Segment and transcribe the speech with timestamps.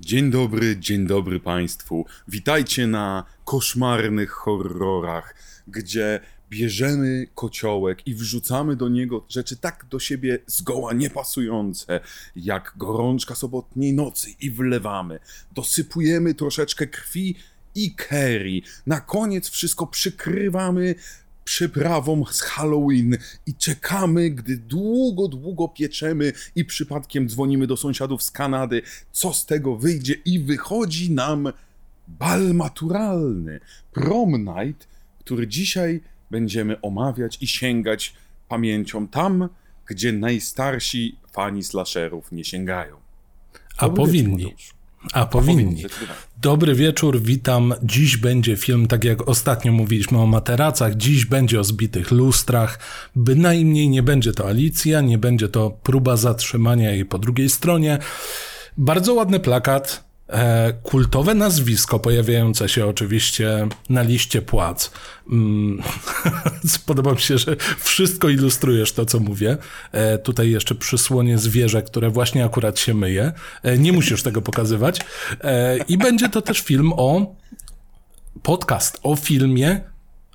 [0.00, 2.06] Dzień dobry, dzień dobry Państwu.
[2.28, 5.34] Witajcie na koszmarnych horrorach,
[5.68, 12.00] gdzie bierzemy kociołek i wrzucamy do niego rzeczy tak do siebie zgoła niepasujące,
[12.36, 15.18] jak gorączka sobotniej nocy i wlewamy.
[15.54, 17.36] Dosypujemy troszeczkę krwi
[17.74, 18.60] i curry.
[18.86, 20.94] Na koniec wszystko przykrywamy
[21.50, 28.30] przyprawą z Halloween i czekamy, gdy długo, długo pieczemy i przypadkiem dzwonimy do sąsiadów z
[28.30, 28.82] Kanady,
[29.12, 31.52] co z tego wyjdzie i wychodzi nam
[32.08, 33.60] bal maturalny,
[33.92, 36.00] prom night, który dzisiaj
[36.30, 38.14] będziemy omawiać i sięgać
[38.48, 39.48] pamięcią tam,
[39.86, 42.96] gdzie najstarsi fani slasherów nie sięgają.
[43.76, 44.44] A Dobry powinni.
[44.44, 44.79] wieczór.
[45.12, 45.84] A powinni.
[46.42, 47.74] Dobry wieczór, witam.
[47.82, 52.78] Dziś będzie film, tak jak ostatnio mówiliśmy o materacach, dziś będzie o zbitych lustrach.
[53.16, 57.98] Bynajmniej nie będzie to Alicja, nie będzie to próba zatrzymania jej po drugiej stronie.
[58.78, 60.09] Bardzo ładny plakat,
[60.82, 64.90] kultowe nazwisko pojawiające się oczywiście na liście płac.
[65.32, 65.82] Mm,
[66.68, 69.56] Spodoba mi się, że wszystko ilustrujesz to, co mówię.
[69.92, 73.32] E, tutaj jeszcze przysłonie zwierzę, które właśnie akurat się myje.
[73.62, 75.00] E, nie musisz tego pokazywać.
[75.40, 77.36] E, I będzie to też film o
[78.42, 79.80] podcast o filmie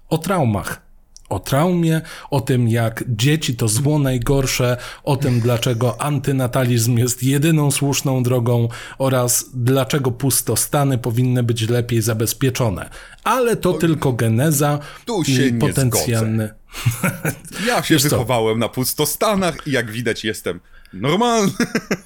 [0.09, 0.84] o traumach.
[1.29, 7.71] O traumie, o tym, jak dzieci to zło najgorsze, o tym, dlaczego antynatalizm jest jedyną
[7.71, 12.89] słuszną drogą oraz dlaczego pustostany powinny być lepiej zabezpieczone.
[13.23, 16.49] Ale to tylko geneza tu się i potencjalny.
[17.67, 20.59] Ja się wychowałem na pustostanach i jak widać jestem
[20.93, 21.51] normalny.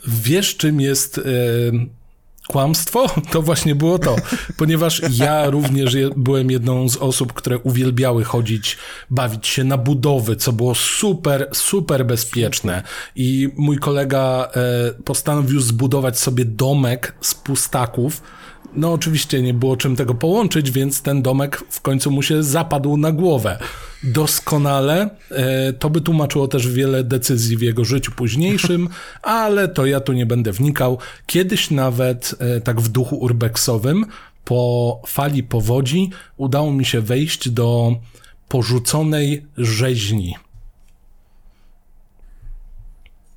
[0.07, 1.21] Wiesz, czym jest e,
[2.49, 3.05] kłamstwo?
[3.31, 4.15] To właśnie było to.
[4.57, 8.77] Ponieważ ja również je, byłem jedną z osób, które uwielbiały chodzić,
[9.09, 12.83] bawić się na budowy, co było super, super bezpieczne.
[13.15, 18.21] I mój kolega e, postanowił zbudować sobie domek z pustaków.
[18.75, 22.97] No, oczywiście nie było czym tego połączyć, więc ten domek w końcu mu się zapadł
[22.97, 23.59] na głowę.
[24.03, 25.09] Doskonale.
[25.31, 28.89] E, to by tłumaczyło też wiele decyzji w jego życiu późniejszym,
[29.21, 30.97] ale to ja tu nie będę wnikał.
[31.25, 34.05] Kiedyś nawet, e, tak w duchu urbexowym,
[34.45, 37.95] po fali powodzi udało mi się wejść do
[38.47, 40.35] porzuconej rzeźni.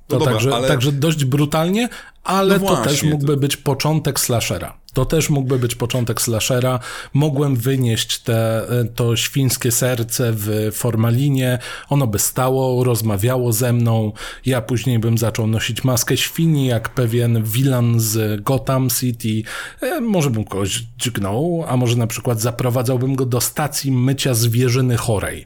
[0.07, 1.89] To No dobra, także, ale- także dość brutalnie,
[2.23, 4.77] ale No to właśnie, też mógłby być początek slashera.
[4.93, 6.79] To też mógłby być początek slashera.
[7.13, 11.59] Mogłem wynieść te, to świńskie serce w formalinie.
[11.89, 14.11] Ono by stało, rozmawiało ze mną.
[14.45, 19.49] Ja później bym zaczął nosić maskę świni, jak pewien villain z Gotham City.
[19.81, 24.97] E, może bym kogoś dźgnął, a może na przykład zaprowadzałbym go do stacji mycia zwierzyny
[24.97, 25.45] chorej.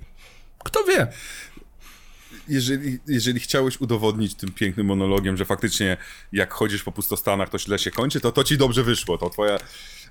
[0.63, 1.07] Kto wie?
[2.49, 5.97] Jeżeli, jeżeli chciałeś udowodnić tym pięknym monologiem, że faktycznie
[6.31, 9.17] jak chodzisz po pustostanach, to źle się kończy, to to ci dobrze wyszło.
[9.17, 9.57] To twoja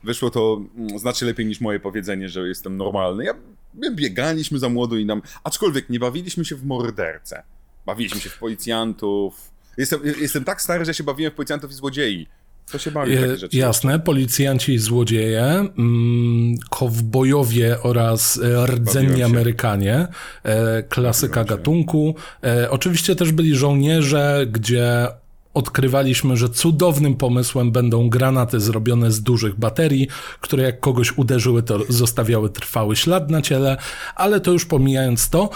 [0.04, 3.24] wyszło to mm, znacznie lepiej niż moje powiedzenie, że jestem normalny.
[3.24, 3.34] Ja,
[3.74, 7.42] my biegaliśmy za młodu i nam, aczkolwiek nie bawiliśmy się w mordercę.
[7.86, 9.50] Bawiliśmy się w policjantów.
[9.76, 12.26] Jestem, jestem tak stary, że się bawiłem w policjantów i złodziei.
[12.72, 13.56] To się bawi w takie E, rzeczy.
[13.56, 19.22] Jasne, policjanci i złodzieje, mm, kowbojowie oraz e, rdzenni.
[19.22, 20.06] Amerykanie,
[20.42, 22.14] e, klasyka gatunku.
[22.44, 25.08] E, oczywiście też byli żołnierze, gdzie
[25.54, 30.08] odkrywaliśmy, że cudownym pomysłem będą granaty zrobione z dużych baterii,
[30.40, 33.76] które jak kogoś uderzyły, to zostawiały trwały ślad na ciele,
[34.16, 35.50] ale to już pomijając to,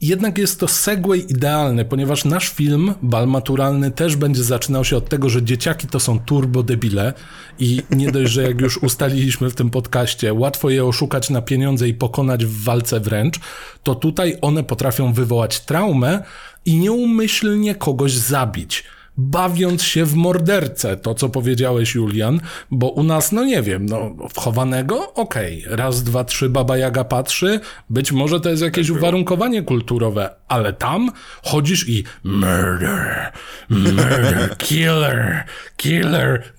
[0.00, 5.08] jednak jest to segway idealny, ponieważ nasz film, Bal Maturalny, też będzie zaczynał się od
[5.08, 7.12] tego, że dzieciaki to są turbo debile
[7.58, 11.88] i nie dość, że jak już ustaliliśmy w tym podcaście, łatwo je oszukać na pieniądze
[11.88, 13.40] i pokonać w walce wręcz,
[13.82, 16.22] to tutaj one potrafią wywołać traumę
[16.64, 18.84] i nieumyślnie kogoś zabić
[19.20, 24.16] bawiąc się w mordercę, to co powiedziałeś Julian, bo u nas, no nie wiem, no
[24.34, 27.60] wchowanego, okej, raz, dwa, trzy, baba Jaga patrzy,
[27.90, 31.10] być może to jest jakieś uwarunkowanie kulturowe, ale tam
[31.42, 33.32] chodzisz i murder,
[33.68, 35.44] murder, killer,
[35.76, 36.52] killer.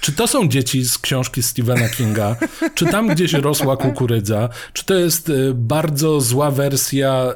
[0.00, 2.36] Czy to są dzieci z książki Stephena Kinga?
[2.74, 4.48] Czy tam gdzieś rosła kukurydza?
[4.72, 7.34] Czy to jest y, bardzo zła wersja,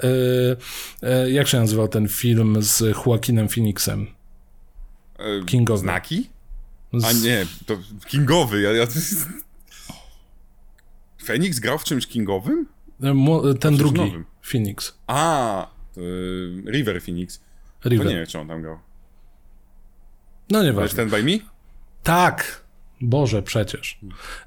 [1.03, 4.20] y, y, jak się nazywał ten film z Joaquinem Phoenixem?
[5.21, 5.81] E, Kingowy.
[5.81, 6.31] Znaki?
[7.05, 7.77] A nie, to
[8.07, 8.61] Kingowy.
[8.61, 8.87] Ja, ja...
[11.25, 12.67] Feniks grał w czymś Kingowym?
[13.01, 14.25] Mo- Ten coś drugi, nowym.
[14.43, 14.95] Phoenix.
[15.07, 16.01] A, to,
[16.71, 17.41] River Phoenix.
[17.81, 18.07] To River.
[18.07, 18.79] nie wiem, czy on tam grał.
[20.51, 20.89] No To nieważne.
[20.89, 21.33] Stand By Me?
[22.03, 22.63] Tak!
[23.01, 23.99] Boże, przecież.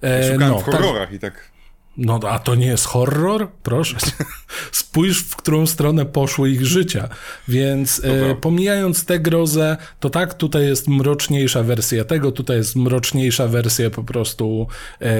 [0.03, 1.52] E, Szukałem no, w tak, horrorach i tak...
[1.97, 3.47] No, a to nie jest horror?
[3.63, 3.97] Proszę.
[4.71, 7.09] Spójrz, w którą stronę poszły ich życia.
[7.47, 13.47] Więc e, pomijając tę grozę, to tak, tutaj jest mroczniejsza wersja tego, tutaj jest mroczniejsza
[13.47, 14.67] wersja po prostu
[15.01, 15.15] e,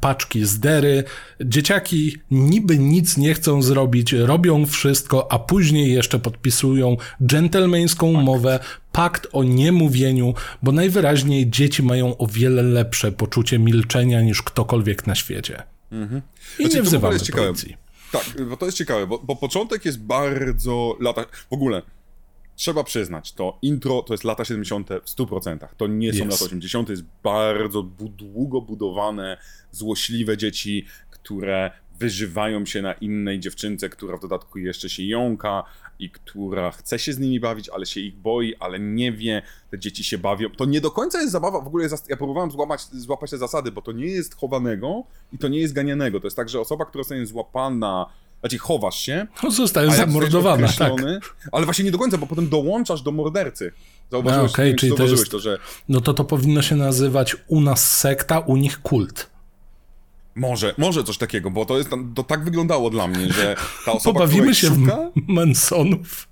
[0.00, 1.04] paczki z dery.
[1.40, 6.96] Dzieciaki niby nic nie chcą zrobić, robią wszystko, a później jeszcze podpisują
[7.26, 8.24] dżentelmeńską tak.
[8.24, 8.58] mowę,
[8.92, 15.14] pakt o niemówieniu, bo najwyraźniej dzieci mają o wiele lepsze poczucie milczenia niż ktokolwiek na
[15.14, 15.62] świecie.
[15.92, 16.22] Mhm.
[16.58, 17.46] I znaczy, nie wzywamy jest ciekawe.
[17.46, 17.76] policji.
[18.12, 21.24] Tak, bo to jest ciekawe, bo, bo początek jest bardzo lata...
[21.50, 21.82] W ogóle,
[22.56, 24.88] trzeba przyznać, to intro to jest lata 70.
[24.88, 25.68] w 100%.
[25.76, 26.30] To nie są yes.
[26.30, 29.38] lata 80., jest bardzo długo budowane,
[29.70, 31.70] złośliwe dzieci, które
[32.00, 35.64] wyżywają się na innej dziewczynce, która w dodatku jeszcze się jąka
[35.98, 39.78] i która chce się z nimi bawić, ale się ich boi, ale nie wie, te
[39.78, 40.50] dzieci się bawią.
[40.50, 43.82] To nie do końca jest zabawa, w ogóle ja próbowałem złapać, złapać te zasady, bo
[43.82, 46.20] to nie jest chowanego i to nie jest ganianego.
[46.20, 48.06] To jest tak, że osoba, która zostaje złapana
[48.40, 49.26] znaczy chowasz się.
[49.42, 50.92] No, zostaje zamordowana, tak.
[51.52, 53.72] Ale właśnie nie do końca, bo potem dołączasz do mordercy.
[54.10, 55.58] Zauważyłeś, A, okay, czyli to, jest, to, że...
[55.88, 59.29] No to to powinno się nazywać u nas sekta, u nich kult.
[60.34, 64.20] Może, może coś takiego, bo to, jest, to tak wyglądało dla mnie, że ta osoba,
[64.20, 65.10] Pobawimy się szuka...
[65.16, 66.28] w Mansonów.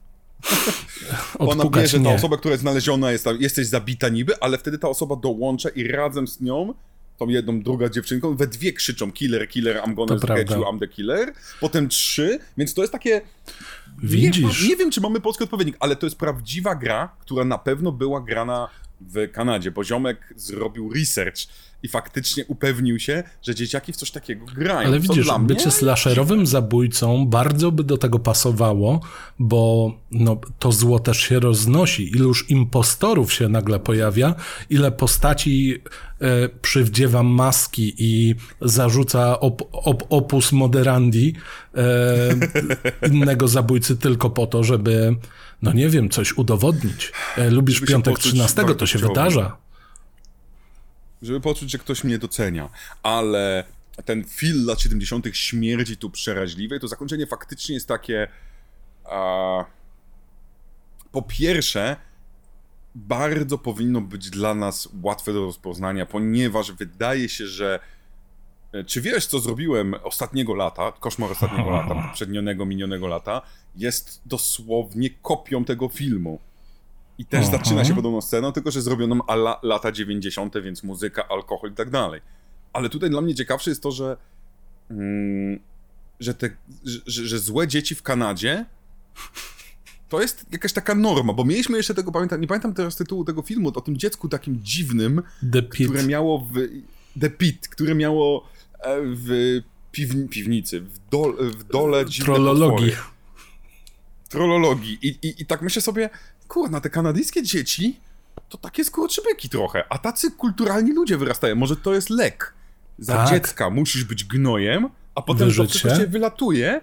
[1.39, 5.17] Ona bierze ta osoba, która jest znaleziona, jest, jesteś zabita niby, ale wtedy ta osoba
[5.17, 6.75] dołącza i razem z nią
[7.19, 10.89] tą jedną, druga dziewczynką, we dwie krzyczą killer, killer, I'm gonna get you, I'm the
[10.89, 11.33] killer.
[11.61, 13.21] Potem trzy, więc to jest takie...
[14.03, 14.63] Widzisz?
[14.63, 17.93] Nie, nie wiem, czy mamy polski odpowiednik, ale to jest prawdziwa gra, która na pewno
[17.93, 18.69] była grana
[19.01, 21.39] w Kanadzie, bo ziomek zrobił research
[21.83, 24.89] i faktycznie upewnił się, że dzieciaki w coś takiego grają.
[24.89, 25.73] Ale widzisz, bycie mnie...
[25.73, 29.01] slasherowym zabójcą bardzo by do tego pasowało,
[29.39, 32.11] bo no, to zło też się roznosi.
[32.11, 34.35] Iluż impostorów się nagle pojawia,
[34.71, 35.83] ile postaci
[36.63, 41.35] przywdziewa maski i zarzuca op, op, opus moderandi
[41.75, 45.17] e, innego zabójcy tylko po to, żeby
[45.63, 47.13] no nie wiem, coś udowodnić.
[47.37, 49.57] E, lubisz piątek 13, to się wydarza
[51.23, 52.69] żeby poczuć, że ktoś mnie docenia,
[53.03, 53.65] ale
[54.05, 55.27] ten feel lat 70.
[55.33, 58.29] śmierdzi tu przeraźliwej, to zakończenie faktycznie jest takie.
[59.05, 59.65] A,
[61.13, 61.97] po pierwsze,
[63.07, 67.81] bardzo powinno być dla nas łatwe do rozpoznania, ponieważ wydaje się, że.
[68.73, 73.43] E, czy wiesz, co zrobiłem ostatniego lata, koszmar ostatniego lata, poprzednionego, minionego lata,
[73.77, 76.39] jest dosłownie kopią tego filmu.
[77.19, 77.59] I też Aha.
[77.59, 81.91] zaczyna się podobną sceną, tylko że zrobioną ala lata 90., więc muzyka, alkohol i tak
[81.91, 82.21] dalej.
[82.73, 84.17] Ale tutaj dla mnie ciekawsze jest to, że,
[84.91, 85.61] mm,
[86.21, 86.51] że, te,
[86.85, 88.65] że, że złe dzieci w Kanadzie
[90.09, 93.43] to jest jakaś taka norma, bo mieliśmy jeszcze tego, pamiętam, nie pamiętam teraz tytułu tego
[93.43, 95.23] filmu, o tym dziecku takim dziwnym,
[95.71, 96.53] które miało w...
[97.21, 98.49] The Pit, które miało
[98.81, 99.61] e, w
[99.93, 102.93] piwni, piwnicy, w, dol, w dole dziwne Trollologii.
[104.29, 104.99] Trollologii.
[105.03, 106.11] I, i, I tak myślę sobie,
[106.49, 108.01] kurna, te kanadyjskie dzieci
[108.49, 111.57] to takie skurczybyki trochę, a tacy kulturalni ludzie wyrastają.
[111.57, 112.55] Może to jest lek.
[112.99, 113.31] Za tak.
[113.31, 116.81] dziecka musisz być gnojem, a potem Wyżyć to się wylatuje.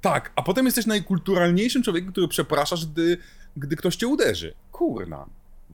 [0.00, 3.18] Tak, a potem jesteś najkulturalniejszym człowiekiem, który przepraszasz, gdy,
[3.56, 4.54] gdy ktoś cię uderzy.
[4.72, 5.26] Kurna.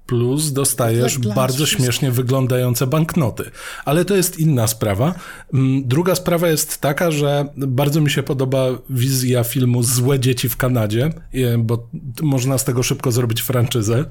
[0.06, 3.50] Plus dostajesz bardzo śmiesznie wyglądające banknoty.
[3.84, 5.14] Ale to jest inna sprawa.
[5.54, 10.56] Mm, druga sprawa jest taka, że bardzo mi się podoba wizja filmu Złe dzieci w
[10.56, 11.10] Kanadzie,
[11.58, 11.88] bo
[12.22, 14.04] można z tego szybko zrobić franczyzę.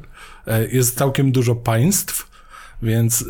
[0.48, 2.33] E, jest całkiem dużo państw
[2.82, 3.26] więc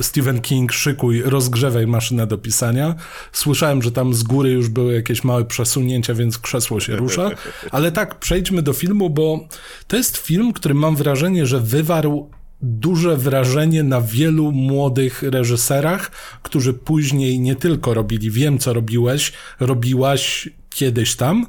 [0.00, 2.94] Stephen King, szykuj, rozgrzewaj maszynę do pisania.
[3.32, 7.30] Słyszałem, że tam z góry już były jakieś małe przesunięcia, więc krzesło się rusza.
[7.70, 9.48] Ale tak, przejdźmy do filmu, bo
[9.86, 12.30] to jest film, który mam wrażenie, że wywarł
[12.62, 16.10] duże wrażenie na wielu młodych reżyserach,
[16.42, 21.46] którzy później nie tylko robili Wiem, co robiłeś, robiłaś kiedyś tam,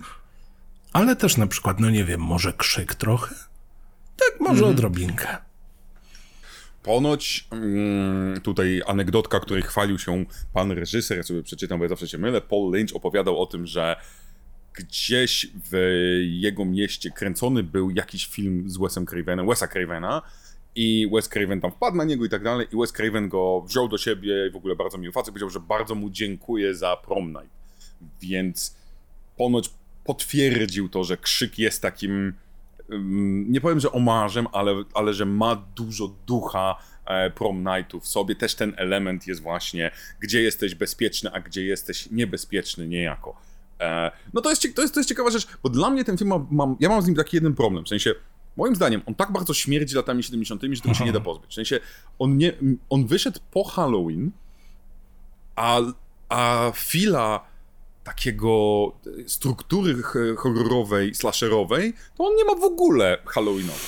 [0.94, 3.36] ale też na przykład, no nie wiem, może krzyk trochę?
[4.18, 4.72] Tak, może mm.
[4.72, 5.49] odrobinkę.
[6.90, 12.08] Ponoć mm, tutaj anegdotka, której chwalił się pan reżyser, ja sobie przeczytam, bo ja zawsze
[12.08, 13.96] się mylę, Paul Lynch opowiadał o tym, że
[14.74, 15.78] gdzieś w
[16.24, 20.22] jego mieście kręcony był jakiś film z Wesem Cravenem, Wesa Cravena
[20.76, 23.88] i Wes Craven tam wpadł na niego i tak dalej i Wes Craven go wziął
[23.88, 27.28] do siebie i w ogóle bardzo miły facet, powiedział, że bardzo mu dziękuję za prom
[27.28, 27.50] night.
[28.22, 28.78] Więc
[29.38, 29.70] ponoć
[30.04, 32.34] potwierdził to, że krzyk jest takim
[33.48, 38.36] nie powiem, że omarzem, ale, ale że ma dużo ducha e, prom nightu w sobie.
[38.36, 43.42] Też ten element jest właśnie, gdzie jesteś bezpieczny, a gdzie jesteś niebezpieczny niejako.
[43.80, 46.30] E, no to jest, to jest, to jest ciekawa rzecz, bo dla mnie ten film,
[46.30, 48.14] ma, mam, ja mam z nim taki jeden problem, w sensie,
[48.58, 51.52] moim zdaniem, on tak bardzo śmierdzi latami 70., że tego się nie da pozbyć.
[51.52, 51.80] W sensie,
[52.20, 52.54] on, nie,
[52.90, 54.32] on wyszedł po Halloween,
[55.56, 55.82] a
[56.30, 57.49] a fila
[58.10, 58.92] takiego
[59.28, 59.96] struktury
[60.38, 63.80] horrorowej, slasherowej, to on nie ma w ogóle Halloweenowej.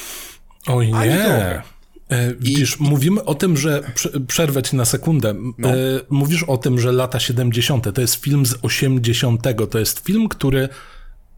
[0.68, 1.62] Oj nie.
[2.10, 2.84] E, widzisz, I...
[2.84, 3.84] mówimy o tym, że.
[4.28, 5.36] Przerwę ci na sekundę.
[5.58, 5.70] No.
[5.70, 5.76] E,
[6.10, 7.94] mówisz o tym, że lata 70.
[7.94, 9.42] to jest film z 80.
[9.72, 10.70] To jest film, który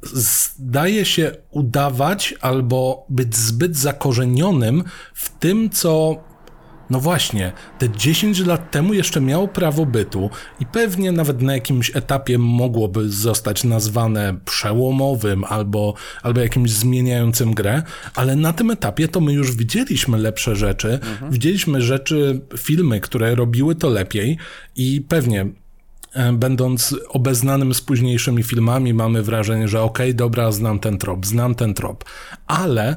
[0.01, 6.23] zdaje się udawać albo być zbyt zakorzenionym w tym, co
[6.89, 11.95] no właśnie, te 10 lat temu jeszcze miało prawo bytu i pewnie nawet na jakimś
[11.95, 17.83] etapie mogłoby zostać nazwane przełomowym albo, albo jakimś zmieniającym grę,
[18.15, 21.31] ale na tym etapie to my już widzieliśmy lepsze rzeczy, mhm.
[21.31, 24.37] widzieliśmy rzeczy, filmy, które robiły to lepiej
[24.75, 25.47] i pewnie
[26.13, 31.25] e, będąc obeznanym z późniejszymi filmami, mamy wrażenie, że okej, okay, dobra, znam ten trop,
[31.25, 32.05] znam ten trop,
[32.47, 32.95] ale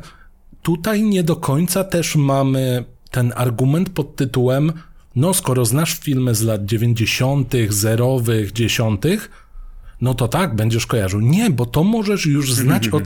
[0.62, 2.84] tutaj nie do końca też mamy
[3.16, 4.72] ten argument pod tytułem
[5.14, 9.30] no skoro znasz filmy z lat 90., zerowych, dziesiątych,
[10.00, 11.20] no to tak, będziesz kojarzył.
[11.20, 13.04] Nie, bo to możesz już znać od,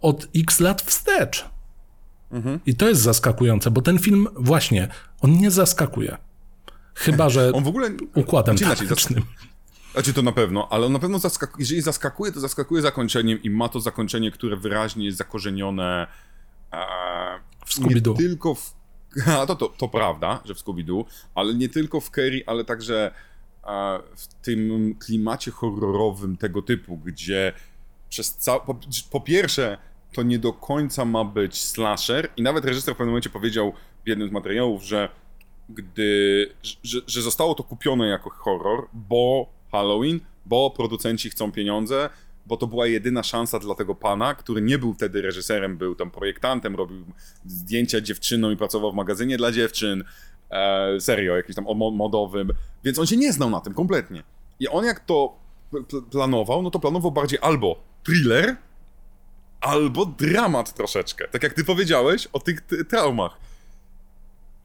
[0.00, 1.44] od x lat wstecz.
[2.30, 2.60] Mhm.
[2.66, 4.88] I to jest zaskakujące, bo ten film właśnie,
[5.20, 6.16] on nie zaskakuje.
[6.94, 9.24] Chyba, że on w ogóle układem znaczy, taktycznym.
[9.92, 13.50] Znaczy to na pewno, ale on na pewno zaskakuje, jeżeli zaskakuje, to zaskakuje zakończeniem i
[13.50, 16.06] ma to zakończenie, które wyraźnie jest zakorzenione
[16.72, 16.78] e,
[17.66, 18.81] w nie tylko w
[19.46, 21.04] to, to, to prawda, że w Scooby-Doo,
[21.34, 23.12] ale nie tylko w Kerry, ale także
[24.16, 27.52] w tym klimacie horrorowym tego typu, gdzie
[28.08, 28.60] przez ca...
[28.60, 28.78] po,
[29.10, 29.78] po, pierwsze
[30.12, 33.72] to nie do końca ma być slasher i nawet reżyser w pewnym momencie powiedział
[34.04, 35.08] w jednym z materiałów, że
[35.68, 36.52] gdy,
[36.82, 42.10] że, że zostało to kupione jako horror, bo Halloween, bo producenci chcą pieniądze,
[42.46, 46.10] bo to była jedyna szansa dla tego pana, który nie był wtedy reżyserem, był tam
[46.10, 47.04] projektantem, robił
[47.46, 50.04] zdjęcia dziewczyną i pracował w magazynie dla dziewczyn,
[50.50, 52.50] e, serio, jakimś tam modowym,
[52.84, 54.22] więc on się nie znał na tym kompletnie.
[54.60, 55.36] I on jak to
[56.10, 58.56] planował, no to planował bardziej albo thriller,
[59.60, 63.36] albo dramat troszeczkę, tak jak ty powiedziałeś o tych traumach.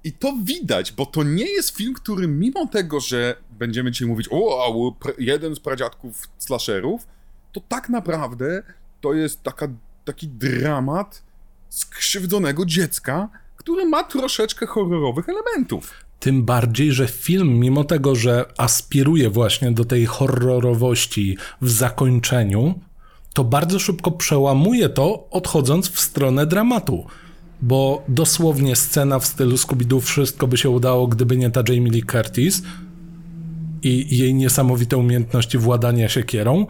[0.04, 4.28] I to widać, bo to nie jest film, który mimo tego, że będziemy dzisiaj mówić,
[4.32, 7.08] o, jeden z pradziadków slasherów,
[7.60, 8.64] to tak naprawdę
[9.02, 9.68] to jest taka,
[10.06, 11.24] taki dramat
[11.70, 15.94] skrzywdzonego dziecka, który ma troszeczkę horrorowych elementów.
[16.20, 22.80] Tym bardziej, że film, mimo tego, że aspiruje właśnie do tej horrorowości w zakończeniu,
[23.34, 27.06] to bardzo szybko przełamuje to, odchodząc w stronę dramatu.
[27.62, 32.04] Bo dosłownie scena w stylu Scooby-Doo wszystko by się udało, gdyby nie ta Jamie Lee
[32.04, 32.62] Curtis
[33.84, 36.68] i jej niesamowite umiejętności władania siekierą,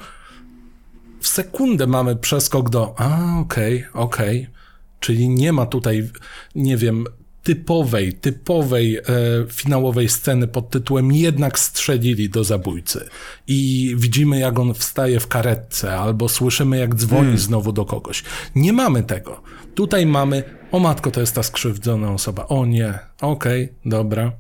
[1.19, 4.41] w sekundę mamy przeskok do a, okej, okay, okej.
[4.41, 4.57] Okay.
[4.99, 6.09] Czyli nie ma tutaj,
[6.55, 7.05] nie wiem,
[7.47, 9.01] typowej, typowej e,
[9.49, 13.09] finałowej sceny pod tytułem jednak strzelili do zabójcy.
[13.47, 17.37] I widzimy, jak on wstaje w karetce, albo słyszymy, jak dzwoni hmm.
[17.37, 18.23] znowu do kogoś.
[18.55, 19.41] Nie mamy tego.
[19.75, 22.47] Tutaj mamy, o matko, to jest ta skrzywdzona osoba.
[22.47, 24.31] O nie, okej, okay, dobra.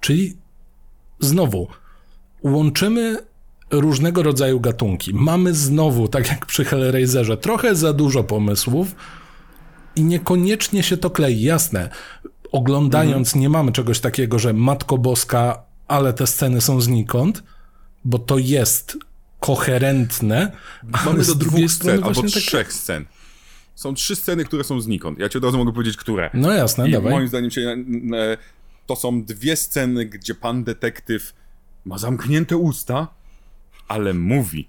[0.00, 0.36] Czyli
[1.20, 1.68] znowu
[2.42, 3.16] łączymy
[3.70, 5.14] różnego rodzaju gatunki.
[5.14, 8.94] Mamy znowu, tak jak przy Hellraiserze, trochę za dużo pomysłów
[9.96, 11.42] i niekoniecznie się to klei.
[11.42, 11.90] Jasne,
[12.52, 13.40] oglądając mhm.
[13.40, 17.42] nie mamy czegoś takiego, że Matko Boska, ale te sceny są znikąd,
[18.04, 18.98] bo to jest
[19.40, 20.52] koherentne.
[21.04, 22.30] Mamy do dwóch scen albo tak...
[22.30, 23.04] trzech scen.
[23.74, 25.18] Są trzy sceny, które są znikąd.
[25.18, 26.30] Ja ci od razu mogę powiedzieć, które.
[26.34, 27.12] No jasne, I dawaj.
[27.12, 27.76] moim zdaniem się,
[28.86, 31.34] to są dwie sceny, gdzie pan detektyw
[31.84, 33.08] ma zamknięte usta,
[33.88, 34.68] ale mówi,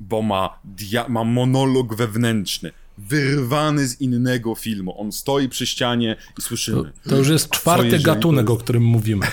[0.00, 5.00] bo ma, dia- ma monolog wewnętrzny, wyrwany z innego filmu.
[5.00, 6.92] On stoi przy ścianie i słyszymy.
[7.04, 9.26] To, to już jest czwarty gatunek, o którym mówimy.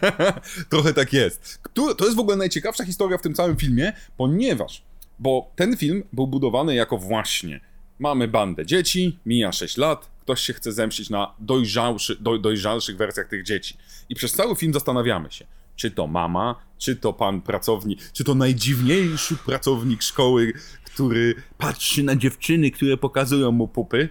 [0.70, 1.60] Trochę tak jest.
[1.74, 4.82] To jest w ogóle najciekawsza historia w tym całym filmie, ponieważ,
[5.18, 7.60] bo ten film był budowany jako właśnie
[7.98, 13.28] mamy bandę dzieci, mija 6 lat, ktoś się chce zemścić na dojrzałszy, do, dojrzalszych wersjach
[13.28, 13.76] tych dzieci.
[14.08, 15.46] I przez cały film zastanawiamy się,
[15.78, 20.52] czy to mama, czy to pan pracownik, czy to najdziwniejszy pracownik szkoły,
[20.84, 24.08] który patrzy na dziewczyny, które pokazują mu pupy.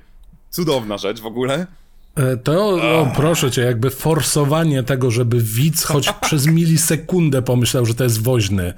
[0.50, 1.68] Cudowna rzecz w ogóle.
[2.16, 7.96] E, to, o, proszę cię, jakby forsowanie tego, żeby widz choć przez milisekundę pomyślał, że
[7.96, 8.74] to jest woźny.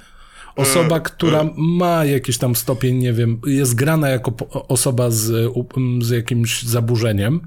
[0.56, 1.50] Osoba, e, która e.
[1.56, 4.32] ma jakiś tam stopień, nie wiem, jest grana jako
[4.68, 5.52] osoba z,
[6.00, 7.40] z jakimś zaburzeniem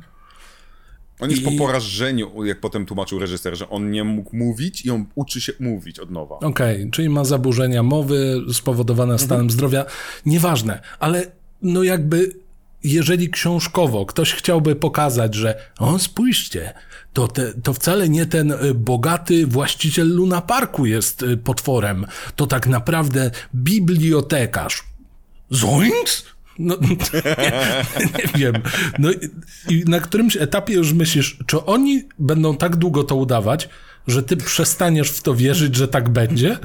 [1.24, 1.46] on jest I...
[1.46, 5.54] po porażeniu, jak potem tłumaczył reżyser, że on nie mógł mówić i on uczy się
[5.60, 6.36] mówić od nowa.
[6.36, 9.52] Okej, okay, czyli ma zaburzenia mowy spowodowane stanem mhm.
[9.52, 9.86] zdrowia.
[10.26, 12.44] Nieważne, ale no jakby
[12.84, 16.74] jeżeli książkowo ktoś chciałby pokazać, że o spójrzcie,
[17.14, 22.48] to, te, to wcale nie ten y, bogaty właściciel Luna Parku jest y, potworem, to
[22.48, 24.84] tak naprawdę bibliotekarz.
[25.50, 26.26] Zoinks?
[26.60, 26.78] No,
[28.00, 28.62] nie, nie wiem.
[29.00, 29.12] No
[29.70, 33.70] i, na którymś etapie już myślisz, czy oni będą tak długo to udawać,
[34.08, 36.58] że ty przestaniesz w to wierzyć, że tak będzie?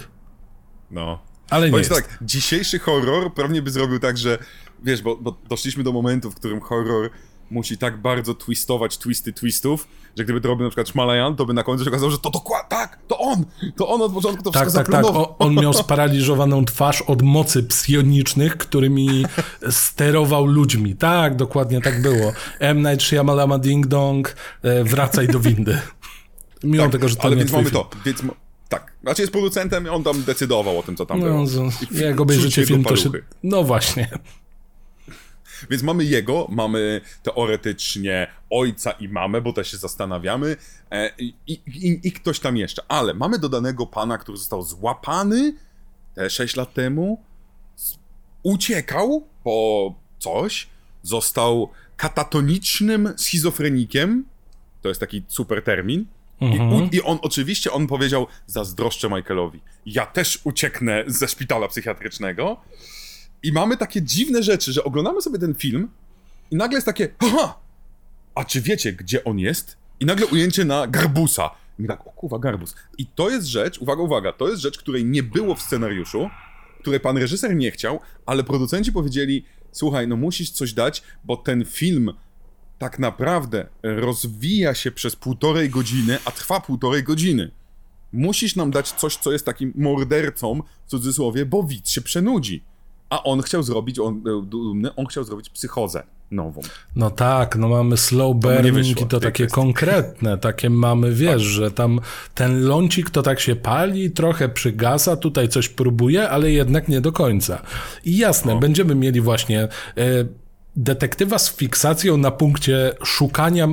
[0.90, 1.18] No.
[1.50, 2.02] Ale nie Powiedz jest.
[2.02, 4.38] tak, dzisiejszy horror pewnie by zrobił tak, że
[4.84, 7.10] wiesz, bo, bo doszliśmy do momentu, w którym horror
[7.50, 11.54] musi tak bardzo twistować twisty twistów, że gdyby to robił na przykład Szmalajan, to by
[11.54, 13.44] na końcu się okazało, że to dokładnie, tak, to on,
[13.76, 15.04] to on od początku to Tak, wszystko tak, tak.
[15.16, 19.24] O, on miał sparaliżowaną twarz od mocy psionicznych, którymi
[19.70, 20.96] sterował ludźmi.
[20.96, 22.32] Tak, dokładnie tak było.
[22.58, 22.78] M.
[22.82, 25.78] Night Shyamalama Ding Dong, e, wracaj do windy.
[26.64, 27.74] Mimo tak, tego, że to ale nie więc mamy film.
[27.74, 28.22] to, więc
[28.68, 31.44] tak, znaczy jest producentem on tam decydował o tym, co tam No, było.
[31.90, 33.10] I jak obejrzycie film, go to się...
[33.42, 34.08] No właśnie.
[35.70, 40.56] Więc mamy jego, mamy teoretycznie ojca i mamę, bo też się zastanawiamy,
[40.90, 42.82] e, i, i, i ktoś tam jeszcze.
[42.88, 45.54] Ale mamy dodanego pana, który został złapany
[46.14, 47.22] te 6 lat temu,
[48.42, 50.68] uciekał po coś,
[51.02, 54.24] został katatonicznym schizofrenikiem,
[54.82, 56.06] to jest taki super termin,
[56.40, 59.60] I, u, I on oczywiście, on powiedział, zazdroszczę Michaelowi.
[59.86, 62.60] Ja też ucieknę ze szpitala psychiatrycznego.
[63.42, 65.88] I mamy takie dziwne rzeczy, że oglądamy sobie ten film
[66.50, 67.58] i nagle jest takie, haha,
[68.34, 69.76] a czy wiecie, gdzie on jest?
[70.00, 71.50] I nagle ujęcie na Garbusa.
[71.78, 72.74] I tak, o kurwa, Garbus.
[72.98, 76.30] I to jest rzecz, uwaga, uwaga, to jest rzecz, której nie było w scenariuszu,
[76.80, 81.64] której pan reżyser nie chciał, ale producenci powiedzieli, słuchaj, no musisz coś dać, bo ten
[81.64, 82.12] film
[82.78, 87.50] tak naprawdę rozwija się przez półtorej godziny, a trwa półtorej godziny.
[88.12, 92.64] Musisz nam dać coś, co jest takim mordercą, w cudzysłowie, bo widz się przenudzi.
[93.10, 96.60] A on chciał zrobić, on był dumny, on chciał zrobić psychozę nową.
[96.96, 99.54] No tak, no mamy slow burning wyszło, i to takie kwestii.
[99.54, 102.00] konkretne, takie mamy, wiesz, że tam
[102.34, 107.12] ten lącik to tak się pali, trochę przygasa, tutaj coś próbuje, ale jednak nie do
[107.12, 107.62] końca.
[108.04, 109.68] I jasne, będziemy mieli właśnie e,
[110.76, 113.68] detektywa z fiksacją na punkcie szukania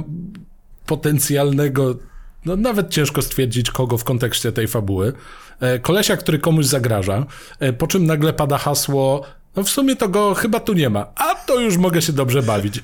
[0.86, 1.96] potencjalnego,
[2.46, 5.14] no nawet ciężko stwierdzić kogo w kontekście tej fabuły,
[5.82, 7.26] kolesia, który komuś zagraża,
[7.60, 9.26] e, po czym nagle pada hasło,
[9.56, 12.44] no w sumie to go chyba tu nie ma, a to już mogę się dobrze
[12.44, 12.76] bawić.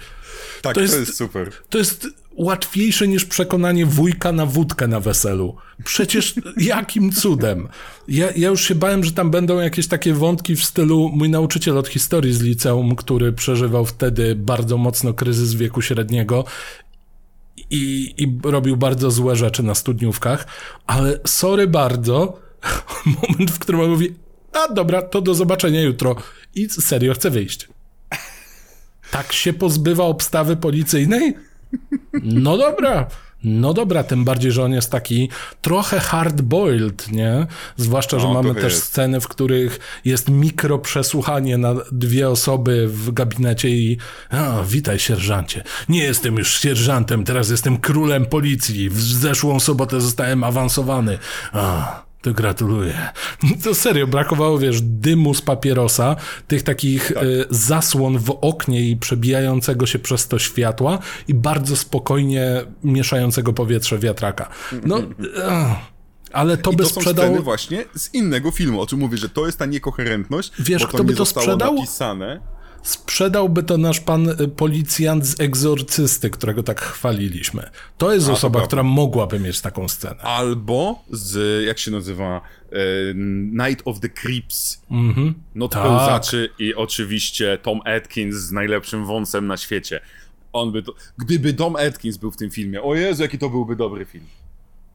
[0.62, 1.52] Tak, To to jest- jest, super.
[1.70, 5.56] To jest łatwiejsze niż przekonanie wujka na wódkę na weselu.
[5.84, 7.68] Przecież jakim cudem?
[8.08, 11.78] Ja, ja już się bałem, że tam będą jakieś takie wątki w stylu mój nauczyciel
[11.78, 16.46] od historii z liceum, który przeżywał wtedy bardzo mocno kryzys wieku średniego
[17.70, 20.48] i, i robił bardzo złe rzeczy na studniówkach,
[20.88, 22.40] ale sorry bardzo,
[23.06, 24.16] moment, w którym on mówi,
[24.54, 26.16] a dobra, to do zobaczenia jutro
[26.56, 27.68] i serio chcę wyjść.
[29.12, 31.34] Tak się pozbywa obstawy policyjnej?
[32.24, 33.08] No dobra.
[33.44, 35.30] No dobra, tym bardziej, że on jest taki
[35.62, 37.48] trochę hard-boiled, nie?
[37.78, 38.84] Zwłaszcza, że No, mamy też jest.
[38.84, 43.98] sceny, w których jest mikroprzesłuchanie na dwie osoby w gabinecie i
[44.30, 45.64] a, witaj sierżancie.
[45.90, 48.90] Nie jestem już sierżantem, teraz jestem królem policji.
[48.90, 51.18] W zeszłą sobotę zostałem awansowany.
[51.54, 53.10] A, to gratuluję.
[53.64, 56.16] To serio, brakowało, wiesz, dymu z papierosa,
[56.48, 57.24] tych takich Tak.
[57.24, 64.00] y, zasłon w oknie i przebijającego się przez to światła i bardzo spokojnie mieszającego powietrze
[64.00, 64.50] wiatraka.
[64.86, 65.02] No,
[65.50, 65.78] ach,
[66.34, 67.28] ale to I by to są sprzedało...
[67.28, 70.88] sceny właśnie z innego filmu, o czym mówię, że to jest ta niekoherentność, Wiesz, bo
[70.88, 71.76] to kto by nie to zostało sprzedał?
[71.76, 72.40] napisane.
[72.84, 77.70] Sprzedałby to nasz pan y, policjant z egzorcysty, którego tak chwaliliśmy.
[77.98, 78.68] To jest to osoba, prawda.
[78.68, 80.22] która mogłaby mieć taką scenę.
[80.22, 82.42] Albo z, jak się nazywa,
[82.72, 82.76] e,
[83.68, 84.82] Night of the Creeps.
[85.60, 85.84] To Tak.
[85.84, 90.00] pełzaczy i oczywiście Tom Atkins z najlepszym wąsem na świecie.
[90.54, 93.76] On by to, gdyby Tom Atkins był w tym filmie, o Jezu, jaki to byłby
[93.76, 94.26] dobry film.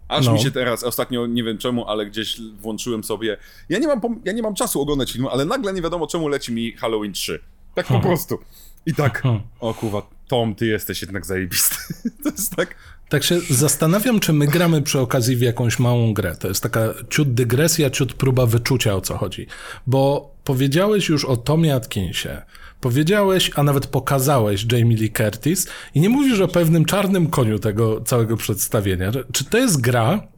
[0.09, 0.33] Aż No.
[0.33, 3.37] mi się teraz, ostatnio nie wiem czemu, ale gdzieś włączyłem sobie.
[3.69, 6.53] Ja nie mam, ja nie mam czasu oglądać filmu, ale nagle nie wiadomo czemu leci
[6.53, 7.39] mi Halloween 3.
[7.77, 8.39] Tak po prostu.
[8.87, 9.23] I tak,
[9.61, 11.77] o kurwa, Tom, ty jesteś jednak zajebisty.
[12.25, 12.75] To jest tak.
[13.09, 16.37] Tak się zastanawiam, czy my gramy przy okazji w jakąś małą grę.
[16.37, 19.47] To jest taka ciut dygresja, ciut próba wyczucia, o co chodzi.
[19.87, 22.43] Bo powiedziałeś już o Tomie Atkinsie,
[22.81, 28.01] powiedziałeś, a nawet pokazałeś Jamie Lee Curtis i nie mówisz o pewnym czarnym koniu tego
[28.01, 29.13] całego przedstawienia.
[29.33, 30.29] Czy to jest gra?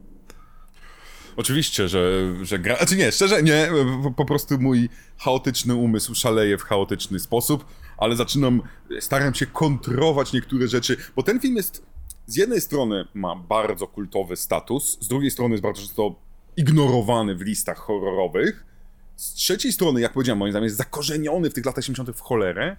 [1.39, 2.77] Oczywiście, że, że gra.
[2.77, 3.69] Znaczy nie, szczerze nie,
[4.03, 7.65] po, po prostu mój chaotyczny umysł szaleje w chaotyczny sposób,
[7.97, 8.61] ale zaczynam,
[8.99, 11.85] staram się kontrować niektóre rzeczy, bo ten film jest
[12.25, 16.15] z jednej strony ma bardzo kultowy status, z drugiej strony jest bardzo często
[16.57, 18.65] ignorowany w listach horrorowych,
[19.15, 22.09] z trzeciej strony, jak powiedziałem, moim zdaniem jest zakorzeniony w tych latach 80.
[22.09, 22.77] w cholerę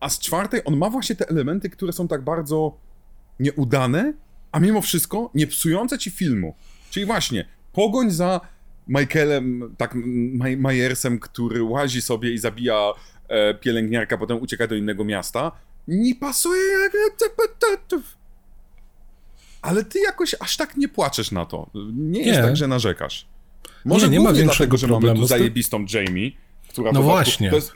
[0.00, 2.78] a z czwartej on ma właśnie te elementy, które są tak bardzo
[3.40, 4.12] nieudane,
[4.52, 6.54] a mimo wszystko nie psujące ci filmu.
[6.90, 8.40] Czyli właśnie pogoń za
[8.88, 9.94] Michaelem, tak
[10.56, 12.92] Majersem, który łazi sobie i zabija
[13.28, 15.52] e, pielęgniarka, potem ucieka do innego miasta,
[15.88, 16.92] nie pasuje jak...
[19.62, 21.70] Ale ty jakoś aż tak nie płaczesz na to.
[21.74, 22.26] Nie, nie.
[22.26, 23.26] jest tak, że narzekasz.
[23.84, 25.14] Może nie, nie ma większego dlatego, że problemu.
[25.14, 26.30] Mamy tu zajebistą Jamie,
[26.68, 26.92] która...
[26.92, 27.50] No właśnie.
[27.50, 27.72] To jest,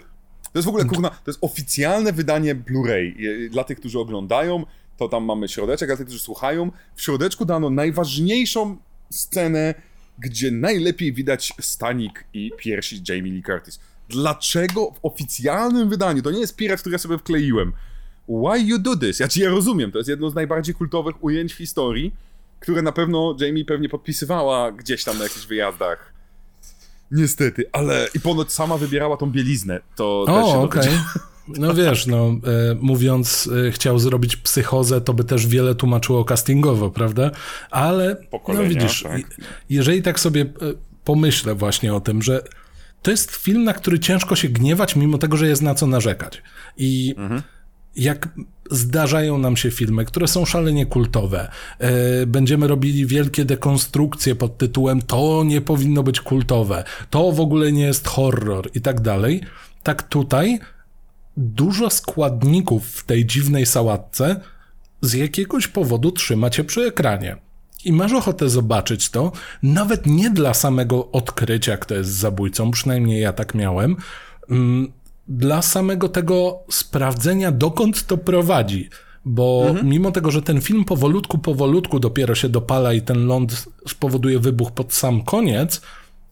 [0.53, 3.15] to jest w ogóle, kurna, to jest oficjalne wydanie Blu-ray.
[3.51, 7.71] Dla tych, którzy oglądają, to tam mamy środeczek, a tych, którzy słuchają, w środeczku dano
[7.71, 8.77] najważniejszą
[9.13, 9.75] scenę,
[10.19, 13.81] gdzie najlepiej widać stanik i piersi Jamie Lee Curtis.
[14.09, 17.73] Dlaczego w oficjalnym wydaniu, to nie jest pirat, który ja sobie wkleiłem,
[18.29, 19.21] why you do this?
[19.21, 22.15] Ja ci ja rozumiem, to jest jedno z najbardziej kultowych ujęć w historii,
[22.61, 26.13] które na pewno Jamie pewnie podpisywała gdzieś tam na jakichś wyjazdach.
[27.11, 29.81] Niestety, ale i ponoć sama wybierała tą bieliznę.
[29.97, 30.81] To o, okej.
[30.81, 30.93] Okay.
[31.49, 36.91] No wiesz, no, e, mówiąc, e, chciał zrobić psychozę, to by też wiele tłumaczyło castingowo,
[36.91, 37.31] prawda?
[37.71, 38.17] Ale,
[38.49, 39.21] no widzisz, tak.
[39.71, 40.47] jeżeli tak sobie e,
[41.05, 42.43] pomyślę właśnie o tym, że
[43.03, 46.43] to jest film, na który ciężko się gniewać, mimo tego, że jest na co narzekać.
[46.77, 47.43] I mhm
[47.97, 48.29] jak
[48.71, 51.51] zdarzają nam się filmy, które są szalenie kultowe,
[52.27, 57.83] będziemy robili wielkie dekonstrukcje pod tytułem to nie powinno być kultowe, to w ogóle nie
[57.83, 59.41] jest horror i tak dalej,
[59.83, 60.61] tak tutaj
[61.37, 64.41] dużo składników w tej dziwnej sałatce
[65.01, 67.37] z jakiegoś powodu trzyma cię przy ekranie.
[67.85, 73.33] I masz ochotę zobaczyć to, nawet nie dla samego odkrycia, kto jest zabójcą, przynajmniej ja
[73.33, 73.97] tak miałem,
[74.51, 74.93] mm,
[75.29, 78.89] dla samego tego sprawdzenia, dokąd to prowadzi.
[79.25, 79.89] Bo mhm.
[79.89, 84.73] mimo tego, że ten film powolutku, powolutku dopiero się dopala i ten ląd spowoduje wybuch
[84.73, 85.81] pod sam koniec,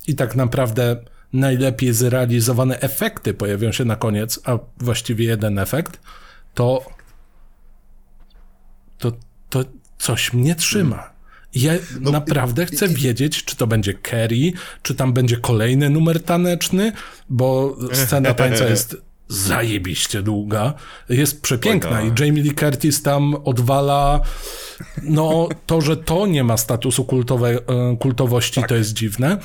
[0.06, 0.96] i tak naprawdę
[1.33, 6.01] najlepiej zrealizowane efekty pojawią się na koniec, a właściwie jeden efekt,
[6.55, 6.85] to
[8.99, 9.12] to,
[9.49, 9.64] to
[9.99, 11.11] coś mnie trzyma.
[11.55, 16.23] Ja no, naprawdę chcę i, wiedzieć, czy to będzie Kerry, czy tam będzie kolejny numer
[16.23, 16.93] taneczny,
[17.29, 18.97] bo scena tańca jest
[19.29, 20.75] zajebiście długa,
[21.09, 24.21] jest przepiękna i Jamie Lee Curtis tam odwala
[25.03, 28.69] no to, że to nie ma statusu kultowe, e, kultowości, tak.
[28.69, 29.38] to jest dziwne.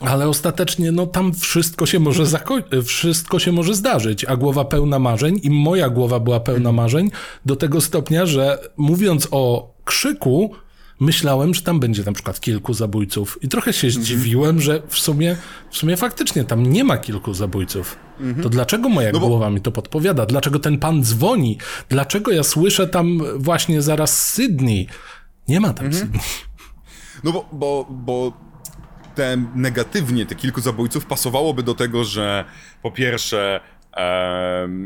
[0.00, 4.98] Ale ostatecznie, no tam wszystko się może zako- wszystko się może zdarzyć, a głowa pełna
[4.98, 7.10] marzeń i moja głowa była pełna marzeń
[7.46, 10.54] do tego stopnia, że mówiąc o krzyku,
[11.00, 14.04] myślałem, że tam będzie na przykład kilku zabójców i trochę się mhm.
[14.04, 15.36] zdziwiłem, że w sumie,
[15.70, 17.96] w sumie faktycznie tam nie ma kilku zabójców.
[18.20, 18.42] Mhm.
[18.42, 19.28] To dlaczego moja no bo...
[19.28, 20.26] głowa mi to podpowiada?
[20.26, 21.58] Dlaczego ten pan dzwoni?
[21.88, 24.86] Dlaczego ja słyszę tam właśnie zaraz Sydney?
[25.48, 26.02] Nie ma tam mhm.
[26.02, 26.22] Sydney.
[27.24, 28.32] No bo, bo, bo
[29.20, 32.44] te negatywnie, te kilku zabójców pasowałoby do tego, że
[32.82, 33.60] po pierwsze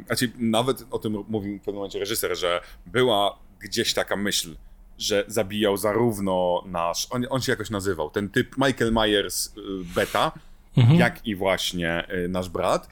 [0.06, 4.56] znaczy, nawet o tym mówił w pewnym momencie reżyser, że była gdzieś taka myśl,
[4.98, 9.50] że zabijał zarówno nasz, on, on się jakoś nazywał, ten typ Michael Myers y,
[9.94, 10.32] beta,
[10.76, 10.98] mhm.
[10.98, 12.88] jak i właśnie y, nasz brat.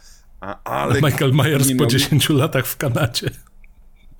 [0.64, 3.30] Ale Michael Myers po 10 latach w Kanadzie.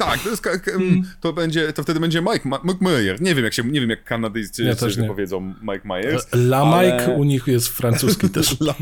[0.05, 1.03] Tak, to, jest, mm.
[1.21, 3.21] to, będzie, to wtedy będzie Mike, Meyer.
[3.21, 6.33] Nie wiem, jak się, nie wiem, jak Kanadyjczycy ja też powiedzą Mike Myers.
[6.33, 6.93] La ale...
[6.93, 8.57] Mike u nich jest francuski też.
[8.61, 8.75] La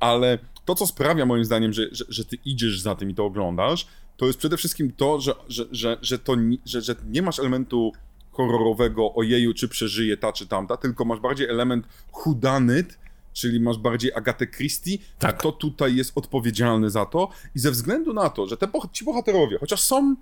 [0.00, 3.24] ale to, co sprawia moim zdaniem, że, że, że ty idziesz za tym i to
[3.24, 7.38] oglądasz, to jest przede wszystkim to, że, że, że, że, to, że, że nie masz
[7.38, 7.92] elementu
[8.30, 12.98] horrorowego ojeju, czy przeżyje ta, czy tamta, tylko masz bardziej element hudanyt,
[13.32, 15.38] czyli masz bardziej Agatę Christie, tak.
[15.38, 19.58] kto tutaj jest odpowiedzialny za to i ze względu na to, że te, ci bohaterowie,
[19.58, 20.16] chociaż są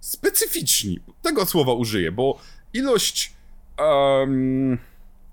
[0.00, 2.38] specyficzni, tego słowa użyję, bo
[2.72, 3.32] ilość
[3.78, 4.78] um,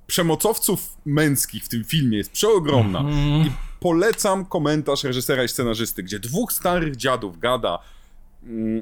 [0.08, 3.48] przemocowców męskich w tym filmie jest przeogromna mm.
[3.48, 7.80] i polecam komentarz reżysera i scenarzysty, gdzie dwóch starych dziadów gada
[8.44, 8.80] mm,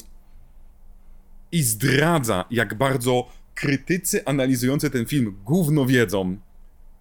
[1.51, 6.37] i zdradza, jak bardzo krytycy analizujący ten film gówno wiedzą.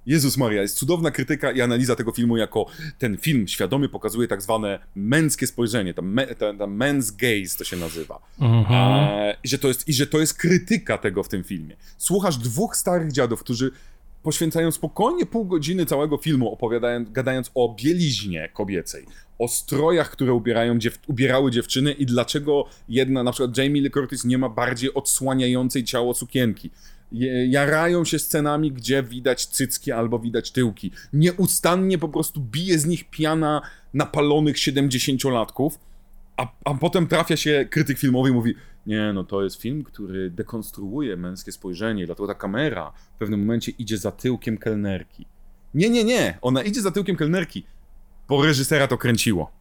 [0.07, 2.67] Jezus Maria, jest cudowna krytyka i analiza tego filmu jako
[2.99, 8.19] ten film świadomie pokazuje tak zwane męskie spojrzenie, ta, me, men's gaze to się nazywa.
[8.41, 8.67] Mhm.
[8.71, 11.77] E, i, że to jest, I że to jest krytyka tego w tym filmie.
[11.99, 13.71] Słuchasz dwóch starych dziadów, którzy
[14.23, 19.07] poświęcają spokojnie pół godziny całego filmu, opowiadając, gadając o bieliźnie kobiecej,
[19.39, 24.25] o strojach, które ubierają dziew ubierały dziewczyny i dlaczego jedna, na przykład Jamie Lee Curtis
[24.25, 26.71] nie ma bardziej odsłaniającej ciało sukienki.
[27.49, 30.91] Jarają się scenami, gdzie widać cycki albo widać tyłki.
[31.13, 33.63] Nieustannie po prostu bije z nich piana
[33.95, 35.71] napalonych 70-latków,
[36.37, 38.55] a, a potem trafia się krytyk filmowy i mówi
[38.87, 43.73] nie, no to jest film, który dekonstruuje męskie spojrzenie, dlatego ta kamera w pewnym momencie
[43.79, 45.27] idzie za tyłkiem kelnerki.
[45.75, 47.65] Nie, nie, nie, ona idzie za tyłkiem kelnerki,
[48.29, 49.60] bo reżysera to kręciło.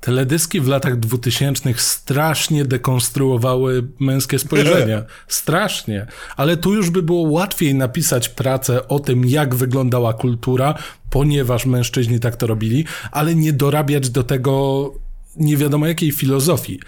[0.00, 5.02] Teledyski w latach 2000 strasznie dekonstruowały męskie spojrzenia.
[5.28, 6.06] Strasznie.
[6.36, 10.74] Ale tu już by było łatwiej napisać pracę o tym, jak wyglądała kultura,
[11.10, 14.94] ponieważ mężczyźni tak to robili, ale nie dorabiać do tego
[15.36, 16.80] nie wiadomo jakiej filozofii.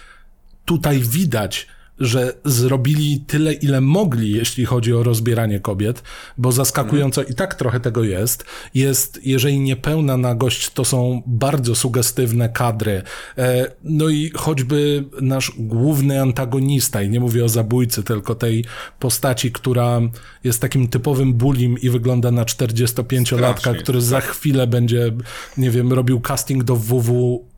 [0.64, 1.66] Tutaj widać,
[2.00, 6.02] że zrobili tyle, ile mogli, jeśli chodzi o rozbieranie kobiet,
[6.38, 8.44] bo zaskakująco i tak trochę tego jest.
[8.74, 13.02] Jest, jeżeli niepełna nagość, to są bardzo sugestywne kadry.
[13.38, 18.64] E, no i choćby nasz główny antagonista, i nie mówię o zabójcy, tylko tej
[18.98, 20.00] postaci, która
[20.44, 25.12] jest takim typowym bulim i wygląda na 45-latka, który za chwilę będzie,
[25.56, 27.49] nie wiem, robił casting do WW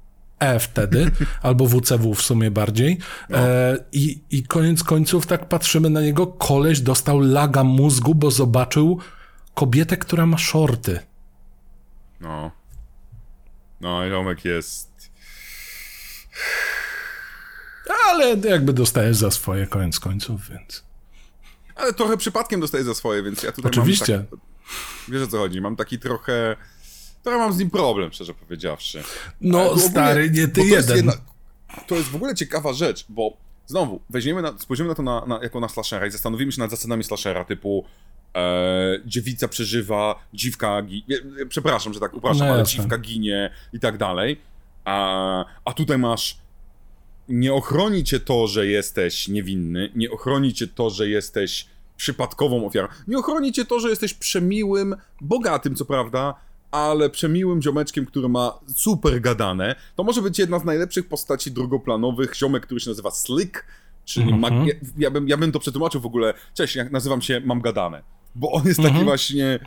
[0.42, 1.10] E wtedy,
[1.42, 2.98] albo WCW w sumie bardziej.
[3.28, 3.38] No.
[3.38, 8.98] E, i, I koniec końców tak patrzymy na niego, koleś dostał laga mózgu, bo zobaczył
[9.54, 11.00] kobietę, która ma shorty.
[12.20, 12.50] No.
[13.80, 15.10] No, Jomek jest...
[18.08, 20.84] Ale jakby dostaje za swoje koniec końców, więc...
[21.74, 24.16] Ale trochę przypadkiem dostaje za swoje, więc ja tutaj Oczywiście.
[24.16, 24.38] mam tak...
[25.08, 25.60] Wiesz o co chodzi?
[25.60, 26.56] Mam taki trochę
[27.22, 29.02] to ja mam z nim problem, szczerze powiedziawszy.
[29.40, 30.70] No ogólnie, stary, nie ty jeden.
[30.70, 31.12] To jest, jedna,
[31.86, 35.40] to jest w ogóle ciekawa rzecz, bo znowu, weźmiemy na, spojrzymy na to na, na,
[35.42, 37.84] jako na slashera i zastanowimy się nad zasadami slashera typu
[38.34, 41.16] e, dziewica przeżywa, dziwka ginie,
[41.48, 44.40] przepraszam, że tak upraszam, no ale dziwka ginie i tak dalej.
[44.84, 46.38] A, a tutaj masz
[47.28, 52.88] nie ochroni cię to, że jesteś niewinny, nie ochroni cię to, że jesteś przypadkową ofiarą,
[53.08, 56.34] nie ochroni cię to, że jesteś przemiłym, bogatym co prawda,
[56.72, 59.74] ale przemiłym ziomeczkiem, który ma super gadane.
[59.96, 63.64] To może być jedna z najlepszych postaci drugoplanowych, ziomek, który się nazywa Slick,
[64.04, 64.66] czyli mm -hmm.
[64.66, 68.02] ja, ja, bym, ja bym to przetłumaczył w ogóle, cześć, ja nazywam się Mam Gadane,
[68.34, 69.06] bo on jest taki mm -hmm.
[69.06, 69.58] właśnie...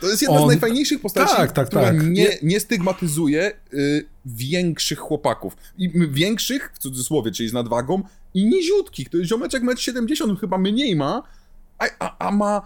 [0.00, 0.44] To jest jedna on...
[0.44, 2.06] z najfajniejszych postaci, tak, tak, która tak.
[2.06, 5.56] Nie, nie stygmatyzuje y, większych chłopaków.
[5.78, 8.02] I większych, w cudzysłowie, czyli z nadwagą,
[8.34, 9.08] i niziutkich.
[9.08, 11.22] To jest ziomeczek 1,70 m, chyba mniej ma,
[11.78, 12.62] a, a, a ma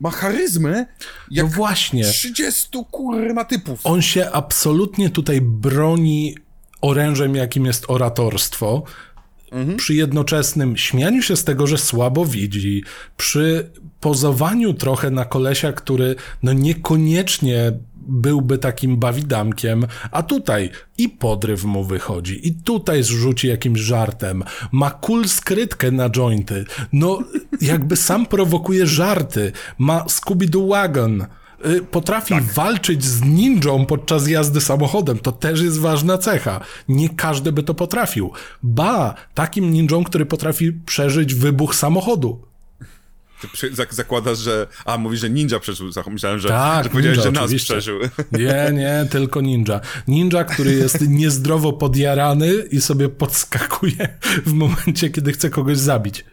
[0.00, 0.86] ma charyzmę
[1.30, 2.04] jak no właśnie.
[2.04, 3.80] 30 kurna typów.
[3.84, 6.36] On się absolutnie tutaj broni
[6.80, 8.82] orężem, jakim jest oratorstwo.
[9.52, 9.76] Mhm.
[9.76, 12.82] Przy jednoczesnym śmianiu się z tego, że słabo widzi,
[13.16, 17.72] przy pozowaniu trochę na kolesia, który no niekoniecznie
[18.08, 24.90] byłby takim bawidamkiem, a tutaj i podryw mu wychodzi, i tutaj zrzuci jakimś żartem, ma
[24.90, 27.18] cool skrytkę na jointy, no
[27.60, 31.26] jakby sam prowokuje żarty, ma Scooby-Doo Wagon,
[31.66, 32.44] y, potrafi tak.
[32.44, 35.18] walczyć z ninją podczas jazdy samochodem.
[35.18, 36.60] To też jest ważna cecha.
[36.88, 38.32] Nie każdy by to potrafił.
[38.62, 42.53] Ba, takim ninją, który potrafi przeżyć wybuch samochodu.
[43.60, 44.66] Ty zakładasz, że.
[44.84, 45.90] A, mówi, że ninja przeżył.
[46.10, 47.74] Myślałem, że, tak, że powiedziałeś, ninja, że nas oczywiście.
[47.74, 48.00] przeżył.
[48.32, 49.80] Nie, nie, tylko ninja.
[50.08, 56.24] Ninja, który jest niezdrowo podjarany i sobie podskakuje w momencie, kiedy chce kogoś zabić.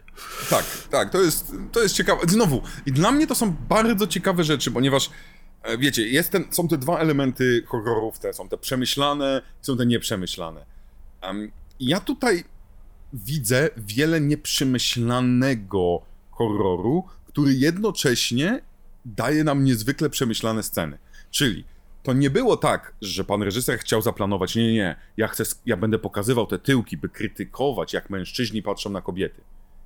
[0.50, 2.22] Tak, tak, to jest, to jest ciekawe.
[2.28, 5.10] Znowu, i dla mnie to są bardzo ciekawe rzeczy, ponieważ
[5.64, 9.86] e, wiecie, jest ten, są te dwa elementy horrorów, te są te przemyślane, są te
[9.86, 10.66] nieprzemyślane.
[11.24, 12.44] Um, ja tutaj
[13.14, 16.02] widzę wiele nieprzemyślanego
[16.42, 18.62] horroru, który jednocześnie
[19.06, 20.98] daje nam niezwykle przemyślane sceny.
[21.32, 21.64] Czyli
[22.04, 25.78] to nie było tak, że pan reżyser chciał zaplanować, nie, nie, nie, ja, chcę, ja
[25.78, 29.42] będę pokazywał te tyłki, by krytykować, jak mężczyźni patrzą na kobiety.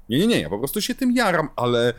[0.10, 1.94] Nie, nie, nie, ja po prostu się tym jaram, ale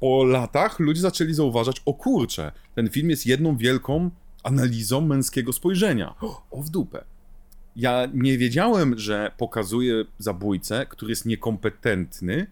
[0.00, 4.10] po latach ludzie zaczęli zauważać, o kurczę, ten film jest jedną wielką
[4.42, 6.14] analizą męskiego spojrzenia.
[6.50, 7.04] O, w dupę.
[7.76, 12.46] Ja nie wiedziałem, że pokazuje zabójcę, który jest niekompetentny,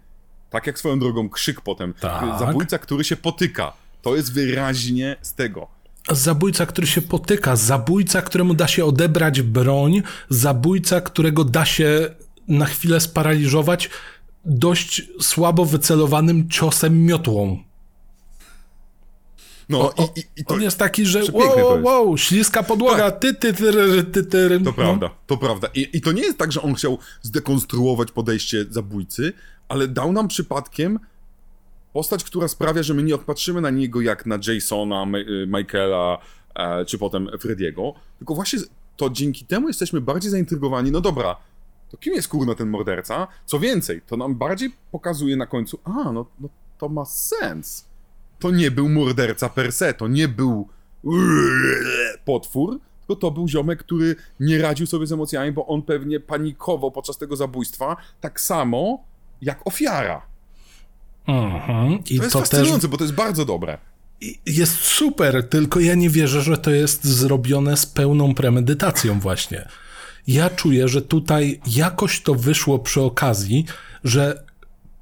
[0.50, 1.94] tak jak swoją drogą krzyk potem.
[2.00, 2.38] Tak.
[2.38, 3.72] Zabójca, który się potyka.
[4.02, 5.68] To jest wyraźnie z tego.
[6.10, 12.14] Zabójca, który się potyka, zabójca, któremu da się odebrać broń, zabójca, którego da się
[12.48, 13.90] na chwilę sparaliżować
[14.44, 17.58] dość słabo wycelowanym ciosem miotłą.
[19.68, 23.20] No, o, i, i, to on jest taki, że wow, wow, śliska podłoga, tak.
[23.20, 23.72] ty, ty, ty,
[24.12, 24.72] ty, ty, To no.
[24.72, 25.68] prawda, to prawda.
[25.74, 29.32] I, I to nie jest tak, że on chciał zdekonstruować podejście zabójcy,
[29.70, 30.98] ale dał nam przypadkiem
[31.92, 36.18] postać, która sprawia, że my nie patrzymy na niego jak na Jasona, y, Michaela,
[36.54, 38.58] e, czy potem Frediego, tylko właśnie
[38.96, 41.36] to dzięki temu jesteśmy bardziej zaintrygowani, no dobra,
[41.90, 43.26] to kim jest kurna ten morderca?
[43.46, 47.88] Co więcej, to nam bardziej pokazuje na końcu, a, no, no to ma sens.
[48.38, 50.68] To nie był morderca per se, to nie był
[52.24, 56.90] potwór, tylko to był ziomek, który nie radził sobie z emocjami, bo on pewnie panikował
[56.90, 59.09] podczas tego zabójstwa, tak samo
[59.42, 60.22] jak ofiara.
[61.26, 61.92] Mhm.
[62.10, 62.90] I to jest to fascynujące, też...
[62.90, 63.78] bo to jest bardzo dobre.
[64.46, 69.68] Jest super, tylko ja nie wierzę, że to jest zrobione z pełną premedytacją właśnie.
[70.26, 73.64] ja czuję, że tutaj jakoś to wyszło przy okazji,
[74.04, 74.44] że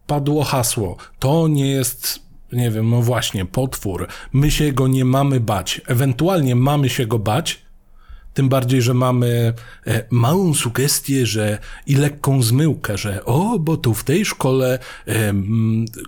[0.06, 0.96] padło hasło.
[1.18, 2.20] To nie jest,
[2.52, 4.08] nie wiem, no właśnie, potwór.
[4.32, 5.80] My się go nie mamy bać.
[5.86, 7.62] Ewentualnie mamy się go bać,
[8.38, 9.52] tym bardziej, że mamy
[9.86, 15.34] e, małą sugestię, że i lekką zmyłkę, że o, bo tu w tej szkole e,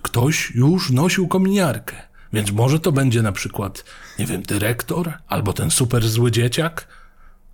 [0.01, 1.95] ktoś już nosił kominiarkę.
[2.33, 3.85] Więc może to będzie na przykład,
[4.19, 6.87] nie wiem, dyrektor albo ten super zły dzieciak.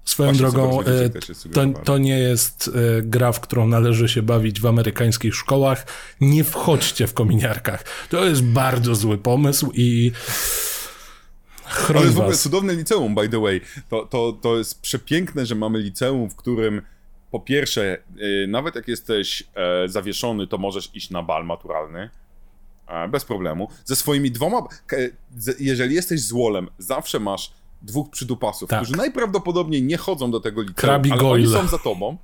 [0.06, 1.10] Swoją Właśnie drogą, e,
[1.54, 5.86] to, to nie jest e, gra, w którą należy się bawić w amerykańskich szkołach.
[6.22, 7.84] Nie wchodźcie w kominiarkach.
[8.10, 10.12] To jest bardzo zły pomysł i
[11.68, 13.62] Chroń to jest w ogóle cudowne liceum, by the way.
[13.90, 16.82] To, to, to jest przepiękne, że mamy liceum, w którym
[17.32, 22.10] po pierwsze, yy, nawet jak jesteś yy, zawieszony, to możesz iść na bal maturalny.
[22.90, 23.70] Yy, bez problemu.
[23.86, 24.68] Ze swoimi dwoma.
[25.60, 27.52] jeżeli jesteś z Wolem, zawsze masz
[27.82, 28.80] dwóch przydupasów, tak.
[28.82, 31.34] którzy najprawdopodobniej nie chodzą do tego liceum, Krabi ale Goyle.
[31.34, 32.18] oni są za tobą.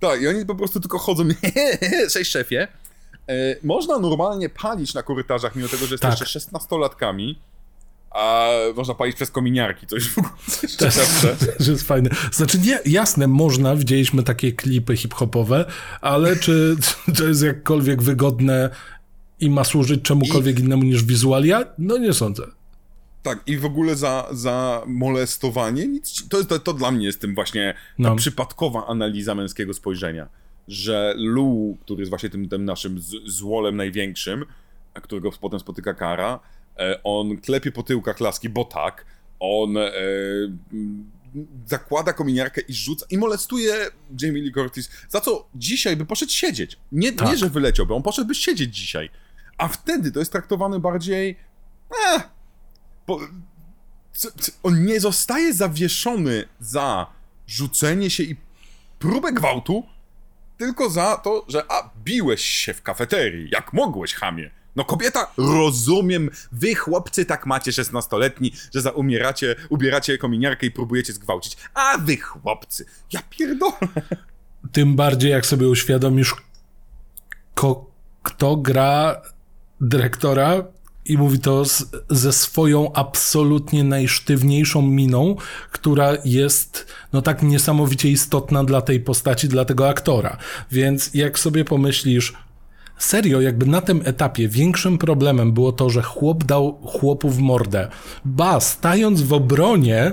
[0.00, 1.24] Tak, i oni po prostu tylko chodzą.
[2.12, 2.68] Cześć szefie.
[3.28, 6.62] E, można normalnie palić na korytarzach, mimo tego, że jesteście tak.
[6.62, 7.34] 16-latkami
[8.14, 10.32] a można palić przez kominiarki, coś w ogóle
[10.78, 12.10] też jest fajne.
[12.32, 15.64] Znaczy, nie, jasne, można, widzieliśmy takie klipy hip-hopowe,
[16.00, 16.76] ale czy,
[17.16, 18.70] to jest jakkolwiek wygodne
[19.40, 20.62] i ma służyć czemukolwiek I...
[20.62, 21.64] innemu niż wizualia?
[21.78, 22.46] No nie sądzę.
[23.22, 27.34] Tak, i w ogóle za, za molestowanie, nic, to, to, to dla mnie jest tym
[27.34, 28.16] właśnie no.
[28.16, 30.28] przypadkowa analiza męskiego spojrzenia,
[30.68, 34.44] że Lu, który jest właśnie tym, tym naszym złolem największym,
[35.02, 36.40] którego potem spotyka Kara,
[37.04, 39.06] on klepie po tyłkach laski, bo tak.
[39.40, 39.92] On e,
[41.66, 43.74] zakłada kominiarkę i rzuca i molestuje
[44.22, 46.78] Jamie Lee Curtis, za co dzisiaj by poszedł siedzieć.
[46.92, 47.28] Nie, tak.
[47.28, 49.10] nie że wyleciałby, on poszedłby siedzieć dzisiaj.
[49.58, 51.36] A wtedy to jest traktowane bardziej...
[52.14, 52.28] Eh,
[53.06, 53.20] bo,
[54.62, 57.06] on nie zostaje zawieszony za
[57.46, 58.36] rzucenie się i
[58.98, 59.86] próbę gwałtu,
[60.58, 64.50] tylko za to, że a, biłeś się w kafeterii, jak mogłeś, chamie.
[64.76, 71.12] No kobieta, rozumiem, wy chłopcy tak macie 16-letni, że za umieracie, ubieracie kominiarkę i próbujecie
[71.12, 71.56] zgwałcić.
[71.74, 73.72] A wy chłopcy, ja pierdolę.
[74.72, 76.34] Tym bardziej jak sobie uświadomisz,
[77.54, 77.90] ko,
[78.22, 79.22] kto gra
[79.80, 80.64] dyrektora
[81.04, 85.36] i mówi to z, ze swoją absolutnie najsztywniejszą miną,
[85.70, 90.36] która jest no tak niesamowicie istotna dla tej postaci, dla tego aktora.
[90.70, 92.32] Więc jak sobie pomyślisz,
[92.98, 97.88] serio, jakby na tym etapie większym problemem było to, że chłop dał chłopu w mordę.
[98.24, 100.12] Ba, stając w obronie,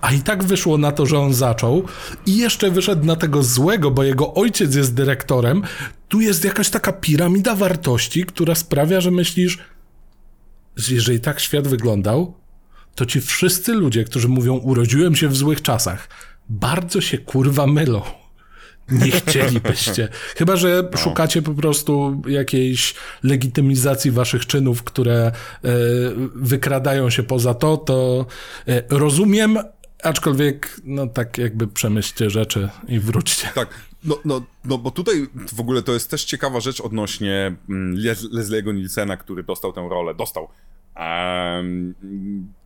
[0.00, 1.84] a i tak wyszło na to, że on zaczął
[2.26, 5.62] i jeszcze wyszedł na tego złego, bo jego ojciec jest dyrektorem.
[6.08, 9.58] Tu jest jakaś taka piramida wartości, która sprawia, że myślisz,
[10.76, 12.34] że jeżeli tak świat wyglądał,
[12.94, 16.08] to ci wszyscy ludzie, którzy mówią urodziłem się w złych czasach,
[16.48, 18.23] bardzo się kurwa mylą.
[18.90, 20.08] Nie chcielibyście.
[20.36, 20.98] Chyba, że no.
[20.98, 25.32] szukacie po prostu jakiejś legitymizacji waszych czynów, które e,
[26.34, 28.26] wykradają się poza to, to
[28.68, 29.58] e, rozumiem,
[30.02, 33.48] aczkolwiek no tak jakby przemyślcie rzeczy i wróćcie.
[33.54, 33.68] Tak,
[34.04, 37.96] no, no, no bo tutaj w ogóle to jest też ciekawa rzecz odnośnie mm,
[38.32, 40.14] Leslie'ego Nielsena, który dostał tę rolę.
[40.14, 40.48] Dostał.
[40.96, 41.94] Um,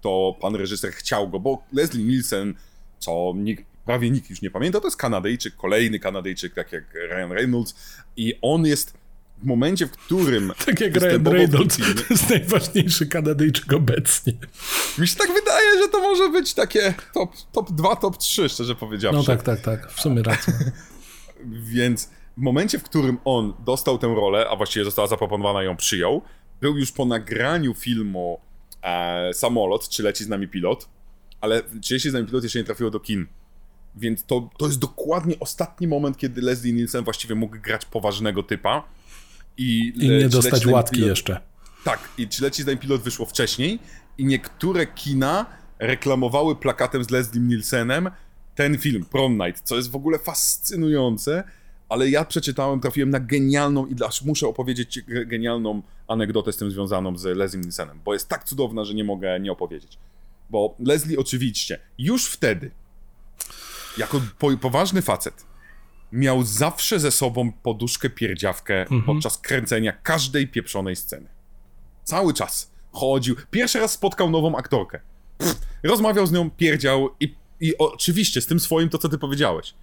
[0.01, 2.55] to pan reżyser chciał go, bo Leslie Nielsen,
[2.99, 7.33] co nikt prawie nikt już nie pamięta, to jest Kanadyjczyk, kolejny Kanadyjczyk, tak jak Ryan
[7.33, 7.75] Reynolds
[8.17, 8.95] i on jest
[9.39, 10.53] w momencie, w którym...
[10.67, 14.33] Tak jak Ryan Reynolds, to jest najważniejszy Kanadyjczyk obecnie.
[14.99, 18.75] Mi się tak wydaje, że to może być takie top, top 2, top 3, szczerze
[18.75, 19.19] powiedziawszy.
[19.19, 20.53] No tak, tak, tak, w sumie racja.
[21.75, 26.23] Więc w momencie, w którym on dostał tę rolę, a właściwie została zaproponowana ją przyjął,
[26.61, 28.41] był już po nagraniu filmu
[28.83, 30.89] e, Samolot, czy leci z nami pilot,
[31.41, 33.27] ale czy leci z nami pilot jeszcze nie trafiło do kin.
[33.99, 38.85] Więc to, to jest dokładnie ostatni moment, kiedy Leslie Nielsen właściwie mógł grać poważnego typa.
[39.57, 41.09] I, I nie dostać łatki pilot...
[41.09, 41.41] jeszcze.
[41.85, 43.79] Tak, i czy leci z pilot wyszło wcześniej
[44.19, 45.47] i niektóre kina
[45.79, 48.11] reklamowały plakatem z Leslie Nielsenem
[48.55, 51.45] ten film, Prom Night, co jest w ogóle fascynujące,
[51.89, 57.19] ale ja przeczytałem, trafiłem na genialną i aż muszę opowiedzieć genialną anegdotę z tym związaną
[57.19, 59.99] z Leslie Nielsenem, bo jest tak cudowna, że nie mogę nie opowiedzieć.
[60.51, 62.71] Bo Leslie oczywiście już wtedy
[63.99, 65.47] jako po, poważny facet,
[66.13, 69.03] miał zawsze ze sobą poduszkę pierdziawkę mhm.
[69.03, 71.29] podczas kręcenia każdej pieprzonej sceny.
[72.05, 73.37] Cały czas chodził.
[73.51, 75.01] Pierwszy raz spotkał nową aktorkę.
[75.39, 79.75] Pff, rozmawiał z nią, pierdział i, i oczywiście z tym swoim to, co ty powiedziałeś.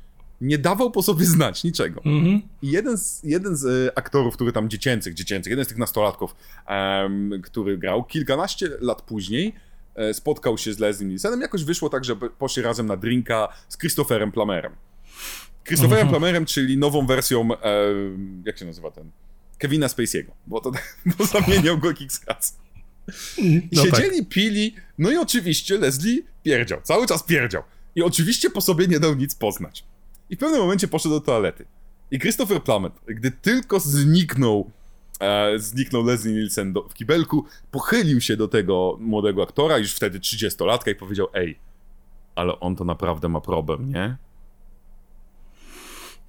[0.42, 2.02] Nie dawał po sobie znać niczego.
[2.06, 2.42] Mhm.
[2.62, 6.36] I jeden z, jeden z e, aktorów, który tam dziecięcych, dziecięcych, jeden z tych nastolatków,
[6.70, 9.56] um, który grał kilkanaście lat później,
[10.14, 11.42] spotkał się z Leslie Nielsenem.
[11.42, 14.76] Jakoś wyszło tak, że poszli razem na drinka z Christopherem Plamerem.
[15.66, 16.10] Christopherem mhm.
[16.10, 17.58] Plummerem, czyli nową wersją, e,
[18.46, 19.12] jak się nazywa ten?
[19.58, 20.72] Kevina Spacey'ego, bo to
[21.18, 21.90] bo zamieniał go
[22.28, 22.54] razy.
[23.38, 24.30] I no siedzieli, tak.
[24.30, 27.64] pili, no i oczywiście Leslie pierdział, cały czas pierdział.
[27.96, 29.86] I oczywiście po sobie nie dał nic poznać.
[30.30, 31.66] I w pewnym momencie poszedł do toalety.
[32.12, 34.72] I Christopher Plummer, gdy tylko zniknął,
[35.20, 40.20] e, zniknął Leslie Nielsen do, w kibelku, pochylił się do tego młodego aktora, już wtedy
[40.20, 41.60] 30-latka i powiedział, ej,
[42.36, 44.18] ale on to naprawdę ma problem, nie?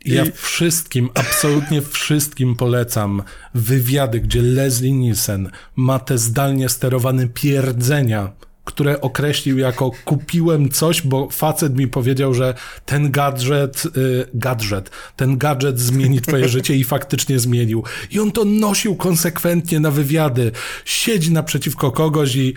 [0.04, 3.22] Ja wszystkim, absolutnie wszystkim polecam
[3.54, 8.32] wywiady, gdzie Leslie Nielsen ma te zdalnie sterowane pierdzenia,
[8.66, 12.54] które określił jako kupiłem coś, bo facet mi powiedział, że
[12.86, 17.84] ten gadżet, yy, gadżet, ten gadżet zmieni twoje życie i faktycznie zmienił.
[18.10, 20.52] I on to nosił konsekwentnie na wywiady.
[20.84, 22.54] Siedzi naprzeciwko kogoś i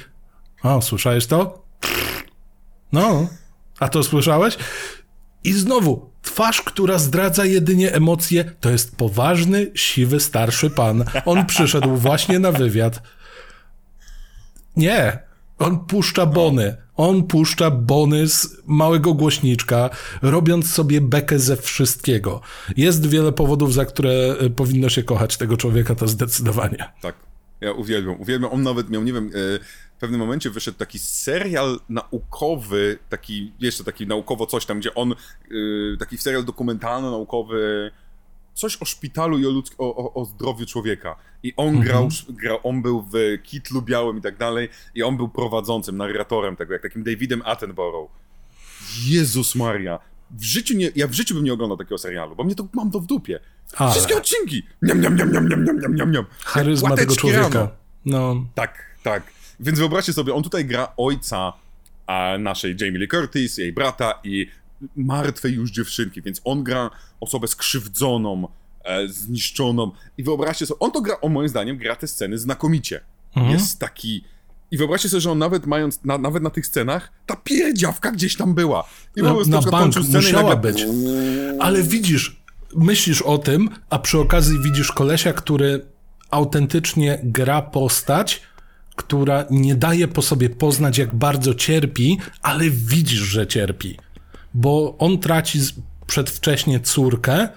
[0.63, 1.65] o, słyszałeś to?
[2.91, 3.27] No,
[3.79, 4.57] a to słyszałeś?
[5.43, 11.05] I znowu, twarz, która zdradza jedynie emocje, to jest poważny, siwy, starszy pan.
[11.25, 13.01] On przyszedł właśnie na wywiad.
[14.75, 15.28] Nie,
[15.59, 16.77] on puszcza bony.
[16.95, 19.89] On puszcza bony z małego głośniczka,
[20.21, 22.41] robiąc sobie bekę ze wszystkiego.
[22.77, 26.93] Jest wiele powodów, za które e, powinno się kochać tego człowieka, to zdecydowanie.
[27.01, 27.15] Tak.
[27.61, 28.51] Ja uwielbiam, uwielbiam.
[28.53, 29.29] On nawet miał, nie wiem, e,
[29.97, 35.15] w pewnym momencie wyszedł taki serial naukowy, taki, jeszcze taki naukowo coś tam, gdzie on,
[35.49, 37.91] yy, taki serial dokumentalno-naukowy,
[38.59, 41.15] coś o szpitalu i o, ludzk- o, o, o zdrowiu człowieka.
[41.43, 41.85] I on mhm.
[41.85, 46.55] grał, grał, on był w kitlu białym i tak dalej, i on był prowadzącym, narratorem
[46.55, 48.11] tego, jak takim Davidem Attenborough.
[49.05, 49.99] Jezus Maria.
[50.31, 52.91] W życiu nie, ja w życiu bym nie oglądał takiego serialu, bo mnie to mam
[52.91, 53.39] to w dupie.
[53.75, 53.91] Ale.
[53.91, 54.63] Wszystkie odcinki!
[54.81, 56.25] Niam, niam, niam, niam, niam, niam, niam, niam.
[56.43, 57.49] Charyzma tego człowieka.
[57.49, 57.69] Rano.
[58.05, 58.45] No.
[58.55, 59.23] Tak, tak.
[59.59, 61.53] Więc wyobraźcie sobie, on tutaj gra ojca
[62.07, 64.47] a naszej Jamie Lee Curtis, jej brata i
[64.95, 68.47] martwej już dziewczynki, więc on gra osobę skrzywdzoną,
[68.83, 73.01] e, zniszczoną i wyobraźcie sobie, on to gra, o moim zdaniem, gra te sceny znakomicie.
[73.35, 73.53] Mhm.
[73.53, 74.23] Jest taki...
[74.71, 78.37] I wyobraźcie sobie, że on nawet mając, na, nawet na tych scenach, ta pierdziawka gdzieś
[78.37, 78.89] tam była.
[79.15, 80.71] I na, na bank musiała nagle...
[80.71, 80.85] być.
[81.59, 82.41] Ale widzisz,
[82.75, 85.85] myślisz o tym, a przy okazji widzisz kolesia, który
[86.31, 88.41] autentycznie gra postać,
[88.95, 93.97] która nie daje po sobie poznać, jak bardzo cierpi, ale widzisz, że cierpi.
[94.53, 95.59] Bo on traci
[96.07, 97.49] przedwcześnie córkę,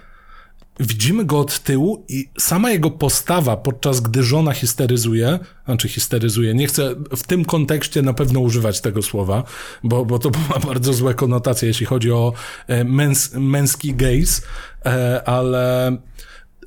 [0.80, 6.66] widzimy go od tyłu i sama jego postawa, podczas gdy żona histeryzuje, znaczy histeryzuje, nie
[6.66, 9.44] chcę w tym kontekście na pewno używać tego słowa,
[9.84, 12.32] bo, bo to ma bardzo złe konotacje, jeśli chodzi o
[12.66, 14.42] e, męs, męski gaze,
[14.86, 15.96] e, ale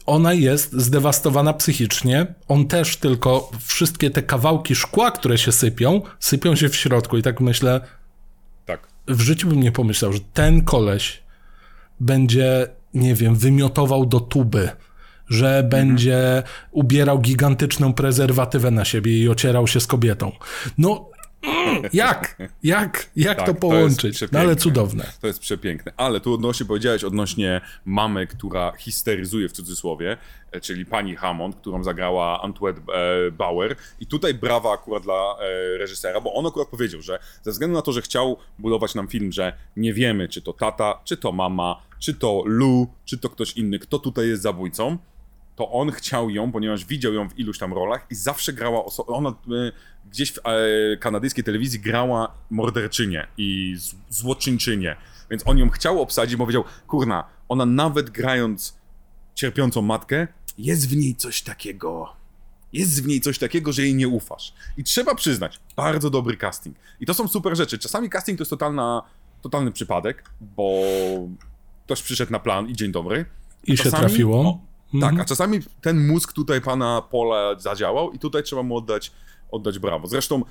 [0.05, 2.35] ona jest zdewastowana psychicznie.
[2.47, 7.17] On też tylko wszystkie te kawałki szkła, które się sypią, sypią się w środku.
[7.17, 7.81] I tak myślę.
[9.07, 11.23] W życiu bym nie pomyślał, że ten koleś
[11.99, 14.69] będzie, nie wiem, wymiotował do tuby,
[15.29, 15.69] że mhm.
[15.69, 20.31] będzie ubierał gigantyczną prezerwatywę na siebie i ocierał się z kobietą.
[20.77, 21.09] No,
[21.93, 22.37] jak?
[22.63, 23.09] Jak?
[23.15, 24.19] Jak tak, to połączyć?
[24.19, 25.11] To no ale cudowne.
[25.21, 25.91] To jest przepiękne.
[25.97, 30.17] Ale tu odnośnie powiedziałeś odnośnie mamy, która histeryzuje w cudzysłowie,
[30.51, 33.75] e, czyli pani Hammond, którą zagrała Antoinette e, Bauer.
[33.99, 37.81] I tutaj brawa akurat dla e, reżysera, bo on akurat powiedział, że ze względu na
[37.81, 41.81] to, że chciał budować nam film, że nie wiemy, czy to tata, czy to mama,
[41.99, 44.97] czy to Lu, czy to ktoś inny, kto tutaj jest zabójcą,
[45.55, 49.13] to on chciał ją, ponieważ widział ją w iluś tam rolach i zawsze grała osobę.
[49.13, 49.71] Ona y,
[50.11, 53.77] gdzieś w e, kanadyjskiej telewizji grała morderczynię i
[54.09, 54.95] złoczyńczynię.
[55.31, 58.77] Więc on ją chciał obsadzić, bo powiedział, kurna, ona nawet grając
[59.35, 60.27] cierpiącą matkę,
[60.57, 62.13] jest w niej coś takiego.
[62.73, 64.53] Jest w niej coś takiego, że jej nie ufasz.
[64.77, 66.77] I trzeba przyznać, bardzo dobry casting.
[66.99, 67.79] I to są super rzeczy.
[67.79, 69.01] Czasami casting to jest totalna,
[69.41, 70.81] totalny przypadek, bo
[71.85, 73.25] ktoś przyszedł na plan i dzień dobry.
[73.63, 74.41] I czasami, się trafiło.
[74.41, 74.59] O,
[75.01, 75.21] tak, mhm.
[75.21, 79.11] a czasami ten mózg tutaj pana Pola zadziałał i tutaj trzeba mu oddać,
[79.51, 80.07] oddać brawo.
[80.07, 80.43] Zresztą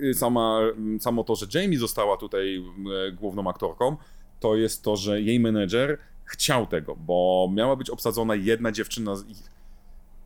[0.00, 0.60] e, sama,
[1.00, 2.64] samo to, że Jamie została tutaj
[3.08, 3.96] e, główną aktorką,
[4.40, 9.28] to jest to, że jej menedżer chciał tego, bo miała być obsadzona jedna dziewczyna z
[9.28, 9.50] ich...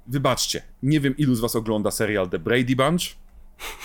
[0.07, 3.17] Wybaczcie, nie wiem ilu z was ogląda serial The Brady Bunch.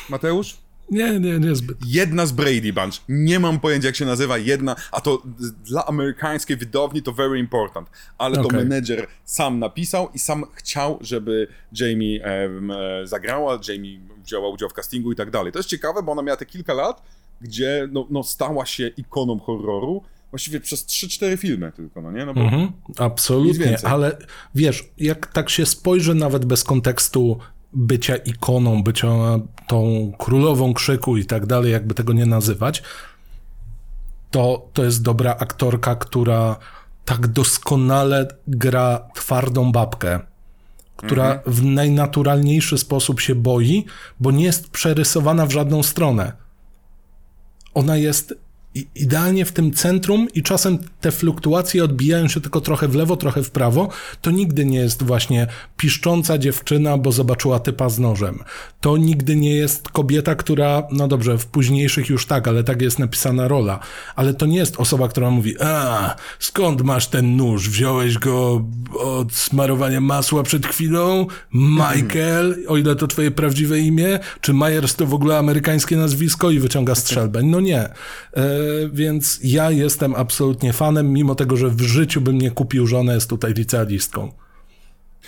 [0.09, 0.57] Mateusz?
[0.91, 1.77] Nie, nie, niezbyt.
[1.85, 2.93] Jedna z Brady Bunch.
[3.09, 4.37] Nie mam pojęcia, jak się nazywa.
[4.37, 5.21] Jedna, a to
[5.65, 7.89] dla amerykańskiej widowni to very important.
[8.17, 8.51] Ale okay.
[8.51, 11.47] to menedżer sam napisał i sam chciał, żeby
[11.79, 12.49] Jamie e,
[13.03, 15.51] zagrała, Jamie wzięła udział w castingu i tak dalej.
[15.51, 17.01] To jest ciekawe, bo ona miała te kilka lat,
[17.41, 20.03] gdzie no, no stała się ikoną horroru.
[20.31, 22.25] Właściwie przez 3-4 filmy tylko, no nie?
[22.25, 24.17] No bo mhm, absolutnie, ale
[24.55, 27.39] wiesz, jak tak się spojrzy nawet bez kontekstu
[27.73, 29.07] bycia ikoną, bycia
[29.67, 32.83] tą królową krzyku i tak dalej, jakby tego nie nazywać,
[34.31, 36.55] to, to jest dobra aktorka, która
[37.05, 40.19] tak doskonale gra twardą babkę,
[40.97, 41.55] która mhm.
[41.55, 43.85] w najnaturalniejszy sposób się boi,
[44.19, 46.33] bo nie jest przerysowana w żadną stronę.
[47.73, 48.35] Ona jest
[48.95, 53.43] idealnie w tym centrum i czasem te fluktuacje odbijają się tylko trochę w lewo, trochę
[53.43, 53.89] w prawo,
[54.21, 55.47] to nigdy nie jest właśnie
[55.77, 58.39] piszcząca dziewczyna, bo zobaczyła typa z nożem.
[58.81, 62.99] To nigdy nie jest kobieta, która, no dobrze, w późniejszych już tak, ale tak jest
[62.99, 63.79] napisana rola,
[64.15, 67.69] ale to nie jest osoba, która mówi, a, skąd masz ten nóż?
[67.69, 71.27] Wziąłeś go od smarowania masła przed chwilą?
[71.53, 74.19] Michael, o ile to twoje prawdziwe imię?
[74.41, 77.43] Czy Myers to w ogóle amerykańskie nazwisko i wyciąga strzelbę?
[77.43, 77.89] No nie.
[78.59, 83.13] E więc ja jestem absolutnie fanem, mimo tego, że w życiu bym nie kupił żonę,
[83.13, 84.31] jest tutaj licealistką.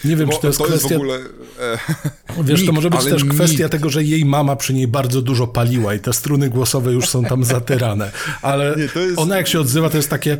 [0.05, 0.87] Nie wiem, Bo czy to jest to kwestia.
[0.89, 1.19] Jest ogóle,
[1.59, 2.43] e...
[2.43, 5.93] Wiesz, to może być też kwestia tego, że jej mama przy niej bardzo dużo paliła
[5.93, 8.11] i te struny głosowe już są tam zatyrane.
[8.41, 9.19] Ale nie, jest...
[9.19, 10.37] ona, jak się odzywa, to jest takie.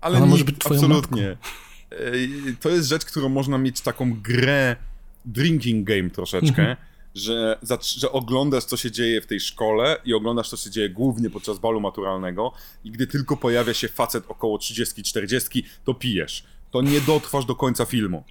[0.00, 1.28] Ale ona może być twoją absolutnie.
[1.28, 1.46] Matką.
[1.90, 4.76] E, to jest rzecz, którą można mieć taką grę
[5.24, 6.62] drinking game troszeczkę.
[6.62, 6.76] Mhm
[7.14, 7.58] że,
[7.96, 11.58] że oglądasz, co się dzieje w tej szkole i oglądasz, co się dzieje głównie podczas
[11.58, 12.52] balu maturalnego
[12.84, 16.44] i gdy tylko pojawia się facet około 30-40, to pijesz.
[16.70, 18.24] To nie dotrwasz do końca filmu.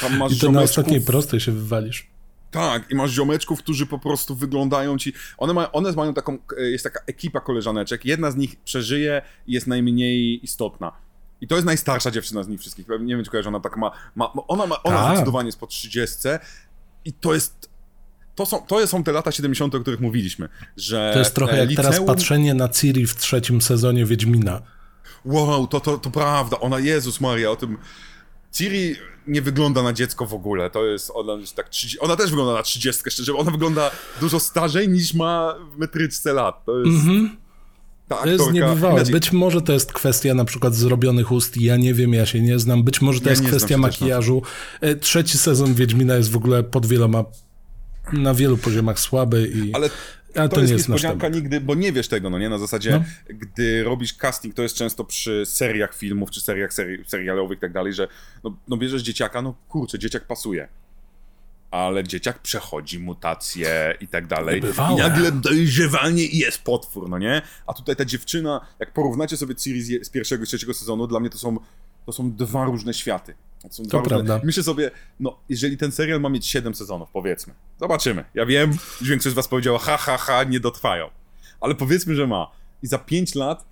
[0.00, 2.06] Tam masz I to na ostatniej prostej się wywalisz.
[2.50, 5.12] Tak, i masz ziomeczków, którzy po prostu wyglądają ci.
[5.38, 6.38] One, ma, one mają taką.
[6.58, 8.04] Jest taka ekipa koleżaneczek.
[8.04, 10.92] Jedna z nich przeżyje i jest najmniej istotna.
[11.40, 12.86] I to jest najstarsza dziewczyna z nich wszystkich.
[13.00, 13.90] Nie wiem, czy kojarzysz, ona tak ma.
[14.14, 15.06] ma ona ma, ona tak.
[15.06, 16.18] zdecydowanie jest po 30.
[17.04, 17.70] I to jest
[18.36, 21.68] to są, to są te lata 70., o których mówiliśmy, że To jest trochę jak
[21.68, 21.86] liceum...
[21.86, 24.62] teraz patrzenie na Ciri w trzecim sezonie Wiedźmina.
[25.24, 27.78] Wow, to, to, to prawda, ona, Jezus Maria, o tym...
[28.52, 32.30] Ciri nie wygląda na dziecko w ogóle, to jest, ona jest tak, 30, ona też
[32.30, 37.04] wygląda na 30, szczerze, ona wygląda dużo starzej niż ma w metryczce lat, to jest...
[37.04, 37.28] Mm -hmm.
[38.08, 39.04] to jest niebywałe.
[39.04, 42.58] Być może to jest kwestia na przykład zrobionych ust, ja nie wiem, ja się nie
[42.58, 42.82] znam.
[42.82, 44.42] Być może to ja jest kwestia makijażu.
[44.80, 47.24] E, trzeci sezon Wiedźmina jest w ogóle pod wieloma
[48.12, 49.74] na wielu poziomach słaby i...
[49.74, 49.90] Ale
[50.36, 52.48] to, to jest, jest niespodzianka nigdy, bo nie wiesz tego, no nie?
[52.48, 53.34] Na zasadzie, no.
[53.34, 57.72] gdy robisz casting, to jest często przy seriach filmów, czy seriach seri serialowych i tak
[57.72, 58.08] dalej, że
[58.44, 60.68] no, no bierzesz dzieciaka, no kurczę, dzieciak pasuje.
[61.70, 64.62] Ale dzieciak przechodzi mutacje i tak dalej.
[64.92, 67.42] I nagle dojrzewanie i jest potwór, no nie?
[67.66, 71.30] A tutaj ta dziewczyna, jak porównacie sobie Ciri z pierwszego i trzeciego sezonu, dla mnie
[71.30, 71.56] to są,
[72.06, 73.34] to są dwa różne światy.
[73.76, 74.40] To, to prawda.
[74.44, 74.90] Myślę sobie,
[75.20, 77.54] no, jeżeli ten serial ma mieć 7 sezonów, powiedzmy.
[77.80, 78.24] Zobaczymy.
[78.34, 81.10] Ja wiem, że większość z was powiedziała, ha, ha, ha, nie dotrwają.
[81.60, 82.50] Ale powiedzmy, że ma.
[82.82, 83.64] I za 5 lat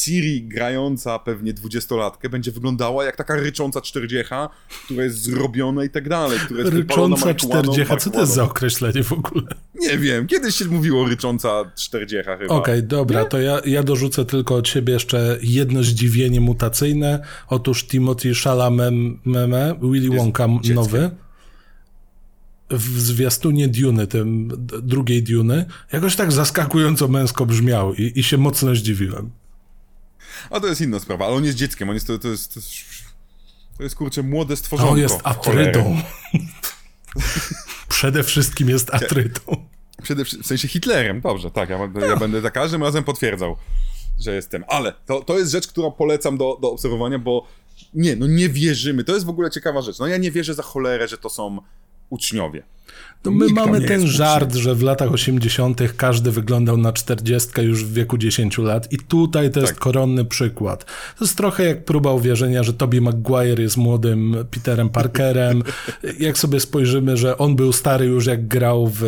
[0.00, 4.48] Ciri grająca pewnie dwudziestolatkę będzie wyglądała jak taka rycząca czterdziecha,
[4.84, 6.38] która jest zrobiona i tak dalej.
[6.38, 9.46] Która jest rycząca czterdziecha, co to jest za określenie w ogóle?
[9.74, 12.54] Nie wiem, kiedyś się mówiło rycząca czterdziecha chyba.
[12.54, 13.28] Okej, okay, dobra, Nie?
[13.28, 17.24] to ja, ja dorzucę tylko od siebie jeszcze jedno zdziwienie mutacyjne.
[17.48, 18.94] Otóż Timothy Chalamet,
[19.82, 21.10] Willy Wonka nowy
[22.70, 24.48] w zwiastunie Duny, tym
[24.82, 29.30] drugiej Duny, jakoś tak zaskakująco męsko brzmiał i, i się mocno zdziwiłem.
[30.50, 32.60] A to jest inna sprawa, ale on jest dzieckiem, on jest, to, to jest, to
[32.60, 32.70] jest,
[33.76, 34.92] to jest kurczę młode stworzonko.
[34.92, 35.96] On jest atrytą.
[37.88, 39.56] Przede wszystkim jest atrytą.
[40.02, 41.78] Przede, w sensie Hitlerem, dobrze, tak, ja,
[42.08, 43.56] ja będę za każdym razem potwierdzał,
[44.20, 44.64] że jestem.
[44.68, 47.46] Ale to, to jest rzecz, którą polecam do, do obserwowania, bo
[47.94, 49.04] nie, no nie wierzymy.
[49.04, 49.98] To jest w ogóle ciekawa rzecz.
[49.98, 51.58] No ja nie wierzę za cholerę, że to są
[52.10, 52.62] uczniowie.
[53.24, 55.80] No my mamy ten żart, że w latach 80.
[55.96, 59.80] każdy wyglądał na 40 już w wieku 10 lat i tutaj to jest tak.
[59.80, 60.84] koronny przykład.
[61.18, 65.62] To jest trochę jak próba uwierzenia, że Tobey Maguire jest młodym Peterem Parkerem.
[66.20, 69.02] jak sobie spojrzymy, że on był stary już jak grał w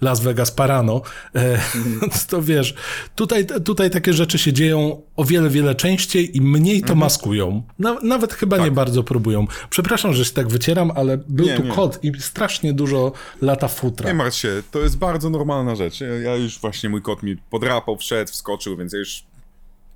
[0.00, 1.02] Las Vegas Parano,
[1.34, 1.58] e,
[2.30, 2.74] to wiesz,
[3.14, 6.98] tutaj, tutaj takie rzeczy się dzieją o wiele, wiele częściej i mniej to mhm.
[6.98, 7.62] maskują.
[8.02, 8.64] nawet chyba tak.
[8.64, 9.46] nie bardzo próbują.
[9.70, 11.70] Przepraszam, że się tak wycieram, ale był nie, tu nie.
[11.70, 13.12] kod i strasznie dużo
[13.42, 14.08] lata futra.
[14.08, 16.00] Nie martw się, to jest bardzo normalna rzecz.
[16.00, 19.24] Ja już właśnie, mój kot mi podrapał, wszedł, wskoczył, więc ja już...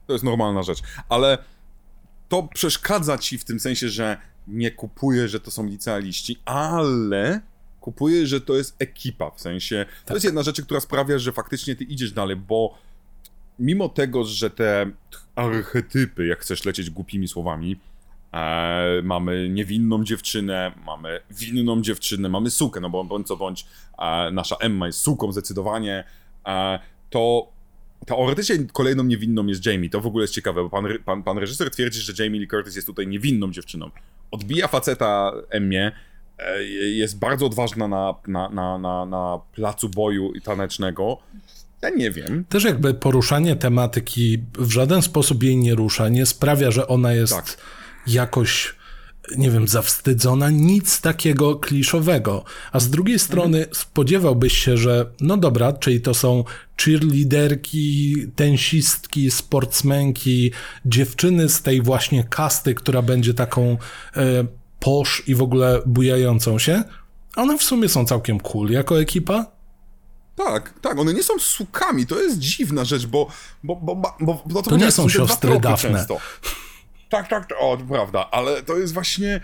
[0.07, 0.79] To jest normalna rzecz.
[1.09, 1.39] Ale
[2.29, 4.17] to przeszkadza ci w tym sensie, że
[4.49, 7.41] nie kupuję, że to są licealiści, ale
[7.81, 9.87] kupuję, że to jest ekipa, w sensie...
[9.89, 10.05] Tak.
[10.05, 12.79] To jest jedna rzecz, która sprawia, że faktycznie ty idziesz dalej, bo
[13.59, 14.91] mimo tego, że te
[15.35, 17.81] archetypy, jak chcesz lecieć głupimi słowami,
[18.33, 23.67] E, mamy niewinną dziewczynę, mamy winną dziewczynę, mamy sukę, no bo bądź co bądź
[23.99, 26.05] e, nasza Emma jest suką zdecydowanie,
[26.47, 26.79] e,
[27.11, 27.49] to
[28.07, 29.91] teoretycznie kolejną niewinną jest Jamie.
[29.91, 32.77] To w ogóle jest ciekawe, bo pan, pan, pan reżyser twierdzi, że Jamie Lee Curtis
[32.77, 33.91] jest tutaj niewinną dziewczyną.
[34.31, 35.93] Odbija faceta Emmie,
[36.39, 41.19] e, jest bardzo odważna na, na, na, na, na placu boju tanecznego
[41.83, 42.45] Ja nie wiem.
[42.49, 47.33] Też jakby poruszanie tematyki w żaden sposób jej nie rusza, nie sprawia, że ona jest
[47.33, 47.57] Tak.
[48.07, 48.75] Jakoś,
[49.37, 52.45] nie wiem, zawstydzona, nic takiego kliszowego.
[52.73, 56.45] A z drugiej strony spodziewałbyś się, że no dobra, czyli to są
[56.85, 60.53] cheerleaderki, tensistki, sportsmenki,
[60.87, 63.77] dziewczyny z tej właśnie kasty, która będzie taką
[64.17, 64.45] e,
[64.81, 66.85] posz i w ogóle bujającą się.
[67.37, 69.47] One w sumie są całkiem cool jako ekipa.
[70.37, 73.27] Tak, tak, one nie są sukami, to jest dziwna rzecz, bo...
[73.65, 75.91] bo, bo, bo, bo, bo To nie są siostry Daphne.
[75.91, 76.19] Często.
[77.13, 79.41] Tak, tak, o, prawda, ale to jest właśnie...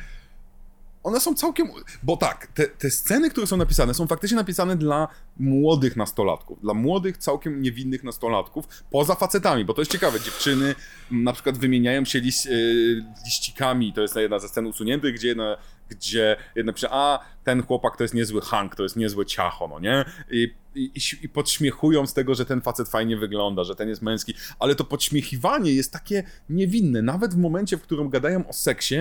[1.02, 1.66] One są całkiem...
[2.02, 6.60] Bo tak, te, te sceny, które są napisane, są faktycznie napisane dla młodych nastolatków.
[6.60, 10.20] Dla młodych, całkiem niewinnych nastolatków, poza facetami, bo to jest ciekawe.
[10.20, 10.74] Dziewczyny
[11.10, 15.56] na przykład wymieniają się liś, y, liścikami, to jest jedna ze scen usuniętych, gdzie jedna,
[15.88, 19.80] gdzie jedna pisze, a ten chłopak to jest niezły Hank, to jest niezłe ciacho, no
[19.80, 20.04] nie?
[20.30, 20.90] I, i-
[21.22, 24.84] i podśmiechują z tego, że ten facet fajnie wygląda, że ten jest męski, ale to
[24.84, 28.96] podśmiechiwanie jest takie niewinne, nawet w momencie, w którym gadają o seksie,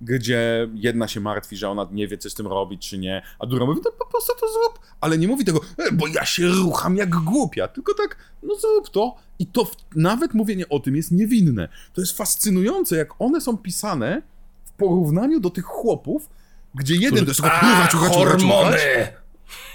[0.00, 3.46] gdzie jedna się martwi, że ona nie wie, co z tym robić, czy nie, a
[3.46, 6.46] druga mówi, to po prostu to zrób, ale nie mówi tego, e, bo ja się
[6.46, 10.96] rucham jak głupia, tylko tak, no zrób to i to w, nawet mówienie o tym
[10.96, 11.68] jest niewinne.
[11.92, 14.22] To jest fascynujące, jak one są pisane
[14.64, 16.28] w porównaniu do tych chłopów,
[16.74, 18.80] gdzie jeden to jest ruchać, ruchać, ruchać, ruchać,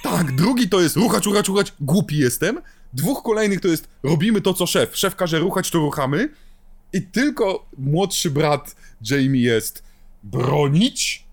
[0.04, 2.62] tak, drugi to jest ruchać, ruchać, ruchać, głupi jestem.
[2.94, 4.98] Dwóch kolejnych to jest robimy to, co szef.
[4.98, 6.30] Szef każe ruchać, to ruchamy.
[6.94, 8.76] I tylko młodszy brat
[9.10, 9.84] Jamie jest
[10.26, 11.26] bronić.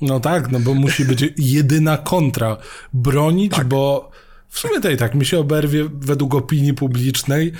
[0.00, 2.56] No tak, no bo musi być jedyna kontra.
[2.92, 4.10] Bronić, bo
[4.48, 7.52] w sumie to i tak mi się oberwie według opinii publicznej.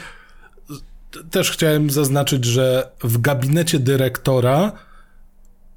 [1.31, 4.73] Też chciałem zaznaczyć, że w gabinecie dyrektora,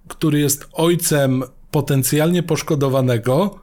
[0.08, 3.60] który jest ojcem potencjalnie poszkodowanego,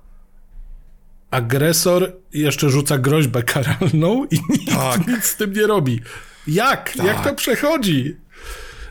[1.30, 5.06] agresor jeszcze rzuca groźbę karalną i nikt Tak.
[5.06, 6.00] nic z tym nie robi.
[6.46, 6.96] Jak?
[7.04, 8.16] Jak to przechodzi?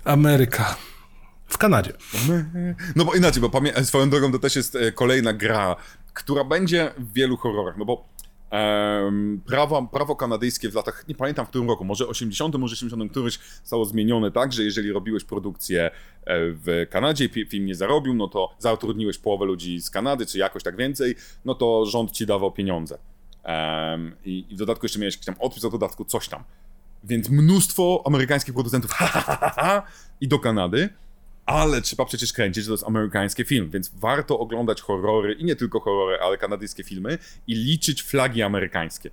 [0.03, 0.75] Ameryka.
[1.47, 1.93] W Kanadzie.
[2.95, 5.75] No bo inaczej, bo pamię- swoją drogą to też jest e, kolejna gra,
[6.13, 8.05] która będzie w wielu horrorach, no bo
[8.49, 13.11] em, prawo, prawo kanadyjskie w latach, nie pamiętam w którym roku, może 80, może 70
[13.11, 15.91] któryś zostało zmienione tak, że jeżeli robiłeś produkcję e,
[16.35, 20.75] w Kanadzie film nie zarobił, no to zatrudniłeś połowę ludzi z Kanady, czy jakoś tak
[20.75, 22.97] więcej, no to rząd ci dawał pieniądze.
[23.43, 26.43] Em, i, I w dodatku jeszcze miałeś jakiś tam odpis od dodatku, coś tam.
[27.03, 29.83] Więc mnóstwo amerykańskich producentów ha, ha, ha, ha,
[30.21, 30.89] i do Kanady,
[31.47, 35.55] ale trzeba przecież kręcić, że to jest amerykański film, więc warto oglądać horrory i nie
[35.55, 37.17] tylko horrory, ale kanadyjskie filmy
[37.47, 39.09] i liczyć flagi amerykańskie,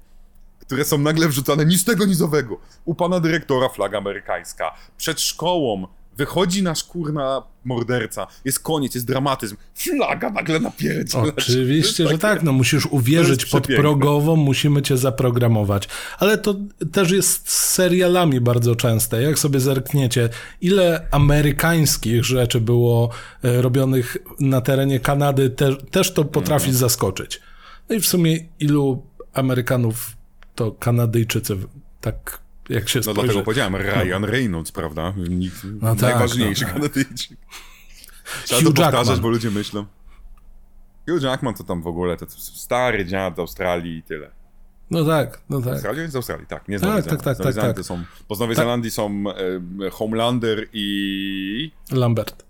[0.60, 2.60] które są nagle wrzucane ni z tego, ni z owego.
[2.84, 5.86] U pana dyrektora flaga amerykańska, przed szkołą
[6.16, 11.24] wychodzi nasz kurna morderca, jest koniec, jest dramatyzm, flaga nagle napierdziela.
[11.24, 15.88] Oczywiście, że tak, no musisz uwierzyć podprogowo, musimy cię zaprogramować.
[16.18, 16.54] Ale to
[16.92, 19.22] też jest z serialami bardzo częste.
[19.22, 20.28] Jak sobie zerkniecie,
[20.60, 23.10] ile amerykańskich rzeczy było
[23.44, 26.76] e, robionych na terenie Kanady, te, też to potrafi Mhm.
[26.78, 27.40] zaskoczyć.
[27.88, 29.02] No i w sumie ilu
[29.32, 30.12] Amerykanów
[30.54, 31.56] to Kanadyjczycy,
[32.00, 33.20] tak jak się No spojrzy.
[33.20, 35.12] dlatego powiedziałem, Ryan Reynolds, prawda?
[35.16, 36.72] Nikt, No tak, najważniejszy no.
[36.72, 37.38] Kanadyjczyk.
[38.44, 39.20] Trzeba Hugh to powtarzać, Jackman.
[39.20, 39.84] bo ludzie myślą.
[41.08, 44.30] Hugh Jackman to tam w ogóle, to stary dziad z Australii i tyle.
[44.90, 45.72] No tak, no tak.
[45.72, 47.84] Australia z Australii, tak, nie z Tak, tak, tak, tak, tak.
[47.86, 48.64] Są, bo z Nowej Tak.
[48.64, 49.24] Zelandii są
[49.86, 51.70] e, Homelander i...
[51.92, 52.44] Lambert.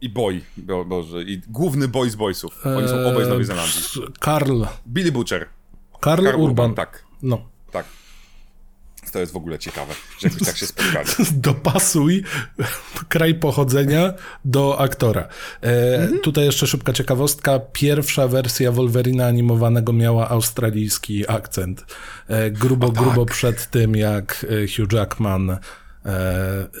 [0.00, 2.66] i Boy, bo, Boże, i główny boy z boysów.
[2.66, 3.80] Oni są obaj z Nowej Zelandii.
[3.96, 4.62] Eee, Karl.
[4.88, 5.46] Billy Butcher.
[6.00, 6.74] Karl, Karl Urban.
[6.74, 7.42] Tak, No.
[7.70, 7.86] tak.
[9.12, 11.08] To jest w ogóle ciekawe, że jakoś tak się spotkali.
[11.32, 12.24] dopasuj
[13.08, 14.12] kraj pochodzenia
[14.44, 15.28] do aktora.
[15.62, 16.20] E, Mhm.
[16.20, 17.58] Tutaj jeszcze szybka ciekawostka.
[17.72, 21.84] Pierwsza wersja Wolverina animowanego miała australijski akcent.
[22.28, 22.96] E, grubo, tak.
[22.96, 25.58] grubo przed tym, jak e, Hugh Jackman, e,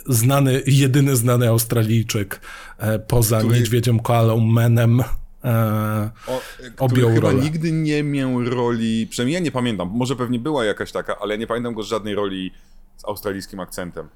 [0.06, 2.40] znany, jedyny znany Australijczyk,
[2.78, 5.02] e, poza Który- niedźwiedziem koalą Menem,
[5.44, 6.40] e, O,
[6.78, 7.42] Objął który chyba rolę.
[7.42, 11.40] nigdy nie miał roli, przynajmniej ja nie pamiętam, może pewnie była jakaś taka, ale ja
[11.40, 12.50] nie pamiętam go z żadnej roli
[12.96, 14.08] z australijskim akcentem.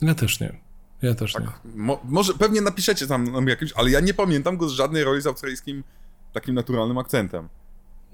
[0.00, 0.60] ja też nie.
[1.02, 1.46] Ja też nie.
[1.74, 5.22] Mo, może pewnie napiszecie tam nam jakimś, ale ja nie pamiętam go z żadnej roli
[5.22, 5.84] z australijskim
[6.32, 7.48] takim naturalnym akcentem.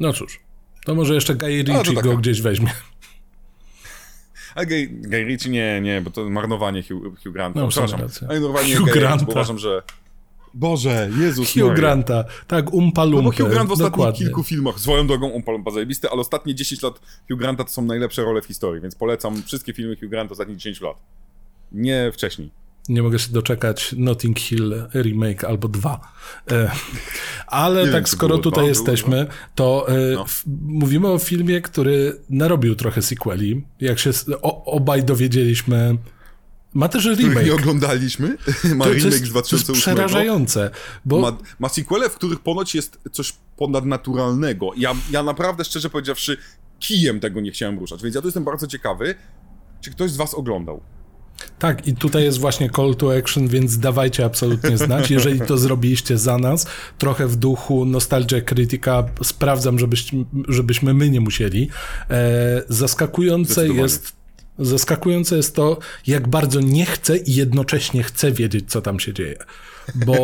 [0.01, 0.41] No cóż.
[0.85, 2.71] To może jeszcze Guy to Ritchie taka- go gdzieś weźmie.
[4.55, 7.61] A Gay, Gay Ritchie nie, nie, bo to marnowanie Hugh, Hugh Granta.
[7.61, 9.27] No, Przepraszam, marnowanie Hugh Granta.
[9.29, 9.83] uważam, że...
[10.55, 11.75] Boże, Jezus Hugh Maria.
[11.75, 12.25] Granta.
[12.47, 13.33] Tak, Umpa No bo.
[13.33, 14.19] Hugh Grant w ostatnich Dokładnie.
[14.27, 17.83] kilku filmach, swoją drogą Umpa Lumpa zajebisty, ale ostatnie 10 lat Hugh Granta to są
[17.83, 20.97] najlepsze role w historii, więc polecam wszystkie filmy Hugh Granta ostatnich 10 lat.
[21.73, 22.51] Nie wcześniej.
[22.89, 26.01] Nie mogę się doczekać Notting Hill remake albo dwa.
[26.51, 26.71] E,
[27.47, 30.25] ale Nie tak wiem, skoro było tutaj dwa, jesteśmy, to e, No.
[30.63, 33.65] mówimy o filmie, który narobił trochę sequeli.
[33.81, 34.11] Jak się
[34.65, 35.97] obaj dowiedzieliśmy,
[36.75, 37.47] ma też remake.
[37.47, 38.29] nie oglądaliśmy.
[38.77, 39.75] Ma To- remake jest, z to jest 2008.
[39.75, 40.71] przerażające,
[41.05, 44.71] bo Ma, ma sequele, w których ponoć jest coś ponadnaturalnego.
[44.77, 46.37] Ja, ja naprawdę, szczerze powiedziawszy,
[46.79, 49.15] kijem tego nie chciałem ruszać, więc ja tu jestem bardzo ciekawy,
[49.81, 50.81] czy ktoś z was oglądał.
[51.59, 55.11] Tak, i tutaj jest właśnie call to action, więc dawajcie absolutnie znać.
[55.11, 56.67] Jeżeli to zrobiliście za nas,
[56.99, 61.69] trochę w duchu Nostalgia Critica, sprawdzam, żebyśmy, żebyśmy my nie musieli.
[62.11, 64.20] E, zaskakujące jest.
[64.61, 69.37] Zaskakujące jest to, jak bardzo nie chcę i jednocześnie chcę wiedzieć, co tam się dzieje.
[69.95, 70.15] Bo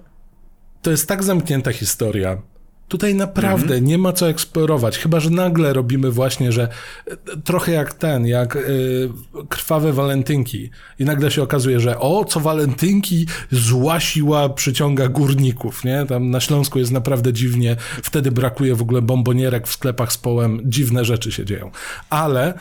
[0.82, 2.42] to jest tak zamknięta historia.
[2.88, 6.68] Tutaj naprawdę nie ma co eksplorować, chyba że nagle robimy właśnie, że
[7.06, 9.10] e, trochę jak ten, jak y,
[9.48, 10.70] krwawe walentynki.
[10.98, 16.04] I nagle się okazuje, że o, co walentynki, zła siła przyciąga górników, nie?
[16.08, 20.60] Tam na Śląsku jest naprawdę dziwnie, wtedy brakuje w ogóle bombonierek w sklepach z połem,
[20.64, 21.70] dziwne rzeczy się dzieją.
[22.10, 22.54] Ale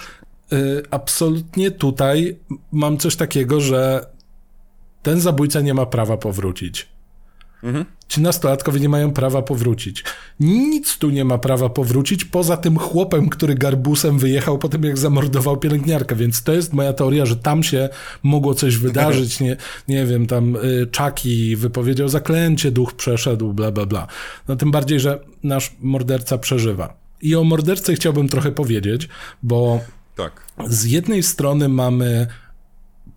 [0.91, 2.39] absolutnie tutaj
[2.71, 4.05] mam coś takiego, że
[5.01, 6.93] ten zabójca nie ma prawa powrócić.
[8.07, 10.03] Ci nastolatkowie nie mają prawa powrócić.
[10.39, 14.97] Nic tu nie ma prawa powrócić, poza tym chłopem, który garbusem wyjechał po tym, jak
[14.97, 17.89] zamordował pielęgniarkę, więc to jest moja teoria, że tam się
[18.23, 23.85] mogło coś wydarzyć, nie, nie wiem, tam y, Chucky wypowiedział zaklęcie, duch przeszedł, bla, bla,
[23.85, 24.07] bla.
[24.47, 26.97] No tym bardziej, że nasz morderca przeżywa.
[27.21, 29.09] I o mordercy chciałbym trochę powiedzieć,
[29.43, 29.79] bo
[30.16, 30.41] Tak.
[30.68, 32.28] z jednej strony mamy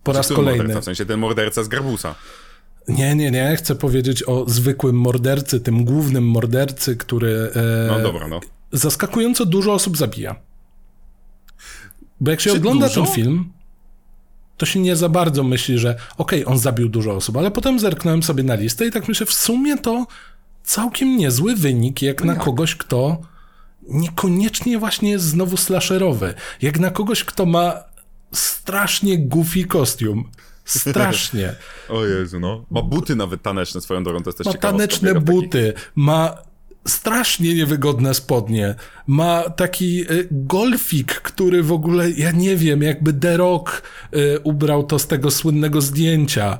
[0.05, 0.59] po raz kolejny...
[0.59, 2.15] Morderca, w sensie ten morderca z Garbusa.
[2.89, 3.57] Nie, nie, nie.
[3.57, 8.41] Chcę powiedzieć o zwykłym mordercy, tym głównym mordercy, który e, No dobra, no.
[8.73, 10.37] zaskakująco dużo osób zabija.
[12.21, 13.03] Bo jak się Czy ogląda dużo?
[13.05, 13.53] ten film,
[14.57, 18.23] to się nie za bardzo myśli, że okej, on zabił dużo osób, ale potem zerknąłem
[18.23, 20.07] sobie na listę i tak myślę, w sumie to
[20.65, 23.21] całkiem niezły wynik, jak No na kogoś, kto
[23.89, 26.35] niekoniecznie właśnie jest znowu slasherowy.
[26.63, 27.75] Jak na kogoś, kto ma
[28.33, 30.31] strasznie goofy kostium.
[30.65, 31.55] Strasznie.
[31.89, 32.65] O Jezu, no.
[32.71, 36.37] Ma buty nawet taneczne swoją drogą, to jest też Ma taneczne taki- buty, ma
[36.89, 38.75] strasznie niewygodne spodnie,
[39.07, 43.83] ma taki y, golfik, który w ogóle, ja nie wiem, jakby The Rock
[44.15, 46.59] y, ubrał to z tego słynnego zdjęcia.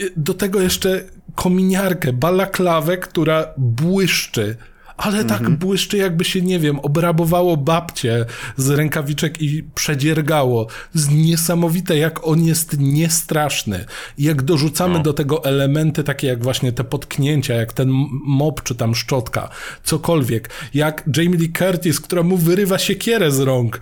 [0.00, 1.04] Y, Do tego jeszcze
[1.34, 4.56] kominiarkę, balaklawę, która błyszczy.
[4.96, 5.56] Ale tak Mhm.
[5.56, 8.24] błyszczy, jakby się, nie wiem, obrabowało babcie
[8.56, 10.66] z rękawiczek i przedziergało.
[10.94, 13.84] Z niesamowite, jak on jest niestraszny.
[14.18, 15.02] I jak dorzucamy No.
[15.02, 17.88] do tego elementy takie jak właśnie te potknięcia, jak ten
[18.24, 19.48] mop czy tam szczotka,
[19.84, 20.50] cokolwiek.
[20.74, 23.80] Jak Jamie Lee Curtis, która mu wyrywa siekierę z rąk.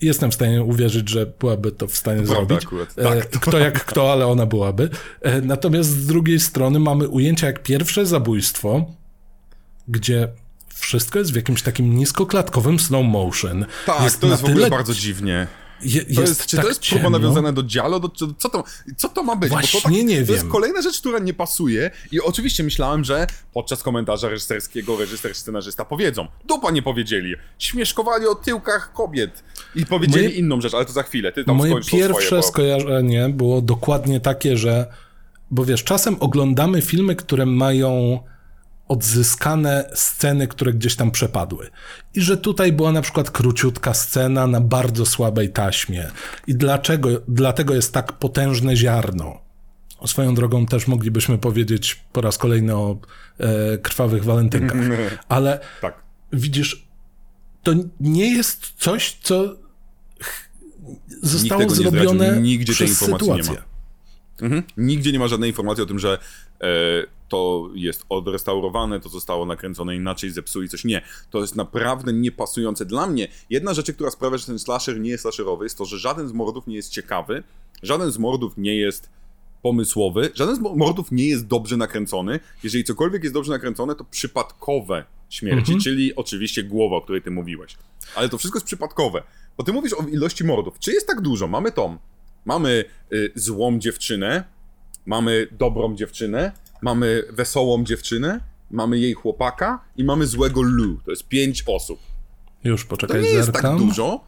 [0.00, 2.88] Jestem w stanie uwierzyć, że byłaby to w stanie prawda zrobić.
[2.96, 4.90] E, Tak, Kto jak kto, ale ona byłaby.
[5.22, 8.86] E, Natomiast z drugiej strony mamy ujęcia jak pierwsze zabójstwo,
[9.88, 10.28] gdzie
[10.74, 13.66] wszystko jest w jakimś takim niskoklatkowym slow motion.
[13.86, 15.46] Tak, to jest w ogóle tyle- bardzo dziwnie.
[15.82, 17.02] Je, To jest, jest, czy tak to jest ciemno.
[17.02, 18.00] próba nawiązane do Diallo?
[18.00, 18.64] Do, czy- co, to,
[18.96, 19.50] co to ma być?
[19.50, 20.52] Bo to, Właśnie tak, nie to jest wiem.
[20.52, 26.26] kolejna rzecz, która nie pasuje i oczywiście myślałem, że podczas komentarza reżyserskiego reżyser, scenarzysta powiedzą.
[26.48, 27.34] Dupa nie powiedzieli.
[27.58, 31.32] Śmieszkowali o tyłkach kobiet i powiedzieli Moje- inną rzecz, ale to za chwilę.
[31.32, 32.48] Ty tam Moje pierwsze swoje, bo...
[32.48, 34.86] skojarzenie było dokładnie takie, że
[35.50, 38.18] bo wiesz, czasem oglądamy filmy, które mają
[38.88, 41.70] odzyskane sceny, które gdzieś tam przepadły.
[42.14, 46.10] I że tutaj była na przykład króciutka scena na bardzo słabej taśmie.
[46.46, 49.40] I dlaczego, dlatego jest tak potężne ziarno.
[50.06, 52.96] Swoją drogą też moglibyśmy powiedzieć po raz kolejny o
[53.38, 54.80] e, krwawych walentynkach.
[55.28, 56.02] Ale Tak.
[56.32, 56.86] widzisz,
[57.62, 59.56] to nie jest coś, co
[61.22, 63.42] zostało zrobione nigdzie tej przez informacji nie ma.
[63.42, 63.74] sytuację.
[64.42, 64.62] Mhm.
[64.76, 66.18] Nigdzie nie ma żadnej informacji o tym, że
[67.28, 70.84] to jest odrestaurowane, to zostało nakręcone inaczej, zepsuli coś.
[70.84, 71.02] Nie.
[71.30, 72.84] To jest naprawdę niepasujące.
[72.84, 75.98] Dla mnie jedna rzecz, która sprawia, że ten slasher nie jest slasherowy, jest to, że
[75.98, 77.42] żaden z mordów nie jest ciekawy,
[77.82, 79.10] żaden z mordów nie jest
[79.62, 82.40] pomysłowy, żaden z mo- mordów nie jest dobrze nakręcony.
[82.62, 85.80] Jeżeli cokolwiek jest dobrze nakręcone, to przypadkowe śmierci, Mhm.
[85.80, 87.76] czyli oczywiście głowa, o której ty mówiłeś.
[88.14, 89.22] Ale to wszystko jest przypadkowe.
[89.58, 90.78] Bo ty mówisz o ilości mordów.
[90.78, 91.46] Czy jest tak dużo?
[91.48, 91.98] Mamy Tom.
[92.44, 94.44] Mamy y, złą dziewczynę,
[95.06, 96.52] mamy dobrą dziewczynę,
[96.82, 98.40] mamy wesołą dziewczynę,
[98.70, 100.96] mamy jej chłopaka i mamy złego Lou.
[101.04, 101.98] To jest pięć osób.
[102.64, 103.78] Już To poczekaj, nie jest tak zerkam.
[103.78, 104.24] dużo,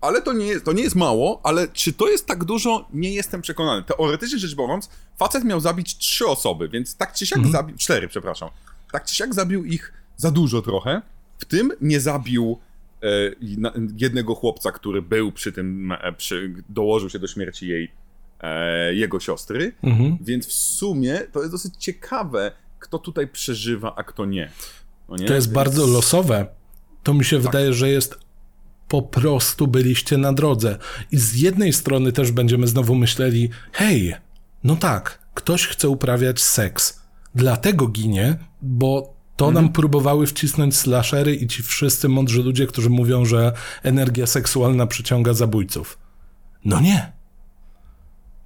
[0.00, 3.14] ale to nie, jest, to nie jest mało, ale czy to jest tak dużo, nie
[3.14, 3.82] jestem przekonany.
[3.82, 7.52] Teoretycznie rzecz biorąc, facet miał zabić trzy osoby, więc tak czy siak Mhm.
[7.52, 8.48] zabił, cztery, przepraszam,
[8.92, 11.02] tak czy siak zabił ich za dużo trochę,
[11.38, 12.58] w tym nie zabił
[13.02, 13.06] e,
[13.96, 17.90] jednego chłopca, który był przy tym, e, przy, dołożył się do śmierci jej
[18.42, 20.18] e, jego siostry, Mhm.
[20.20, 24.50] więc w sumie to jest dosyć ciekawe, kto tutaj przeżywa, a kto nie.
[25.08, 25.26] No nie?
[25.26, 26.46] To jest Więc- bardzo losowe.
[27.02, 28.18] To mi się wydaje, że jest
[28.88, 30.78] po prostu byliście na drodze.
[31.12, 34.14] I z jednej strony też będziemy znowu myśleli, hej,
[34.64, 37.02] no tak, ktoś chce uprawiać seks.
[37.34, 39.64] Dlatego ginie, bo to Mhm.
[39.64, 45.34] nam próbowały wcisnąć slashery i ci wszyscy mądrzy ludzie, którzy mówią, że energia seksualna przyciąga
[45.34, 45.98] zabójców.
[46.64, 47.12] No nie.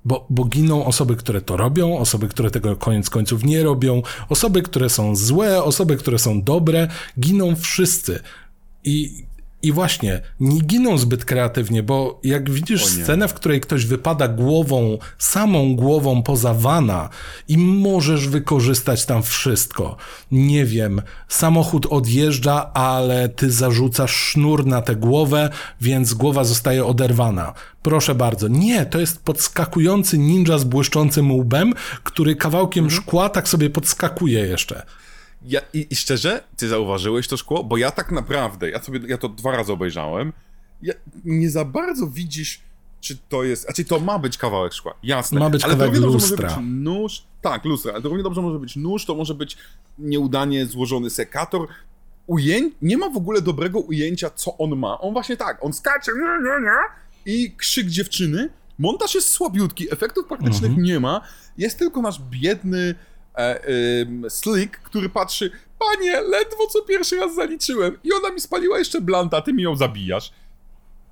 [0.07, 4.63] Bo, bo giną osoby, które to robią, osoby, które tego koniec końców nie robią, osoby,
[4.63, 6.89] które są złe, osoby, które są dobre,
[7.21, 8.21] giną wszyscy.
[8.85, 9.25] I,
[9.63, 14.99] i właśnie, nie giną zbyt kreatywnie, bo jak widzisz scenę, w której ktoś wypada głową,
[15.19, 17.09] samą głową poza wana
[17.49, 19.97] i możesz wykorzystać tam wszystko.
[20.33, 25.51] Nie wiem, samochód odjeżdża, ale ty zarzucasz sznur na tę głowę,
[25.81, 27.53] więc głowa zostaje oderwana.
[27.83, 28.49] Proszę bardzo.
[28.49, 33.03] Nie, to jest podskakujący ninja z błyszczącym łbem, który kawałkiem Mhm.
[33.03, 34.83] szkła tak sobie podskakuje jeszcze.
[35.43, 37.64] Ja, i, I szczerze, ty zauważyłeś to szkło?
[37.64, 40.32] Bo ja tak naprawdę, ja, sobie, ja to dwa razy obejrzałem,
[40.82, 42.61] ja, nie za bardzo widzisz,
[43.01, 45.41] czy to jest, a czy to ma być kawałek szkła, jasne.
[45.41, 46.49] Ma być ale kawałek równie dobrze lustra.
[46.49, 49.57] może być nóż, tak, lustra, ale to równie dobrze może być nóż, to może być
[49.99, 51.68] nieudanie złożony sekator.
[52.26, 55.01] Ujęć, nie ma w ogóle dobrego ujęcia, co on ma.
[55.01, 56.12] On właśnie tak, on skacze,
[57.26, 58.49] i krzyk dziewczyny.
[58.78, 60.82] Montaż jest słabiutki, efektów praktycznych Mhm.
[60.82, 61.20] nie ma.
[61.59, 62.95] Jest tylko nasz biedny
[64.28, 69.43] Slick, który patrzy, panie, ledwo co pierwszy raz zaliczyłem i ona mi spaliła jeszcze blanta,
[69.43, 70.32] ty mi ją zabijasz.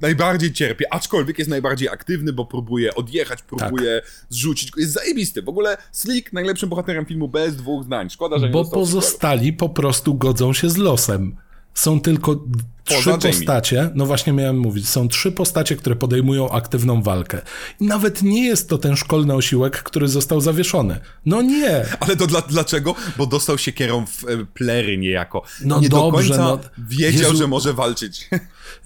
[0.01, 4.73] Najbardziej cierpię, aczkolwiek jest najbardziej aktywny, bo próbuje odjechać, próbuje zrzucić.
[4.77, 5.43] Jest zajebisty.
[5.43, 8.11] W ogóle Slick najlepszym bohaterem filmu bez dwóch zdań.
[8.11, 11.37] Szkoda, że nie Bo pozostali po prostu godzą się z losem.
[11.75, 12.43] Są tylko d-
[12.85, 13.21] Poza trzy Jamie.
[13.39, 17.43] postacie, no właśnie miałem mówić, są trzy postacie, które podejmują aktywną walkę.
[17.81, 21.01] I nawet nie jest to ten szkolny osiłek, który został zawieszony.
[21.27, 21.85] No nie.
[22.01, 22.95] Ale to dla, dlaczego?
[23.19, 25.43] Bo dostał się kierą w e, plery niejako.
[25.65, 26.59] No nie dobrze, do końca no.
[26.89, 27.37] wiedział, Jezu.
[27.37, 28.29] że może walczyć.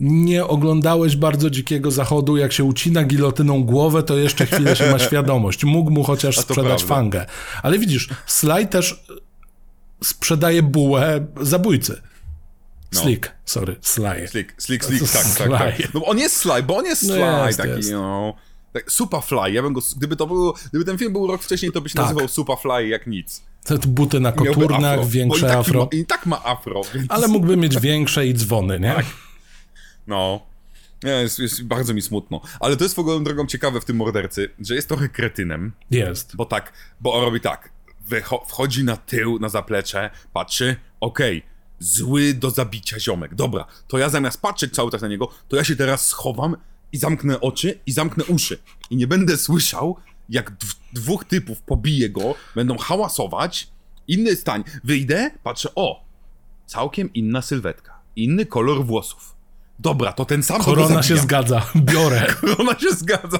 [0.00, 4.98] Nie oglądałeś bardzo dzikiego zachodu, jak się ucina gilotyną głowę, to jeszcze chwilę się ma
[4.98, 5.64] świadomość.
[5.64, 7.26] Mógł mu chociaż sprzedać fangę.
[7.62, 9.04] Ale widzisz, Sly też
[10.04, 12.00] sprzedaje bułę zabójcy.
[12.92, 13.00] No.
[13.00, 14.28] Slick, sorry, Sly.
[14.28, 15.94] Slick, slick, slick, tak, tak, tak.
[15.94, 17.90] No on jest Sly, bo on jest No Sly, jest, taki, jest.
[17.92, 18.34] no...
[18.72, 21.88] Tak, Superfly, ja bym go, gdyby to gdyby ten film był rok wcześniej, to by
[21.88, 22.04] się Tak.
[22.06, 23.42] nazywał Superfly jak nic.
[23.64, 25.80] Te buty na koturnach, afro, większe i afro.
[25.80, 27.06] Ma, I tak ma afro, więc...
[27.08, 28.96] Ale mógłby mieć większe i dzwony, nie?
[30.06, 30.40] No.
[31.04, 32.40] Nie, jest, jest bardzo mi smutno.
[32.60, 36.36] Ale to jest w ogóle drogą ciekawe w tym mordercy, że jest trochę kretynem, Jest.
[36.36, 37.70] bo tak, bo on robi tak,
[38.10, 41.42] wycho- wchodzi na tył, na zaplecze, patrzy, okej,
[41.78, 45.64] zły do zabicia ziomek, dobra, to ja zamiast patrzeć cały czas na niego, to ja
[45.64, 46.56] się teraz schowam
[46.92, 48.58] i zamknę oczy i zamknę uszy.
[48.90, 49.96] I nie będę słyszał,
[50.28, 53.68] jak dw- dwóch typów pobije go, będą hałasować,
[54.08, 56.04] inny stań, wyjdę, patrzę, o,
[56.66, 59.37] całkiem inna sylwetka, inny kolor włosów.
[59.78, 62.26] Dobra, to ten sam Korona się zgadza, biorę.
[62.40, 63.38] Korona się zgadza.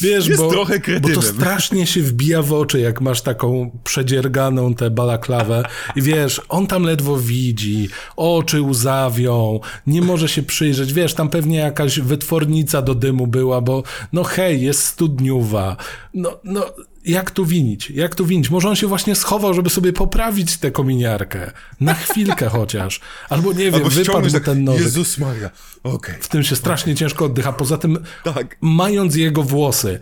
[0.00, 4.74] Wiesz, Jest bo, trochę bo to strasznie się wbija w oczy, jak masz taką przedzierganą
[4.74, 5.62] tę balaklawę.
[5.96, 11.58] I wiesz, on tam ledwo widzi, oczy łzawią, nie może się przyjrzeć, wiesz, tam pewnie
[11.58, 13.82] jakaś wytwornica do dymu była, bo
[14.12, 15.76] no hej, jest studniuwa,
[16.14, 16.66] no, no
[17.04, 18.50] jak tu winić, jak tu winić?
[18.50, 23.64] Może on się właśnie schował, żeby sobie poprawić tę kominiarkę, na chwilkę chociaż, albo nie
[23.64, 24.82] wiem, Albo wypadł tak, ten nożyk.
[24.82, 25.50] Jezus Maria,
[25.82, 26.14] okej.
[26.20, 27.52] W tym się strasznie ciężko oddycha.
[27.52, 28.56] Poza tym, Tak.
[28.60, 30.00] mając jego włosy,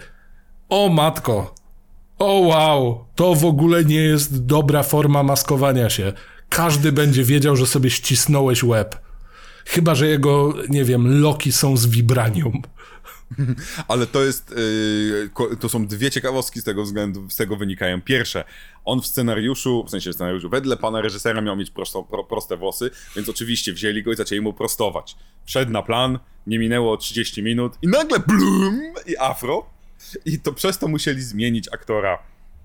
[0.69, 1.55] o matko,
[2.19, 6.13] o wow, to w ogóle nie jest dobra forma maskowania się.
[6.49, 9.01] Każdy będzie wiedział, że sobie ścisnąłeś łeb.
[9.65, 12.63] Chyba, że jego, nie wiem, loki są z vibranium.
[13.89, 14.55] Ale to jest,
[15.33, 18.03] ko- to są dwie ciekawostki z tego względu, z tego wynikają.
[18.03, 18.45] Pierwsze,
[18.85, 22.91] on w scenariuszu, w sensie scenariuszu, wedle pana reżysera miał mieć prosto, pro, proste włosy,
[23.17, 25.17] więc oczywiście wzięli go i zaczęli mu prostować.
[25.45, 29.67] Wszedł na plan, nie minęło 30 minut i nagle blum i afro.
[30.25, 32.19] I to przez to musieli zmienić aktora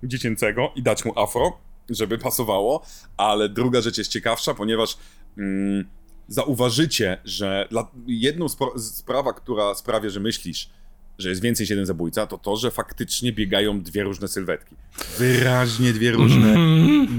[0.03, 1.57] dziecięcego i dać mu afro,
[1.89, 2.86] żeby pasowało,
[3.18, 4.97] ale druga rzecz jest ciekawsza, ponieważ
[5.38, 5.86] mm,
[6.28, 7.67] zauważycie, że
[8.07, 10.69] jedną spra- sprawa, która sprawia, że myślisz,
[11.17, 14.76] że jest więcej niż jeden zabójca, to to, że faktycznie biegają dwie różne sylwetki.
[15.17, 16.55] Wyraźnie dwie różne.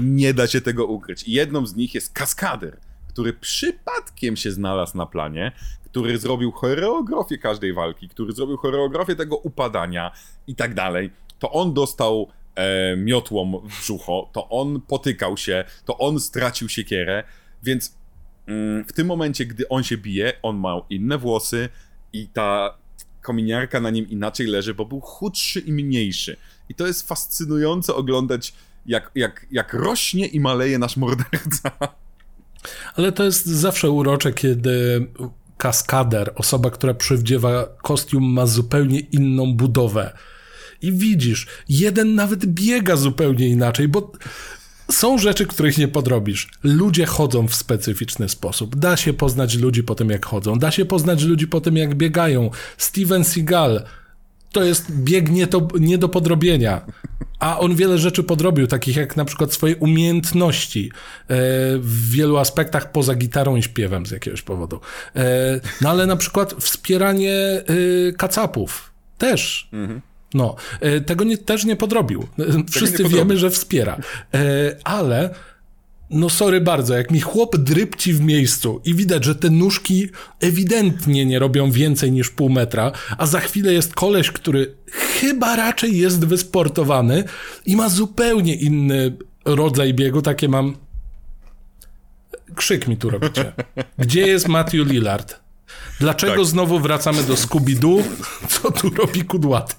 [0.01, 1.23] Nie da się tego ukryć.
[1.23, 2.77] I jedną z nich jest kaskader,
[3.07, 5.51] który przypadkiem się znalazł na planie,
[5.85, 10.11] który zrobił choreografię każdej walki, który zrobił choreografię tego upadania
[10.47, 11.11] i tak dalej.
[11.39, 17.23] To on dostał e, miotłą w brzucho, to on potykał się, to on stracił siekierę,
[17.63, 17.97] więc
[18.87, 21.69] w tym momencie, gdy on się bije, on ma inne włosy
[22.13, 22.77] i ta
[23.21, 26.37] kominiarka na nim inaczej leży, bo był chudszy i mniejszy.
[26.69, 28.53] I to jest fascynujące oglądać,
[28.85, 31.71] jak, jak, jak rośnie i maleje nasz morderca.
[32.95, 35.07] Ale to jest zawsze urocze, kiedy
[35.57, 40.17] kaskader, osoba, która przywdziewa kostium, ma zupełnie inną budowę.
[40.81, 44.11] I widzisz, jeden nawet biega zupełnie inaczej, bo
[44.91, 46.49] są rzeczy, których nie podrobisz.
[46.63, 48.75] Ludzie chodzą w specyficzny sposób.
[48.75, 50.59] Da się poznać ludzi po tym, jak chodzą.
[50.59, 52.49] Da się poznać ludzi po tym, jak biegają.
[52.77, 53.83] Steven Seagal
[54.55, 56.81] to jest bieg nie, to, nie do podrobienia.
[57.39, 61.35] A on wiele rzeczy podrobił, takich jak na przykład swoje umiejętności e,
[61.77, 64.79] w wielu aspektach poza gitarą i śpiewem z jakiegoś powodu.
[65.15, 67.63] E, no ale na przykład wspieranie e,
[68.13, 69.69] kacapów też.
[69.73, 70.01] Mhm.
[70.35, 72.27] No, e, tego nie, też nie podrobił.
[72.71, 73.97] Wszyscy nie wiemy, że wspiera.
[74.33, 75.29] E, ale
[76.09, 80.09] no sorry bardzo, jak mi chłop drypci w miejscu i widać, że te nóżki
[80.39, 85.97] ewidentnie nie robią więcej niż pół metra, a za chwilę jest koleś, który chyba raczej
[85.97, 87.23] jest wysportowany
[87.65, 90.75] i ma zupełnie inny rodzaj biegu, takie mam...
[92.55, 93.53] Krzyk mi tu robicie.
[93.97, 95.45] Gdzie jest Matthew Lillard?
[95.99, 96.45] Dlaczego tak.
[96.45, 98.03] znowu wracamy do Scooby-Doo?
[98.49, 99.75] Co tu robi kudłaty?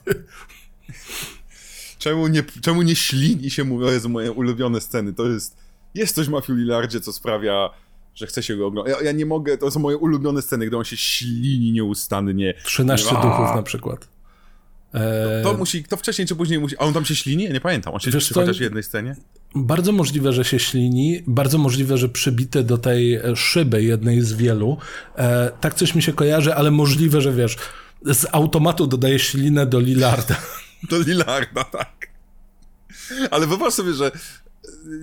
[2.06, 5.56] Czemu nie, czemu nie ślini się mówi, o Jezu, moje ulubione sceny, to jest,
[5.94, 7.70] jest coś w Matthew Lillardzie, co sprawia,
[8.14, 8.94] że chce się go oglądać.
[8.96, 12.54] Ja, ja, nie mogę, to są moje ulubione sceny, gdy on się ślini nieustannie.
[12.64, 14.00] 13 duchów na przykład.
[14.00, 14.98] To,
[15.42, 16.78] to, eee, musi, to wcześniej czy później musi.
[16.78, 17.44] A on tam się ślini?
[17.44, 17.94] Ja nie pamiętam.
[17.94, 19.16] On się Wiesz, chociaż w jednej scenie?
[19.54, 21.22] Bardzo możliwe, że się ślini.
[21.26, 24.76] Bardzo możliwe, że przybite do tej szyby, jednej z wielu.
[25.16, 27.56] E, tak coś mi się kojarzy, ale możliwe, że wiesz,
[28.04, 30.36] z automatu dodaje ślinę do Lillarda.
[30.90, 31.95] Do Lillarda, tak.
[33.30, 34.10] Ale wyobraź sobie, że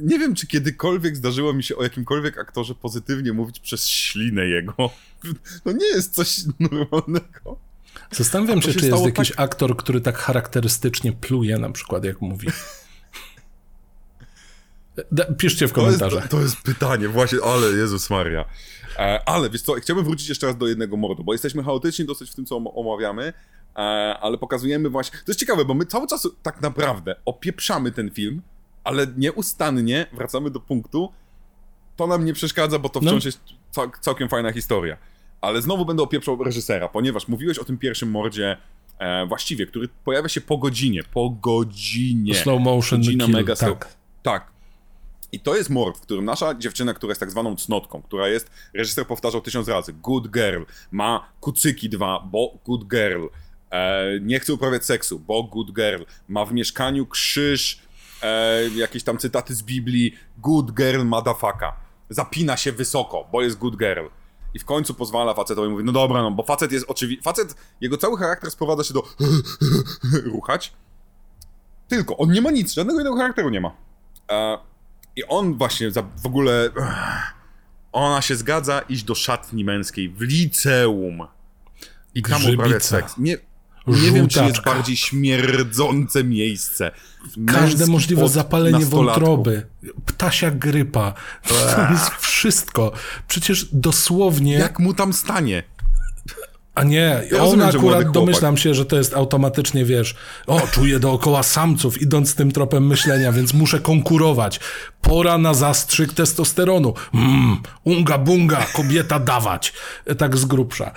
[0.01, 4.73] nie wiem, czy kiedykolwiek zdarzyło mi się o jakimkolwiek aktorze pozytywnie mówić przez ślinę jego.
[5.63, 7.57] To nie jest coś normalnego.
[8.11, 9.39] Zastanawiam się, się, czy jest jakiś tak...
[9.39, 12.47] aktor, który tak charakterystycznie pluje, na przykład, jak mówi.
[15.37, 16.27] Piszcie w komentarzach.
[16.27, 18.45] To jest, to, jest pytanie, właśnie, ale Jezus Maria.
[18.97, 22.31] E, ale wiesz co, chciałbym wrócić jeszcze raz do jednego mordu, bo jesteśmy chaotyczni dosyć
[22.31, 23.33] w tym, co omawiamy, e,
[24.21, 25.17] ale pokazujemy właśnie.
[25.17, 28.41] To jest ciekawe, bo my cały czas tak naprawdę opieprzamy ten film,
[28.83, 31.11] ale nieustannie wracamy do punktu.
[31.95, 33.11] To nam nie przeszkadza, bo to no.
[33.11, 33.27] wciąż no.
[33.27, 33.39] jest
[33.71, 34.97] cał całkiem fajna historia.
[35.41, 38.57] Ale znowu będę opieprzał reżysera, ponieważ mówiłeś o tym pierwszym mordzie,
[38.99, 41.03] e, właściwie, który pojawia się po godzinie.
[41.13, 42.35] Po godzinie.
[42.35, 43.79] Slow motion Godzina kill, mega slow.
[43.79, 43.95] Tak.
[44.23, 44.53] tak.
[45.33, 48.51] I to jest mord, w którym nasza dziewczyna, która jest tak zwaną cnotką, która jest,
[48.73, 53.29] reżyser powtarzał tysiąc razy, good girl, ma kucyki dwa, bo good girl, e,
[54.21, 57.79] nie chce uprawiać seksu, bo good girl, ma w mieszkaniu krzyż,
[58.21, 61.75] e, jakieś tam cytaty z Biblii, good girl madafaka,
[62.09, 64.05] zapina się wysoko, bo jest good girl.
[64.53, 67.97] I w końcu pozwala facetowi, mówi, no dobra, no bo facet jest oczywiście, facet, jego
[67.97, 69.03] cały charakter sprowadza się do
[70.33, 70.73] ruchać,
[71.87, 73.71] tylko on nie ma nic, żadnego innego charakteru nie ma.
[74.31, 74.57] E,
[75.15, 76.69] i on właśnie w ogóle.
[77.91, 81.27] Ona się zgadza iść do szatni męskiej w liceum.
[82.15, 83.17] I tam uprawiać seks.
[83.17, 83.37] Nie,
[83.87, 86.91] nie wiem, czy jest bardziej śmierdzące miejsce.
[87.47, 89.67] Każde możliwe zapalenie wątroby,
[90.05, 91.13] ptasia grypa,
[91.47, 91.55] to
[91.91, 92.91] jest wszystko.
[93.27, 94.53] Przecież dosłownie...
[94.53, 95.63] Jak mu tam stanie?
[96.75, 100.15] A nie, ja on rozumiem, akurat domyślam się, że to jest automatycznie, wiesz,
[100.47, 104.59] o, czuję dookoła samców, idąc tym tropem myślenia, więc muszę konkurować.
[105.01, 106.93] Pora na zastrzyk testosteronu.
[107.13, 109.73] Mmm, unga bunga, kobieta dawać.
[110.17, 110.91] Tak z grubsza.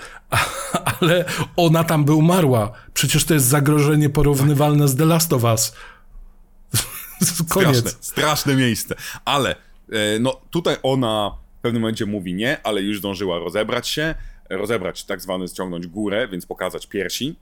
[1.01, 1.25] Ale
[1.55, 2.71] ona tam by umarła.
[2.93, 5.73] Przecież to jest zagrożenie porównywalne z The Last of Us.
[7.49, 7.77] Koniec.
[7.77, 8.95] Straszne, straszne miejsce.
[9.25, 9.55] Ale,
[9.91, 14.15] e, no, tutaj ona w pewnym momencie mówi nie, ale już zdążyła rozebrać się
[14.49, 17.35] rozebrać tak zwany, ściągnąć górę, więc pokazać piersi.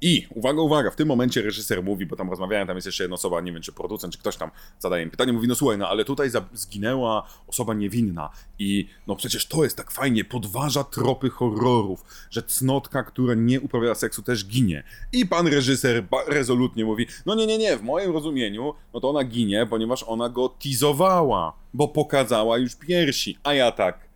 [0.00, 3.14] I uwaga, uwaga, w tym momencie reżyser mówi, bo tam rozmawiałem, tam jest jeszcze jedna
[3.14, 5.88] osoba, nie wiem czy producent, czy ktoś tam zadaje mi pytanie, mówi, no słuchaj, no
[5.88, 12.04] ale tutaj zginęła osoba niewinna i no przecież to jest tak fajnie, podważa tropy horrorów,
[12.30, 14.84] że cnotka, która nie uprawia seksu też ginie.
[15.12, 19.24] I pan reżyser rezolutnie mówi, no nie, nie, nie, w moim rozumieniu, no to ona
[19.24, 24.08] ginie, ponieważ ona go tizowała, bo pokazała już piersi, a ja tak,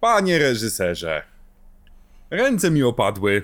[0.00, 1.31] panie reżyserze,
[2.32, 3.42] Ręce mi opadły.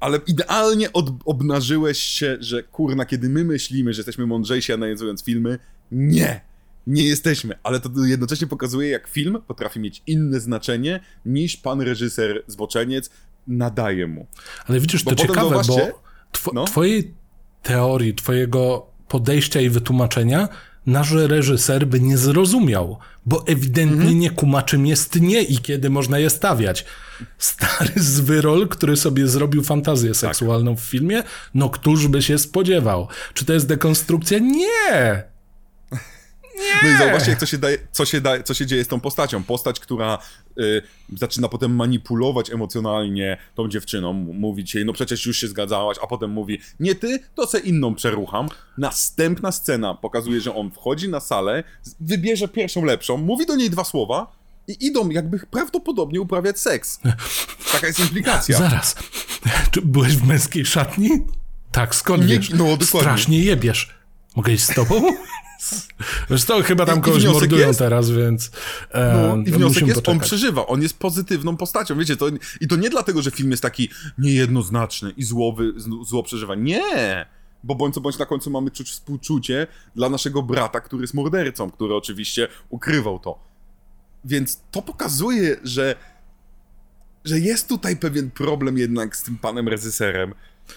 [0.00, 5.58] Ale idealnie od, obnażyłeś się, że kurna, kiedy my myślimy, że jesteśmy mądrzejsi analizując filmy,
[5.92, 6.40] nie!
[6.86, 12.42] Nie jesteśmy, ale to jednocześnie pokazuje, jak film potrafi mieć inne znaczenie niż pan reżyser
[12.46, 13.10] zboczeniec
[13.46, 14.26] nadaje mu.
[14.66, 15.76] Ale widzisz, to ciekawe, bo
[16.32, 16.64] tw no?
[16.64, 17.14] twojej
[17.62, 20.48] teorii, twojego podejścia i wytłumaczenia
[20.86, 24.18] nasz reżyser by nie zrozumiał, bo ewidentnie Mhm.
[24.18, 26.84] nie kuma czym jest nie i kiedy można je stawiać.
[27.38, 31.22] Stary zwyrol, który sobie zrobił fantazję seksualną w filmie,
[31.54, 33.08] no któż by się spodziewał?
[33.34, 34.38] Czy to jest dekonstrukcja?
[34.38, 35.31] Nie!
[36.82, 39.00] No i zauważcie, jak co się, daje, co, się daje, co się dzieje z tą
[39.00, 39.44] postacią.
[39.44, 40.18] Postać, która
[40.58, 40.82] y,
[41.16, 46.30] zaczyna potem manipulować emocjonalnie tą dziewczyną, mówić jej, no przecież już się zgadzałaś, a potem
[46.30, 48.48] mówi, nie ty, to se inną przerucham.
[48.78, 51.64] Następna scena pokazuje, że on wchodzi na salę,
[52.00, 54.32] wybierze pierwszą lepszą, mówi do niej dwa słowa
[54.68, 57.00] i idą jakby prawdopodobnie uprawiać seks.
[57.72, 58.58] Taka jest implikacja.
[58.58, 58.94] Zaraz.
[59.70, 61.10] Czy byłeś w męskiej szatni?
[61.72, 62.50] Tak, skąd Nie- wiesz?
[62.50, 62.86] no, dokładnie.
[62.86, 64.01] Strasznie jebiesz.
[64.36, 65.02] Mogę iść z tobą?
[66.28, 67.78] Zresztą chyba tam I- i kogoś wniosek mordują jest.
[67.78, 68.50] teraz, więc
[68.90, 70.26] e, No, I wniosek jest, on poczekać.
[70.28, 72.26] przeżywa, on jest pozytywną postacią, wiecie, to,
[72.60, 75.72] i to nie dlatego, że film jest taki niejednoznaczny i złowy,
[76.06, 77.26] zło przeżywa, nie!
[77.64, 79.66] Bo bądź co bądź na końcu mamy czuć współczucie
[79.96, 83.38] dla naszego brata, który jest mordercą, który oczywiście ukrywał to.
[84.24, 85.94] Więc to pokazuje, że,
[87.24, 90.34] że jest tutaj pewien problem jednak z tym panem reżyserem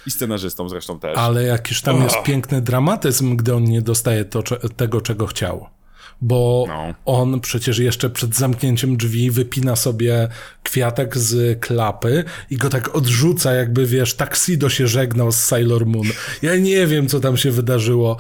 [0.08, 1.18] i scenarzystą zresztą też.
[1.18, 2.24] Ale jakiż tam jest Ach.
[2.26, 4.44] piękny dramatyzm, gdy on nie dostaje to,
[4.76, 5.68] tego, czego chciał.
[6.22, 6.94] Bo No.
[7.06, 10.28] on przecież jeszcze przed zamknięciem drzwi wypina sobie
[10.64, 16.08] kwiatek z klapy i go tak odrzuca, jakby wiesz, Taxido się żegnał z Sailor Moon.
[16.42, 18.18] Ja nie wiem, co tam się wydarzyło,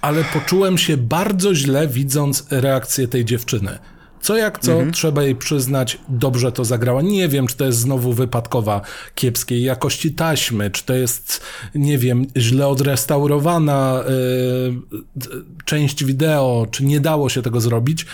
[0.00, 3.78] ale poczułem się bardzo źle, widząc reakcję tej dziewczyny.
[4.24, 7.02] Co jak co, trzeba jej przyznać, dobrze to zagrała.
[7.02, 8.80] Nie wiem, czy to jest znowu wypadkowa
[9.14, 11.40] kiepskiej jakości taśmy, czy to jest,
[11.74, 15.22] nie wiem, źle odrestaurowana yy,
[15.64, 18.06] część wideo, czy nie dało się tego zrobić,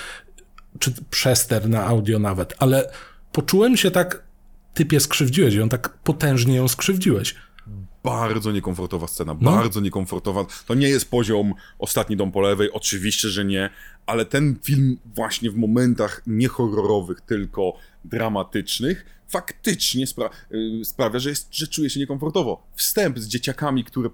[0.79, 2.91] czy przester na audio nawet, ale
[3.33, 4.23] poczułem się tak,
[4.75, 7.35] typie skrzywdziłeś ją, tak potężnie ją skrzywdziłeś.
[8.05, 9.51] Bardzo niekomfortowa scena, No.
[9.51, 10.47] bardzo niekomfortowa.
[10.67, 13.71] To nie jest poziom Ostatni Dom po lewej, oczywiście, że nie,
[14.07, 17.73] ale ten film właśnie w momentach nie horrorowych, tylko
[18.05, 20.31] dramatycznych, faktycznie spra-
[20.81, 22.63] y, sprawia, że, jest, że czuję się niekomfortowo.
[22.75, 24.11] Wstęp z dzieciakami, które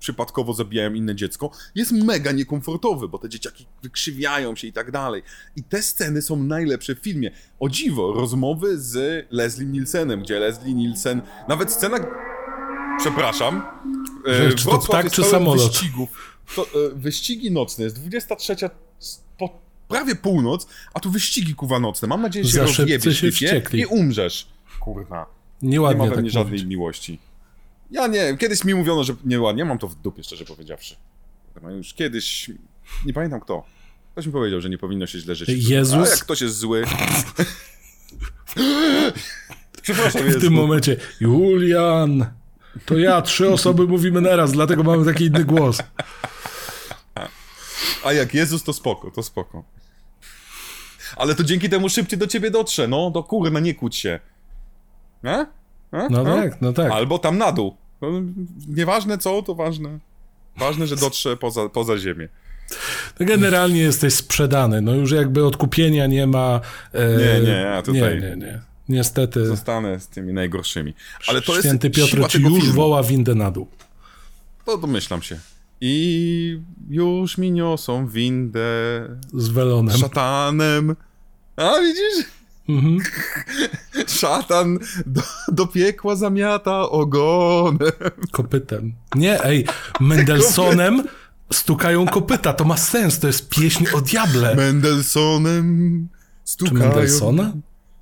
[0.00, 5.22] przypadkowo zabijają inne dziecko, jest mega niekomfortowy, bo te dzieciaki wykrzywiają się i tak dalej.
[5.56, 7.30] I te sceny są najlepsze w filmie.
[7.60, 11.98] O dziwo, rozmowy z Leslie Nielsenem, gdzie Leslie Nielsen, nawet scena
[13.00, 13.62] Przepraszam.
[14.26, 15.68] Że, czy to ptak, czy samolot?
[15.70, 16.08] Wyścigów.
[16.56, 18.54] To, e, wyścigi nocne, jest 23
[19.00, 22.08] s- po prawie północ, a tu wyścigi kuwa nocne.
[22.08, 23.80] Mam nadzieję, że się rozjebiesz się wściekli.
[23.80, 24.46] i umrzesz.
[24.80, 25.26] Kurna.
[25.62, 26.68] Nie ma Nieładnie we tak mnie żadnej mówić.
[26.68, 27.18] miłości.
[27.90, 30.96] Ja nie, kiedyś mi mówiono, że nieładnie, mam to w dupie, szczerze powiedziawszy.
[31.62, 32.50] No już kiedyś,
[33.06, 33.62] nie pamiętam kto.
[34.12, 35.48] Ktoś mi powiedział, że nie powinno się źle żyć.
[35.68, 35.94] Jezus?
[36.08, 36.84] A jak ktoś jest zły...
[39.82, 40.40] Przepraszam, W Jezu.
[40.40, 42.26] tym momencie, Julian,
[42.86, 45.78] to ja, trzy osoby mówimy naraz, dlatego mamy taki inny głos.
[48.04, 49.64] A jak Jezus, to spoko, to spoko.
[51.16, 54.20] Ale to dzięki temu szybciej do ciebie dotrze, no, do kurna, nie kłóć się.
[55.22, 55.46] Nie?
[55.92, 56.06] Nie?
[56.10, 56.42] No Nie?
[56.42, 56.92] tak, no tak.
[56.92, 57.76] Albo tam na dół.
[58.02, 58.08] No,
[58.68, 59.98] nieważne co, to ważne.
[60.56, 62.28] Ważne, że dotrze poza, poza ziemię.
[63.20, 66.60] No Generalnie jesteś sprzedany, no już jakby odkupienia nie ma.
[66.92, 68.60] e, Nie, nie, ja tutaj- Nie, nie, nie.
[68.90, 70.94] Niestety, Zostanę z tymi najgorszymi.
[71.28, 72.72] Ale to święty jest Piotr ci już filmu.
[72.74, 73.66] woła windę na dół.
[74.66, 75.38] To domyślam się.
[75.80, 76.60] I
[76.90, 78.60] już mi niosą windę
[79.34, 79.96] Z welonem.
[79.98, 80.96] szatanem.
[81.56, 82.26] A widzisz?
[82.68, 82.98] Mhm.
[84.20, 87.78] Szatan do, do piekła zamiata ogonem.
[88.30, 88.92] Kopytem.
[89.14, 89.64] Nie, ej,
[90.00, 91.04] Mendelsonem
[91.52, 94.54] stukają kopyta, to ma sens, to jest pieśń o diable.
[94.54, 96.08] Mendelsonem
[96.44, 97.52] Czy stukają Mendelsona?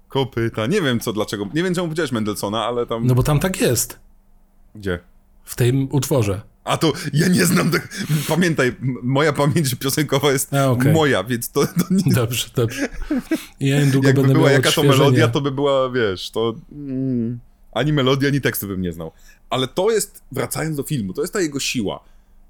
[0.08, 0.66] Kopyta.
[0.66, 1.48] Nie wiem co, dlaczego.
[1.54, 3.06] Nie wiem czemu powiedziałeś Mendelsona, ale tam...
[3.06, 3.98] No bo tam tak jest,
[4.74, 4.98] Gdzie?
[5.44, 6.40] w tym utworze.
[6.64, 7.88] A to ja nie znam tak.
[8.28, 10.92] Pamiętaj, moja pamięć piosenkowa jest A, okej.
[10.92, 12.88] moja, więc to, to nie, Dobrze, dobrze.
[13.60, 17.38] Ja niedługo jakby będę była jaka to melodia, to by była, wiesz, to mm,
[17.72, 19.12] ani melodii, ani tekstu bym nie znał.
[19.50, 22.00] Ale to jest, wracając do filmu, to jest ta jego siła,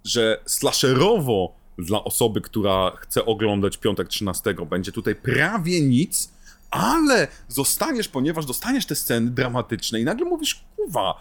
[0.05, 6.31] że slasherowo dla osoby, która chce oglądać Piątek 13, będzie tutaj prawie nic,
[6.71, 11.15] ale zostaniesz, ponieważ dostaniesz te sceny dramatyczne i nagle mówisz, kuwa,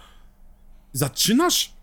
[0.94, 1.78] zaczynasz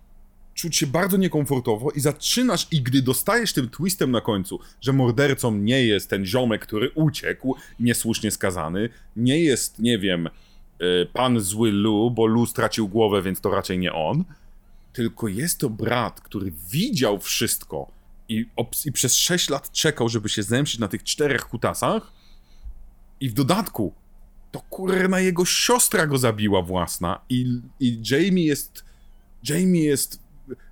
[0.54, 5.54] czuć się bardzo niekomfortowo i zaczynasz, i gdy dostajesz tym twistem na końcu, że mordercą
[5.54, 11.72] nie jest ten ziomek, który uciekł, niesłusznie skazany, nie jest, nie wiem, y, pan zły
[11.72, 14.24] Lu, bo Lu stracił głowę, więc to raczej nie on,
[14.92, 17.90] tylko jest to brat, który widział wszystko
[18.28, 18.46] i,
[18.84, 22.12] i przez 6 lat czekał, żeby się zemścić na tych czterech kutasach
[23.20, 23.94] i w dodatku
[24.50, 28.84] to kurna jego siostra go zabiła własna i, i Jamie jest
[29.48, 30.20] Jamie jest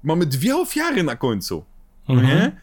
[0.02, 1.64] mamy dwie ofiary na końcu,
[2.08, 2.28] Mhm.
[2.28, 2.60] nie?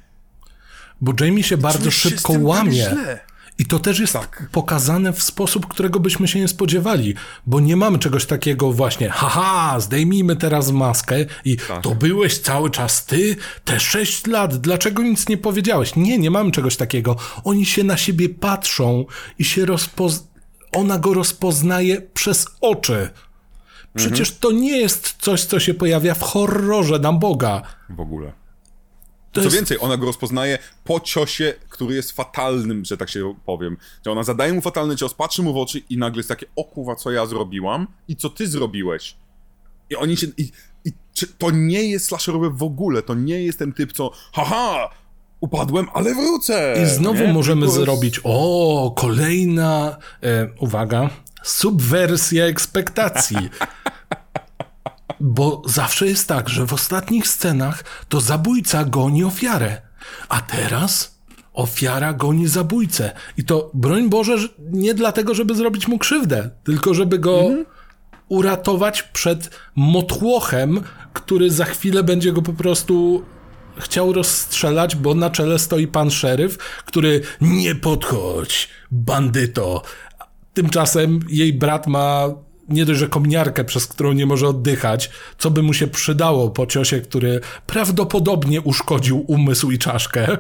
[1.02, 2.72] Bo Jamie się bardzo się szybko tym tak łamie.
[2.72, 3.20] źle.
[3.60, 4.50] I to też jest Tak.
[4.52, 7.16] pokazane w sposób, którego byśmy się nie spodziewali,
[7.46, 11.16] bo nie mamy czegoś takiego właśnie, haha, zdejmijmy teraz maskę
[11.46, 11.84] i Tak.
[11.84, 15.96] to byłeś cały czas ty, te sześć lat, dlaczego nic nie powiedziałeś?
[15.96, 17.16] Nie, nie mamy czegoś takiego.
[17.44, 19.06] Oni się na siebie patrzą
[19.40, 20.24] i się rozpoz...
[20.72, 23.10] ona go rozpoznaje przez oczy.
[23.96, 27.62] Przecież to nie jest coś, co się pojawia w horrorze na Boga.
[27.90, 28.32] W ogóle.
[29.32, 29.56] To Co jest...
[29.56, 33.78] więcej, ona go rozpoznaje po ciosie, który jest fatalnym, że tak się powiem.
[34.06, 36.64] Że ona zadaje mu fatalny cios, patrzy mu w oczy i nagle jest takie, o
[36.64, 39.16] kurwa, co ja zrobiłam i co ty zrobiłeś.
[39.90, 40.28] I oni się...
[40.38, 40.52] I,
[40.86, 44.90] i czy to nie jest slasherowe w ogóle, to nie jest ten typ, co haha,
[45.40, 46.76] upadłem, ale wrócę.
[46.84, 47.34] I znowu nie?
[47.34, 51.10] możemy Tylko zrobić, o, kolejna, e, uwaga,
[51.44, 53.38] subwersja ekspektacji.
[55.20, 59.82] Bo zawsze jest tak, że w ostatnich scenach to zabójca goni ofiarę,
[60.30, 61.19] a teraz
[61.54, 63.12] ofiara goni zabójcę.
[63.38, 67.50] I to, broń Boże, że- nie dlatego, żeby zrobić mu krzywdę, tylko żeby go
[68.30, 70.82] uratować przed motłochem,
[71.14, 73.24] który za chwilę będzie go po prostu
[73.78, 79.82] chciał rozstrzelać, bo na czele stoi pan szeryf, który nie podchodź, bandyto.
[80.54, 82.28] Tymczasem jej brat ma
[82.70, 86.66] nie dość, że kominiarkę, przez którą nie może oddychać, co by mu się przydało po
[86.66, 90.38] ciosie, który prawdopodobnie uszkodził umysł i czaszkę.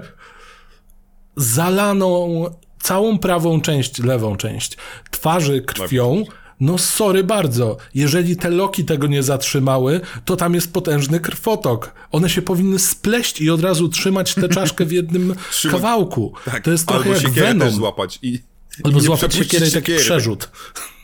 [1.39, 2.45] Zalaną
[2.81, 4.77] całą prawą część, lewą część
[5.11, 6.23] twarzy krwią.
[6.59, 11.93] No sorry bardzo, jeżeli te loki tego nie zatrzymały, to tam jest potężny krwotok.
[12.11, 15.35] One się powinny spleść i od razu trzymać tę czaszkę w jednym
[15.71, 16.33] kawałku.
[16.45, 17.71] Tak, to jest trochę jak Venom.
[17.71, 18.39] złapać i...
[18.83, 20.49] Albo i złapać siekierę i taki przerzut.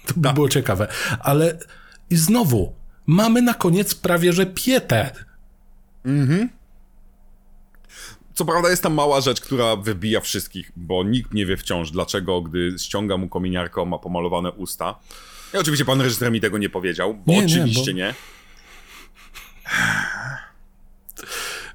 [0.05, 0.87] To by było ciekawe.
[1.19, 1.59] Ale
[2.09, 2.73] i znowu,
[3.05, 5.11] mamy na koniec prawie że pietę.
[8.35, 12.41] Co prawda jest tam mała rzecz, która wybija wszystkich, bo nikt nie wie wciąż, dlaczego,
[12.41, 14.95] gdy ściąga mu kominiarkę, ma pomalowane usta.
[15.53, 18.13] I oczywiście pan reżyser mi tego nie powiedział, bo Nie, nie, oczywiście bo- nie.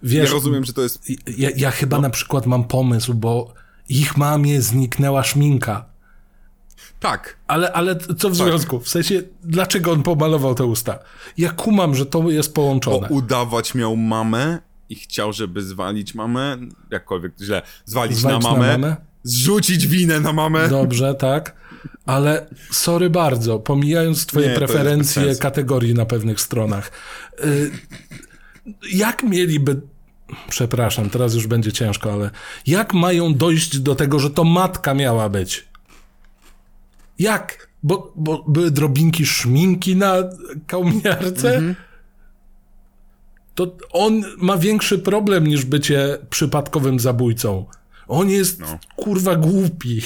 [0.03, 1.03] Wiesz, Ja rozumiem, że to jest...
[1.39, 3.55] ja, ja chyba na przykład mam pomysł, bo
[3.89, 5.85] ich mamie zniknęła szminka.
[7.01, 8.81] Tak, Ale, ale co w związku?
[8.81, 10.99] W sensie, dlaczego on pomalował te usta?
[11.39, 13.09] Ja kumam, że to jest bo połączone.
[13.09, 14.59] udawać miał mamę
[14.91, 16.57] i chciał, żeby zwalić mamę,
[16.91, 20.69] jakkolwiek źle, zwalić, Zwalić na, mamę, zrzucić winę na mamę.
[20.69, 21.57] Dobrze, tak.
[22.07, 26.93] Ale sorry bardzo, pomijając twoje Nie, preferencje kategorii na pewnych stronach.
[27.45, 27.71] Y,
[28.93, 29.81] jak mieliby...
[30.49, 32.31] Przepraszam, teraz już będzie ciężko, ale
[32.67, 35.69] jak mają dojść do tego, że to matka miała być?
[37.19, 37.69] Jak?
[37.83, 40.15] Bo, bo były drobinki szminki na
[40.69, 41.55] kominiarce?
[41.55, 41.75] Mhm.
[43.55, 47.67] To on ma większy problem niż bycie przypadkowym zabójcą.
[48.09, 48.79] On jest No.
[48.97, 50.01] kurwa głupi.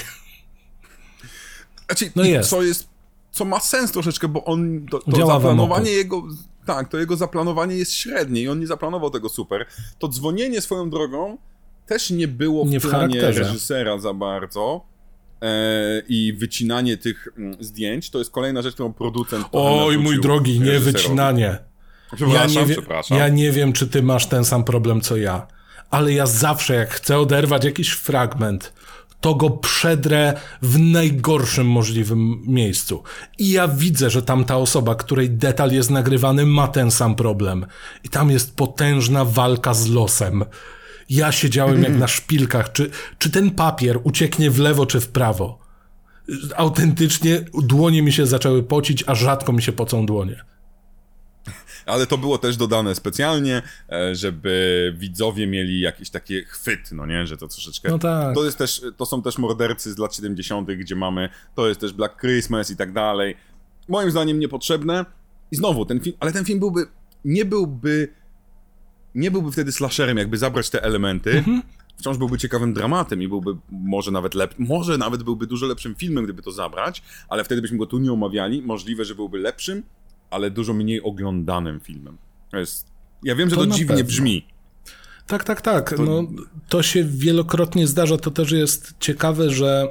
[1.87, 2.51] Znaczy, No jest.
[2.51, 2.89] co jest,
[3.33, 6.23] co ma sens troszeczkę, bo on, to, to zaplanowanie jego,
[6.67, 9.67] tak, to jego zaplanowanie jest średnie i on nie zaplanował tego super.
[9.99, 11.39] To dzwonienie swoją drogą
[11.87, 13.41] też nie było w Nie w planie charakterze.
[13.41, 14.87] reżysera za bardzo.
[15.43, 19.47] E, I wycinanie tych mm, zdjęć to jest kolejna rzecz, którą producent.
[19.53, 21.47] Oj, mój drogi, nie reżyserowi.
[22.21, 23.19] Ja nie, wie, przepraszam.
[23.19, 25.47] ja nie wiem, czy ty masz ten sam problem co ja,
[25.91, 28.73] ale ja zawsze, jak chcę oderwać jakiś fragment,
[29.25, 33.03] to go przedrę w najgorszym możliwym miejscu.
[33.39, 37.67] I ja widzę, że tam ta osoba, której detal jest nagrywany, ma ten sam problem.
[38.05, 40.45] I tam jest potężna walka z losem.
[41.11, 42.73] Ja siedziałem jak na szpilkach.
[42.73, 45.59] Czy, czy ten papier ucieknie w lewo czy w prawo?
[46.57, 50.45] Autentycznie dłonie mi się zaczęły pocić, a rzadko mi się pocą dłonie.
[51.87, 53.63] Ale to było też dodane specjalnie,
[53.93, 57.89] e, żeby widzowie mieli jakiś taki chwyt, no nie, że to troszeczkę...
[57.89, 58.35] No tak.
[58.35, 61.93] To, jest też, to są też mordercy z lat 70., gdzie mamy, to jest też
[61.93, 63.37] Black Christmas i tak dalej.
[63.89, 65.05] Moim zdaniem niepotrzebne.
[65.53, 66.87] I znowu, ten film, ale ten film byłby,
[67.25, 68.09] nie byłby,
[69.15, 71.31] nie byłby wtedy slasherem, jakby zabrać te elementy.
[71.31, 71.63] Mhm.
[71.97, 76.25] Wciąż byłby ciekawym dramatem i byłby może nawet lep, może nawet byłby dużo lepszym filmem,
[76.25, 78.63] gdyby to zabrać, ale wtedy byśmy go tu nie omawiali.
[78.63, 79.83] Możliwe, że byłby lepszym,
[80.35, 82.19] ale dużo mniej oglądanym filmem.
[82.51, 82.87] To jest,
[83.23, 84.05] ja wiem, że To to, dziwnie pewno.
[84.05, 84.47] brzmi.
[85.27, 85.95] Tak, tak, tak.
[85.99, 86.23] No,
[86.69, 88.17] to się wielokrotnie zdarza.
[88.19, 89.89] To też jest ciekawe, że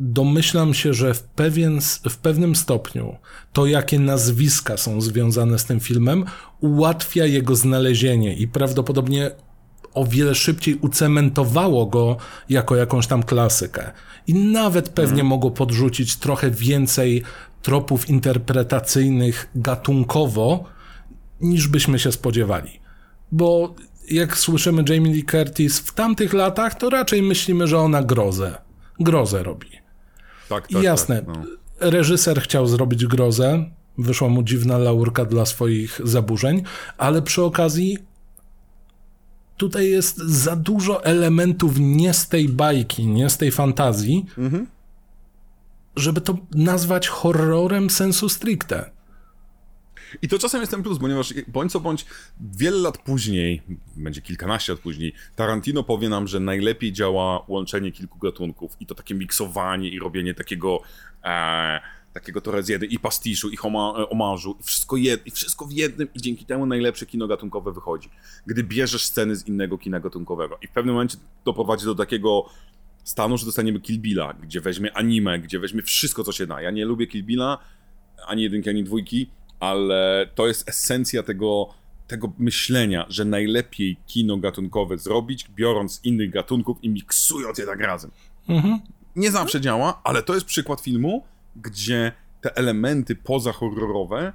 [0.00, 1.80] domyślam się, że w, pewien,
[2.10, 3.16] w pewnym stopniu
[3.52, 6.24] to, jakie nazwiska są związane z tym filmem,
[6.60, 9.30] ułatwia jego znalezienie i prawdopodobnie
[9.94, 12.16] o wiele szybciej ucementowało go
[12.48, 13.90] jako jakąś tam klasykę.
[14.26, 17.22] I nawet pewnie mogło podrzucić trochę więcej
[17.62, 20.64] tropów interpretacyjnych gatunkowo,
[21.40, 22.80] niż byśmy się spodziewali.
[23.32, 23.74] Bo
[24.10, 28.58] jak słyszymy Jamie Lee Curtis w tamtych latach, to raczej myślimy, że ona grozę.
[29.00, 29.70] Grozę robi.
[30.48, 31.44] Tak, tak, I jasne, Tak, no.
[31.80, 33.64] reżyser chciał zrobić grozę,
[33.98, 36.62] wyszła mu dziwna laurka dla swoich zaburzeń,
[36.98, 37.98] ale przy okazji
[39.56, 44.26] tutaj jest za dużo elementów nie z tej bajki, nie z tej fantazji,
[45.96, 48.90] żeby to nazwać horrorem sensu stricte.
[50.22, 52.06] I to czasem jest ten plus, ponieważ bądź co bądź
[52.40, 53.62] wiele lat później,
[53.96, 58.94] będzie kilkanaście lat później, Tarantino powie nam, że najlepiej działa łączenie kilku gatunków i to
[58.94, 60.82] takie miksowanie i robienie takiego
[61.24, 61.80] e,
[62.12, 66.08] takiego torezjedy i pastiszu i homa, e, omarzu i wszystko, jed, i wszystko w jednym
[66.14, 68.10] i dzięki temu najlepsze kino gatunkowe wychodzi.
[68.46, 72.46] Gdy bierzesz sceny z innego kina gatunkowego i w pewnym momencie doprowadzi do takiego
[73.04, 76.62] stanu, że dostaniemy Kill Billa, gdzie weźmie anime, gdzie weźmie wszystko, co się da.
[76.62, 77.58] Ja nie lubię Kill Billa,
[78.26, 81.74] ani jedynki, ani dwójki, ale to jest esencja tego,
[82.06, 88.10] tego myślenia, że najlepiej kino gatunkowe zrobić, biorąc innych gatunków i miksując je tak razem.
[89.16, 91.24] Nie zawsze działa, ale to jest przykład filmu,
[91.56, 94.32] gdzie te elementy pozahorrorowe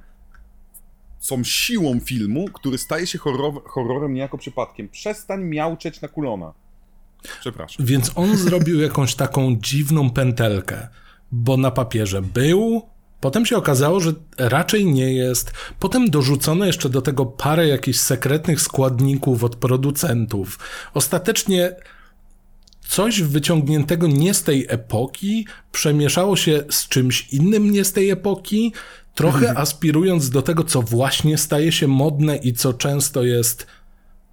[1.18, 4.88] są siłą filmu, który staje się horror, horrorem niejako przypadkiem.
[4.88, 6.52] Przestań miauczeć na kulona.
[7.40, 7.86] Przepraszam.
[7.86, 10.88] Więc on zrobił jakąś taką dziwną pętelkę,
[11.32, 12.82] bo na papierze był,
[13.20, 15.52] potem się okazało, że raczej nie jest.
[15.80, 20.58] Potem dorzucono jeszcze do tego parę jakichś sekretnych składników od producentów.
[20.94, 21.76] Ostatecznie
[22.88, 28.72] coś wyciągniętego nie z tej epoki przemieszało się z czymś innym nie z tej epoki,
[29.14, 33.66] trochę aspirując do tego, co właśnie staje się modne i co często jest.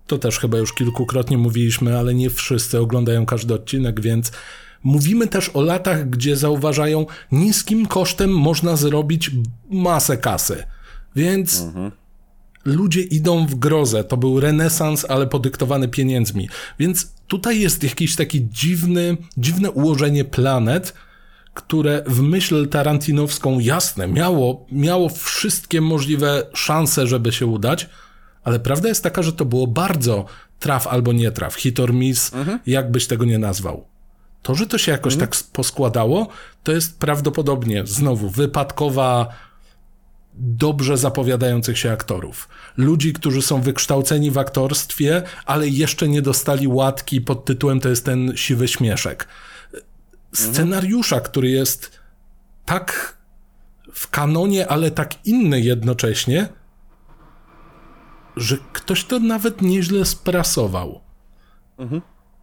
[0.08, 4.32] To też chyba już kilkukrotnie mówiliśmy, ale nie wszyscy oglądają każdy odcinek, więc
[4.84, 9.32] mówimy też o latach, gdzie zauważają, niskim kosztem można zrobić
[9.70, 10.64] masę kasy.
[11.16, 11.64] Więc
[12.66, 14.04] ludzie idą w grozę.
[14.04, 16.50] To był renesans, ale podyktowany pieniędzmi.
[16.80, 20.94] Więc tutaj jest jakiś taki dziwny, dziwne ułożenie planet,
[21.54, 27.90] które w myśl tarantinowską jasne miało, miało wszystkie możliwe szanse, żeby się udać,
[28.44, 30.26] ale prawda jest taka, że to było bardzo
[30.60, 32.32] traf albo nie traf, hit or miss,
[32.66, 33.86] jak byś tego nie nazwał.
[34.42, 36.28] To, że to się jakoś tak poskładało,
[36.64, 39.28] to jest prawdopodobnie znowu wypadkowa
[40.36, 42.50] dobrze zapowiadających się aktorów.
[42.78, 48.06] Ludzi, którzy są wykształceni w aktorstwie, ale jeszcze nie dostali łatki pod tytułem to jest
[48.06, 49.28] ten siwy śmieszek.
[50.34, 51.92] Scenariusza, który jest
[52.66, 53.18] tak
[53.94, 56.50] w kanonie, ale tak inny jednocześnie,
[58.38, 61.00] że ktoś to nawet nieźle sprasował.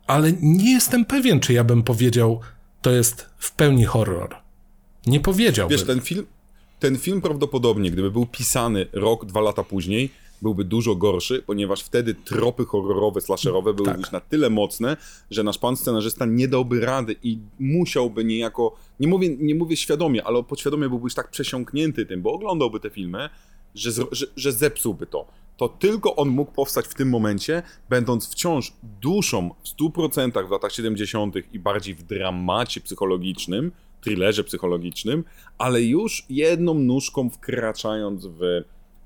[0.06, 2.40] Ale nie jestem pewien, czy ja bym powiedział,
[2.82, 4.36] to jest w pełni horror.
[5.06, 5.78] Nie powiedziałbym.
[5.78, 6.26] Wiesz, ten film,
[6.78, 10.10] ten film prawdopodobnie, gdyby był pisany rok, dwa lata później,
[10.42, 13.98] byłby dużo gorszy, ponieważ wtedy tropy horrorowe, slasherowe były Tak.
[13.98, 14.96] już na tyle mocne,
[15.30, 20.24] że nasz pan scenarzysta nie dałby rady i musiałby niejako, nie mówię, nie mówię świadomie,
[20.24, 23.28] ale podświadomie byłby już tak przesiąknięty tym, bo oglądałby te filmy,
[23.74, 25.26] że, że, że zepsułby to.
[25.56, 30.72] To tylko on mógł powstać w tym momencie, będąc wciąż duszą w 100% w latach
[30.72, 31.34] 70.
[31.52, 35.24] i bardziej w dramacie psychologicznym, thrillerze psychologicznym,
[35.58, 38.40] ale już jedną nóżką wkraczając w,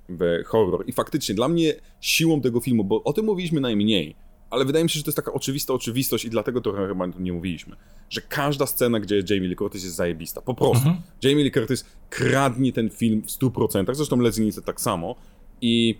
[0.09, 0.85] w horror.
[0.87, 4.17] I faktycznie dla mnie siłą tego filmu, bo o tym mówiliśmy najmniej,
[4.51, 7.33] ale wydaje mi się, że to jest taka oczywista oczywistość i dlatego trochę chyba nie
[7.33, 7.77] mówiliśmy,
[8.11, 10.43] że każda scena, gdzie jest Jamie Lee Curtis jest zajebista.
[10.43, 10.89] Po prostu.
[11.23, 15.17] Jamie Lee Curtis kradnie ten film w 100%, zresztą Nielsen tak samo
[15.61, 15.99] i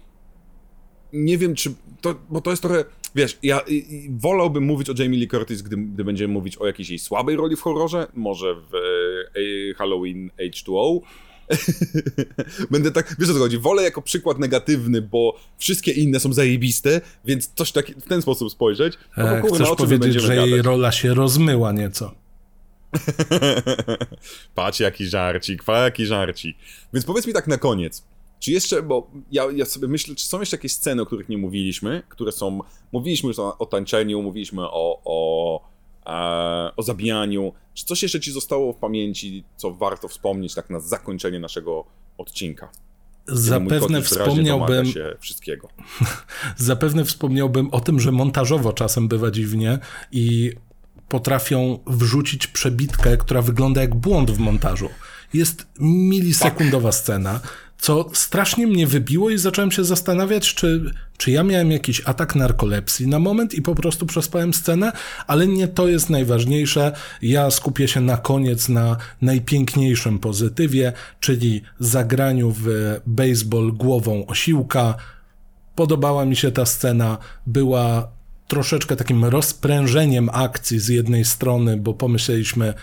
[1.15, 1.75] nie wiem, czy.
[2.01, 2.85] To, bo to jest trochę.
[3.15, 3.61] Wiesz, ja
[4.11, 7.57] wolałbym mówić o Jamie Lee Curtis, gdy, gdy będziemy mówić o jakiejś jej słabej roli
[7.57, 11.01] w horrorze, może w e, Halloween H2O.
[12.71, 17.01] Będę tak, wiesz o co chodzi, wolę jako przykład negatywny, bo wszystkie inne są zajebiste,
[17.25, 18.95] więc coś tak w ten sposób spojrzeć.
[19.17, 20.67] No, E, Chcesz o czym my powiedzieć, że jej gadać?
[20.67, 22.15] rola się rozmyła nieco.
[24.55, 26.57] Patrz jaki żarcik, patrz jaki żarcik.
[26.93, 28.05] Więc powiedz mi tak na koniec,
[28.41, 31.39] czy jeszcze, bo ja, ja sobie myślę, czy są jeszcze jakieś sceny, o których nie
[31.39, 32.61] mówiliśmy, które są,
[32.93, 35.64] mówiliśmy już o, o tańczeniu, mówiliśmy o, o,
[36.77, 41.41] o zabijaniu, czy coś jeszcze ci zostało w pamięci, co warto wspomnieć tak na zakończenie
[41.41, 41.85] naszego
[42.19, 42.69] odcinka?
[43.27, 45.69] Zapewne wspomniałbym, się wszystkiego.
[46.57, 49.79] zapewne wspomniałbym o tym, że montażowo czasem bywa dziwnie
[50.13, 50.53] i
[51.09, 54.89] potrafią wrzucić przebitkę, która wygląda jak błąd w montażu.
[55.35, 57.41] Jest milisekundowa scena,
[57.79, 63.07] co strasznie mnie wybiło i zacząłem się zastanawiać, czy, czy ja miałem jakiś atak narkolepsji
[63.07, 64.93] na moment i po prostu przespałem scenę,
[65.27, 66.93] ale nie to jest najważniejsze.
[67.23, 72.67] Ja skupię się na koniec na najpiękniejszym pozytywie, czyli zagraniu w
[73.07, 74.95] baseball głową osiłka,
[75.75, 78.09] Podobała mi się ta scena, była
[78.49, 82.75] troszeczkę takim rozprężeniem akcji z jednej strony, bo pomyśleliśmy,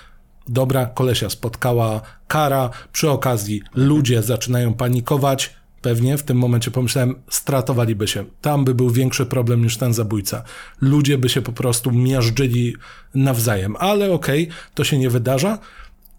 [0.47, 8.07] dobra, kolesia spotkała kara, przy okazji ludzie zaczynają panikować, pewnie w tym momencie pomyślałem, stratowaliby
[8.07, 8.25] się.
[8.41, 10.43] Tam by był większy problem niż ten zabójca.
[10.81, 12.75] Ludzie by się po prostu miażdżyli
[13.15, 15.59] nawzajem, ale okej, okay, to się nie wydarza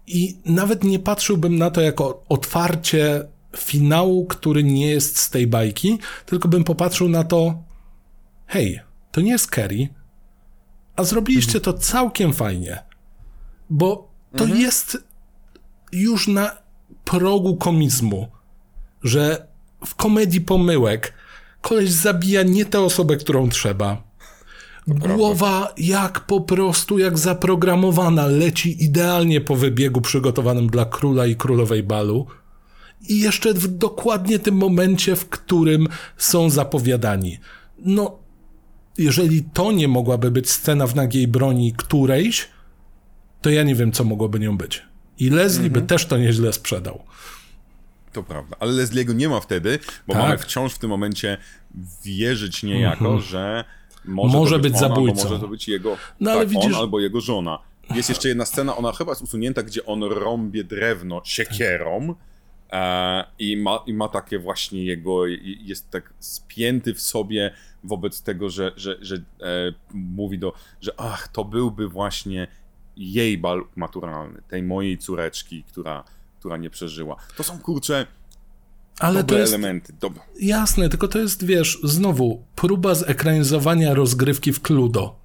[0.07, 3.27] i nawet nie patrzyłbym na to jako otwarcie
[3.57, 7.63] finału, który nie jest z tej bajki, tylko bym popatrzył na to,
[8.47, 8.79] hej,
[9.11, 9.89] to nie jest Kerry,
[10.95, 12.83] a zrobiliście to całkiem fajnie,
[13.69, 14.61] bo to mhm.
[14.61, 14.97] jest
[15.91, 16.51] już na
[17.05, 18.27] progu komizmu,
[19.03, 19.47] że
[19.85, 21.13] w komedii pomyłek
[21.61, 24.03] koleś zabija nie tę osobę, którą trzeba.
[24.87, 31.83] Głowa jak po prostu, jak zaprogramowana, leci idealnie po wybiegu przygotowanym dla króla i królowej
[31.83, 32.27] balu.
[33.09, 35.87] I jeszcze w dokładnie tym momencie, w którym
[36.17, 37.39] są zapowiadani.
[37.77, 38.19] No,
[38.97, 42.47] jeżeli to nie mogłaby być scena w nagiej broni którejś,
[43.41, 44.83] to ja nie wiem, co mogłoby nią być.
[45.19, 45.73] I Leslie mhm.
[45.73, 47.03] by też to nieźle sprzedał.
[48.13, 50.23] To prawda, ale Leslie'ego nie ma wtedy, bo tak.
[50.23, 51.37] mamy wciąż w tym momencie
[52.03, 53.21] wierzyć niejako, mhm.
[53.21, 53.63] że
[54.05, 55.29] może, może być, być zabójcą.
[55.29, 56.65] Może to być jego, no, ale tak, widzisz...
[56.65, 57.59] on albo jego żona.
[57.95, 62.15] Jest jeszcze jedna scena, ona chyba jest usunięta, gdzie on rąbie drewno siekierą
[62.71, 65.25] e, i, ma, i ma takie właśnie jego,
[65.61, 67.53] jest tak spięty w sobie
[67.83, 69.21] wobec tego, że, że, że e,
[69.93, 72.47] mówi do, że ach, to byłby właśnie
[72.97, 76.03] jej bal maturalny, tej mojej córeczki, która,
[76.43, 77.15] która nie przeżyła.
[77.37, 78.07] To są kurcze
[78.99, 79.93] ale dobre to jest, elementy.
[80.01, 80.21] Dobre.
[80.39, 85.15] Jasne, tylko to jest, wiesz, znowu próba zekranizowania rozgrywki w Cludo.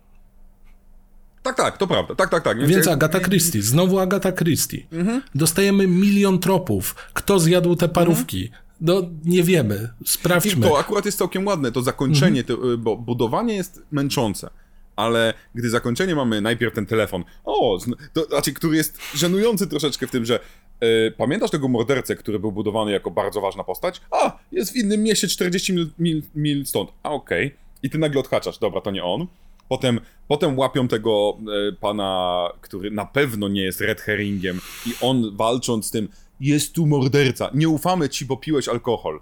[1.43, 2.15] Tak, tak, to prawda.
[2.15, 2.67] Tak, tak, tak.
[2.67, 4.87] Więc Agata Christie, znowu Agata Christie.
[4.93, 5.23] Mhm.
[5.35, 6.95] Dostajemy milion tropów.
[7.13, 8.45] Kto zjadł te parówki?
[8.45, 8.63] Mhm.
[8.81, 9.89] No, nie wiemy.
[10.05, 10.67] Sprawdźmy.
[10.67, 12.61] I to akurat jest całkiem ładne, to zakończenie, mhm.
[12.61, 14.51] to, bo budowanie jest męczące
[14.99, 17.79] ale gdy zakończenie mamy najpierw ten telefon, o,
[18.13, 20.41] to, znaczy, który jest żenujący troszeczkę w tym, że
[20.81, 24.01] yy, pamiętasz tego mordercę, który był budowany jako bardzo ważna postać?
[24.11, 26.91] A, jest w innym mieście 40 mil, mil, mil stąd.
[27.03, 27.47] A, okej.
[27.47, 27.59] Okay.
[27.83, 29.27] I ty nagle odhaczasz, dobra, to nie on.
[29.69, 31.39] Potem, potem łapią tego
[31.69, 36.09] y, pana, który na pewno nie jest red herringiem i on walcząc z tym,
[36.41, 39.21] jest tu morderca, nie ufamy ci, bo piłeś alkohol.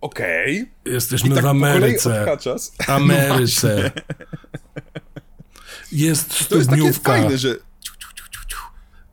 [0.00, 0.62] Okej.
[0.62, 0.92] Okay.
[0.94, 2.36] Jesteśmy tak w Ameryce.
[2.86, 3.90] Ameryce.
[5.92, 6.74] Jest studniówka.
[6.78, 7.56] To jest takie fajne, że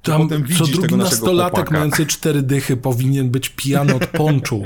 [0.01, 4.63] tam co drugi nastolatek mający cztery dychy powinien być pijany od ponczu.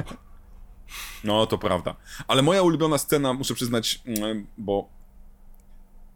[1.23, 1.95] No, to prawda.
[2.27, 4.89] Ale moja ulubiona scena, muszę przyznać, mm, bo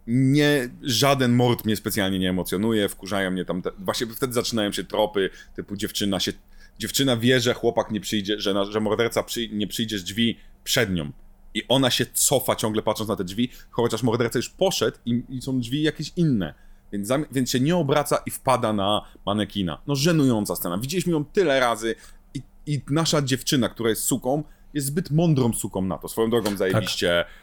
[0.07, 4.83] nie, żaden mord mnie specjalnie nie emocjonuje, wkurzają mnie tam, te, właśnie wtedy zaczynają się
[4.83, 6.33] tropy, typu dziewczyna się,
[6.79, 10.39] dziewczyna wie, że chłopak nie przyjdzie, że, na, że morderca przy, nie przyjdzie z drzwi
[10.63, 11.11] przed nią.
[11.53, 15.41] I ona się cofa ciągle patrząc na te drzwi, chociaż morderca już poszedł i, i
[15.41, 16.53] są drzwi jakieś inne.
[16.91, 19.81] Więc, więc się nie obraca i wpada na manekina.
[19.87, 20.77] No żenująca scena.
[20.77, 21.95] Widzieliśmy ją tyle razy
[22.33, 24.43] i, i nasza dziewczyna, która jest suką,
[24.73, 26.07] jest zbyt mądrą suką na to.
[26.07, 27.33] Swoją drogą zajebiście tak.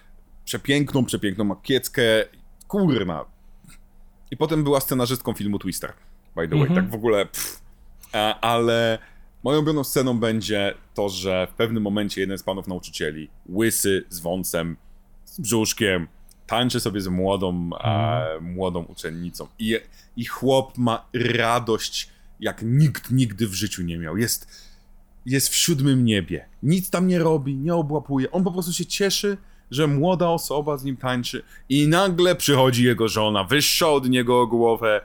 [0.44, 2.02] przepiękną, przepiękną makieckę.
[2.68, 3.24] Kurna.
[4.30, 5.92] I potem była scenarzystką filmu Twister.
[6.36, 6.74] By the way, mhm.
[6.74, 7.26] tak w ogóle.
[7.26, 7.62] Pff.
[8.40, 8.98] Ale
[9.44, 14.20] Moją ulubioną sceną będzie to, że w pewnym momencie jeden z panów nauczycieli, łysy, z
[14.20, 14.76] wąsem,
[15.24, 16.08] z brzuszkiem,
[16.46, 18.44] tańczy sobie z młodą, mm.
[18.44, 19.46] młodą uczennicą.
[19.58, 19.76] I,
[20.16, 22.08] I chłop ma radość,
[22.40, 24.16] jak nikt nigdy w życiu nie miał.
[24.16, 24.66] Jest,
[25.26, 26.48] jest w siódmym niebie.
[26.62, 28.30] Nic tam nie robi, nie obłapuje.
[28.30, 29.36] On po prostu się cieszy,
[29.70, 34.46] że młoda osoba z nim tańczy i nagle przychodzi jego żona, wyższa od niego o
[34.46, 35.00] głowę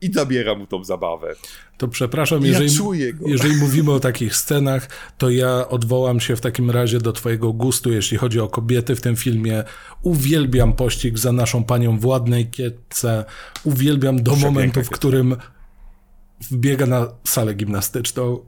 [0.00, 1.34] i zabiera mu tą zabawę.
[1.78, 4.88] To przepraszam, jeżeli, ja jeżeli mówimy o takich scenach,
[5.18, 9.00] to ja odwołam się w takim razie do twojego gustu, jeśli chodzi o kobiety w
[9.00, 9.64] tym filmie.
[10.02, 13.24] Uwielbiam pościg za naszą panią w ładnej kietce.
[13.64, 15.36] Uwielbiam do momentu, w którym
[16.50, 18.38] wbiega na salę gimnastyczną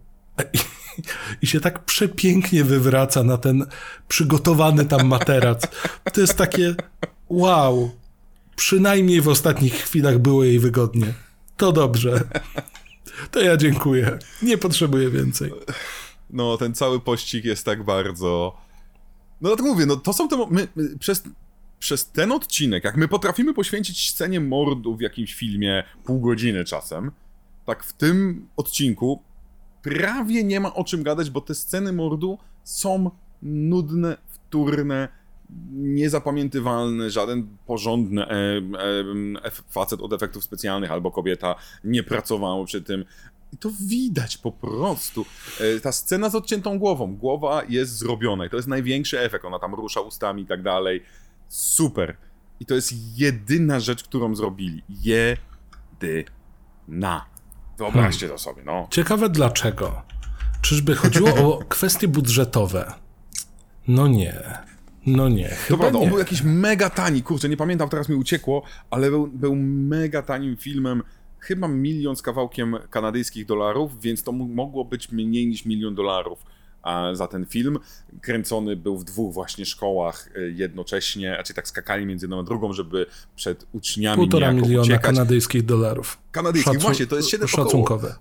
[0.53, 0.59] i,
[1.43, 3.67] i się tak przepięknie wywraca na ten
[4.09, 5.67] przygotowany tam materac.
[6.13, 6.75] To jest takie
[7.29, 7.91] wow.
[8.57, 11.15] Przynajmniej w ostatnich chwilach było jej wygodnie.
[11.57, 12.21] To dobrze.
[13.31, 14.19] To ja dziękuję.
[14.43, 15.53] Nie potrzebuję więcej.
[16.31, 18.57] No, ten cały pościg jest tak bardzo.
[19.41, 20.47] No tak mówię, no to są te.
[20.51, 21.23] My, my, przez,
[21.79, 27.13] przez ten odcinek, jak my potrafimy poświęcić scenie mordu w jakimś filmie pół godziny czasem,
[27.67, 29.23] tak w tym odcinku
[29.83, 33.11] prawie nie ma o czym gadać, bo te sceny mordu są
[33.43, 35.09] nudne, wtórne,
[35.73, 38.31] niezapamiętywalny, żaden porządny e,
[39.45, 41.55] e, facet od efektów specjalnych albo kobieta
[41.85, 43.05] nie pracowało przy tym.
[43.53, 45.27] I to widać po prostu.
[45.61, 47.17] E, ta scena z odciętą głową.
[47.17, 49.45] Głowa jest zrobiona i to jest największy efekt.
[49.45, 51.03] Ona tam rusza ustami i tak dalej.
[51.49, 52.17] Super.
[52.61, 54.83] I to jest jedyna rzecz, którą zrobili.
[54.89, 56.27] Jedyna.
[57.79, 58.89] Wyobraźcie to sobie, no.
[58.91, 60.03] Ciekawe dlaczego.
[60.63, 62.93] Czyżby chodziło o kwestie budżetowe?
[63.89, 64.59] No nie.
[65.07, 65.49] No nie.
[65.49, 66.11] To Chyba prawda, on nie.
[66.11, 70.57] był jakiś mega tani, kurczę, nie pamiętam, teraz mi uciekło, ale był, był mega tanim
[70.57, 71.03] filmem,
[71.39, 76.39] chyba milion z kawałkiem kanadyjskich dolarów, więc to mogło być mniej niż milion dolarów
[76.83, 77.79] a, za ten film.
[78.21, 82.73] Kręcony był w dwóch właśnie szkołach y, jednocześnie, znaczy tak skakali między jedną a drugą,
[82.73, 83.07] żeby
[83.37, 85.03] przed uczniami Półtora miliona uciekać.
[85.03, 86.19] kanadyjskich dolarów.
[86.33, 88.15] Kanadyjskich, właśnie, to jest siedem około- Szacunkowe.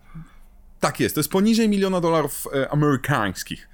[0.79, 3.69] Tak jest, to jest poniżej miliona dolarów e, amerykańskich.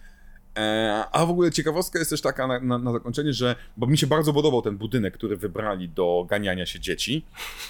[0.58, 3.98] E, a w ogóle ciekawostka jest też taka na, na, na zakończenie, że bo mi
[3.98, 7.26] się bardzo podobał ten budynek, który wybrali do ganiania się dzieci.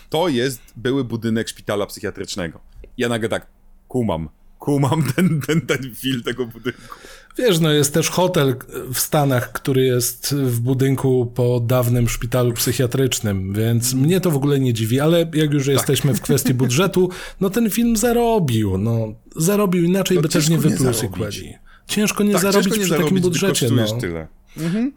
[0.10, 2.60] To jest były budynek szpitala psychiatrycznego.
[2.98, 3.48] Ja nagle tak
[3.88, 4.30] kumam,
[4.60, 6.96] kumam ten, ten, ten film tego budynku.
[7.38, 8.56] Wiesz, no jest też hotel
[8.94, 14.60] w Stanach, który jest w budynku po dawnym szpitalu psychiatrycznym, więc mnie to w ogóle
[14.60, 17.10] nie dziwi, ale jak już jesteśmy w kwestii budżetu,
[17.42, 21.56] no ten film zarobił, no zarobił, inaczej No by też nie wypluł sequeli.
[21.92, 23.98] Ciężko nie Tak, zarobić ciężko nie przy takim zarobić, gdy budżecie, kosztujesz no.
[23.98, 24.28] tyle.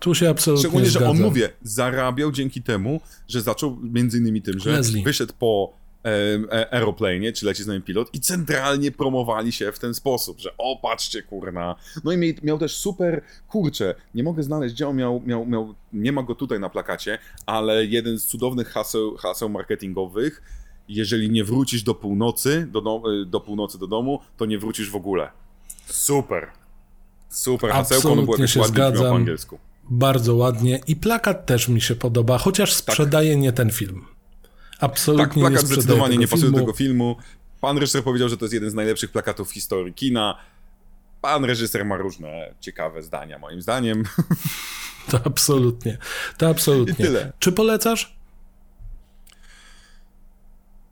[0.01, 4.59] Tu się absolutnie Szczególnie, że on, mówię, zarabiał dzięki temu, że zaczął między innymi tym,
[4.59, 5.03] że Leslie.
[5.03, 5.73] wyszedł po
[6.05, 10.51] e, aeroplanie, czy leci z nami pilot i centralnie promowali się w ten sposób, że
[10.59, 11.75] o, patrzcie, kurna.
[12.05, 15.75] No i miał, miał też super, kurczę, nie mogę znaleźć, gdzie on miał, miał, miał,
[15.93, 20.43] nie ma go tutaj na plakacie, ale jeden z cudownych haseł, haseł marketingowych,
[20.89, 25.31] jeżeli nie wrócisz do północy, do, do północy do domu, to nie wrócisz w ogóle.
[25.87, 26.64] Super.
[27.35, 29.17] Super hasełko, ono było Absolutnie jakoś się brzmiało po zgadzam.
[29.17, 29.59] angielsku.
[29.91, 34.05] Bardzo ładnie i plakat też mi się podoba, chociaż sprzedaje nie ten film.
[34.81, 37.17] Absolutnie Tak, plakat nie zdecydowanie nie pasuje do tego filmu.
[37.61, 40.39] Pan reżyser powiedział, że to jest jeden z najlepszych plakatów w historii kina.
[41.21, 44.03] Pan reżyser ma różne ciekawe zdania, moim zdaniem.
[45.11, 45.99] To absolutnie.
[46.39, 46.95] To absolutnie.
[46.95, 47.33] I tyle.
[47.39, 48.17] Czy polecasz?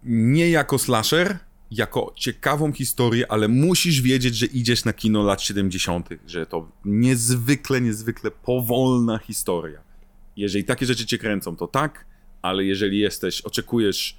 [0.04, 1.38] Nie jako slasher,
[1.72, 7.80] jako ciekawą historię, ale musisz wiedzieć, że idziesz na kino lat 70., że to niezwykle,
[7.80, 9.80] niezwykle powolna historia.
[10.36, 12.06] Jeżeli takie rzeczy cię kręcą, to tak,
[12.42, 14.18] ale jeżeli jesteś, oczekujesz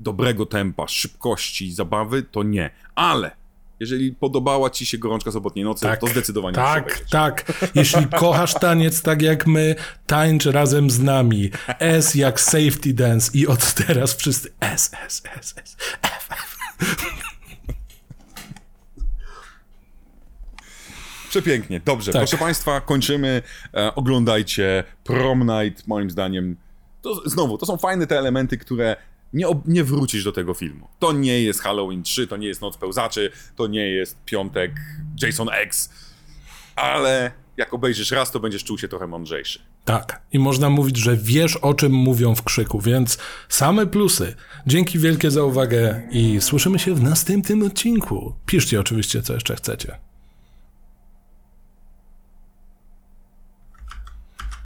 [0.00, 2.70] dobrego tempa, szybkości, zabawy, to nie.
[2.94, 3.39] Ale
[3.80, 7.52] jeżeli podobała ci się gorączka sobotniej nocy, to zdecydowanie Tak, tak.
[7.74, 9.74] Jeśli kochasz taniec tak jak my,
[10.06, 11.50] tańcz razem z nami.
[11.78, 16.56] S jak safety dance i od teraz wszyscy S, S, S, S, F, F.
[21.30, 22.12] Przepięknie, dobrze.
[22.12, 22.20] Tak.
[22.20, 23.42] Proszę Państwa, kończymy.
[23.74, 26.56] E, oglądajcie Prom Night, moim zdaniem.
[27.02, 28.96] To, znowu, to są fajne te elementy, które
[29.32, 30.88] nie, nie wrócisz do tego filmu.
[30.98, 34.72] To nie jest Halloween 3, to nie jest Noc Pełzaczy, to nie jest Piątek
[35.22, 35.90] Jason X,
[36.76, 39.58] ale jak obejrzysz raz, to będziesz czuł się trochę mądrzejszy.
[39.84, 40.22] Tak.
[40.32, 44.34] I można mówić, że wiesz o czym mówią w krzyku, więc same plusy.
[44.66, 48.34] Dzięki wielkie za uwagę i słyszymy się w następnym odcinku.
[48.46, 50.09] Piszcie oczywiście, co jeszcze chcecie.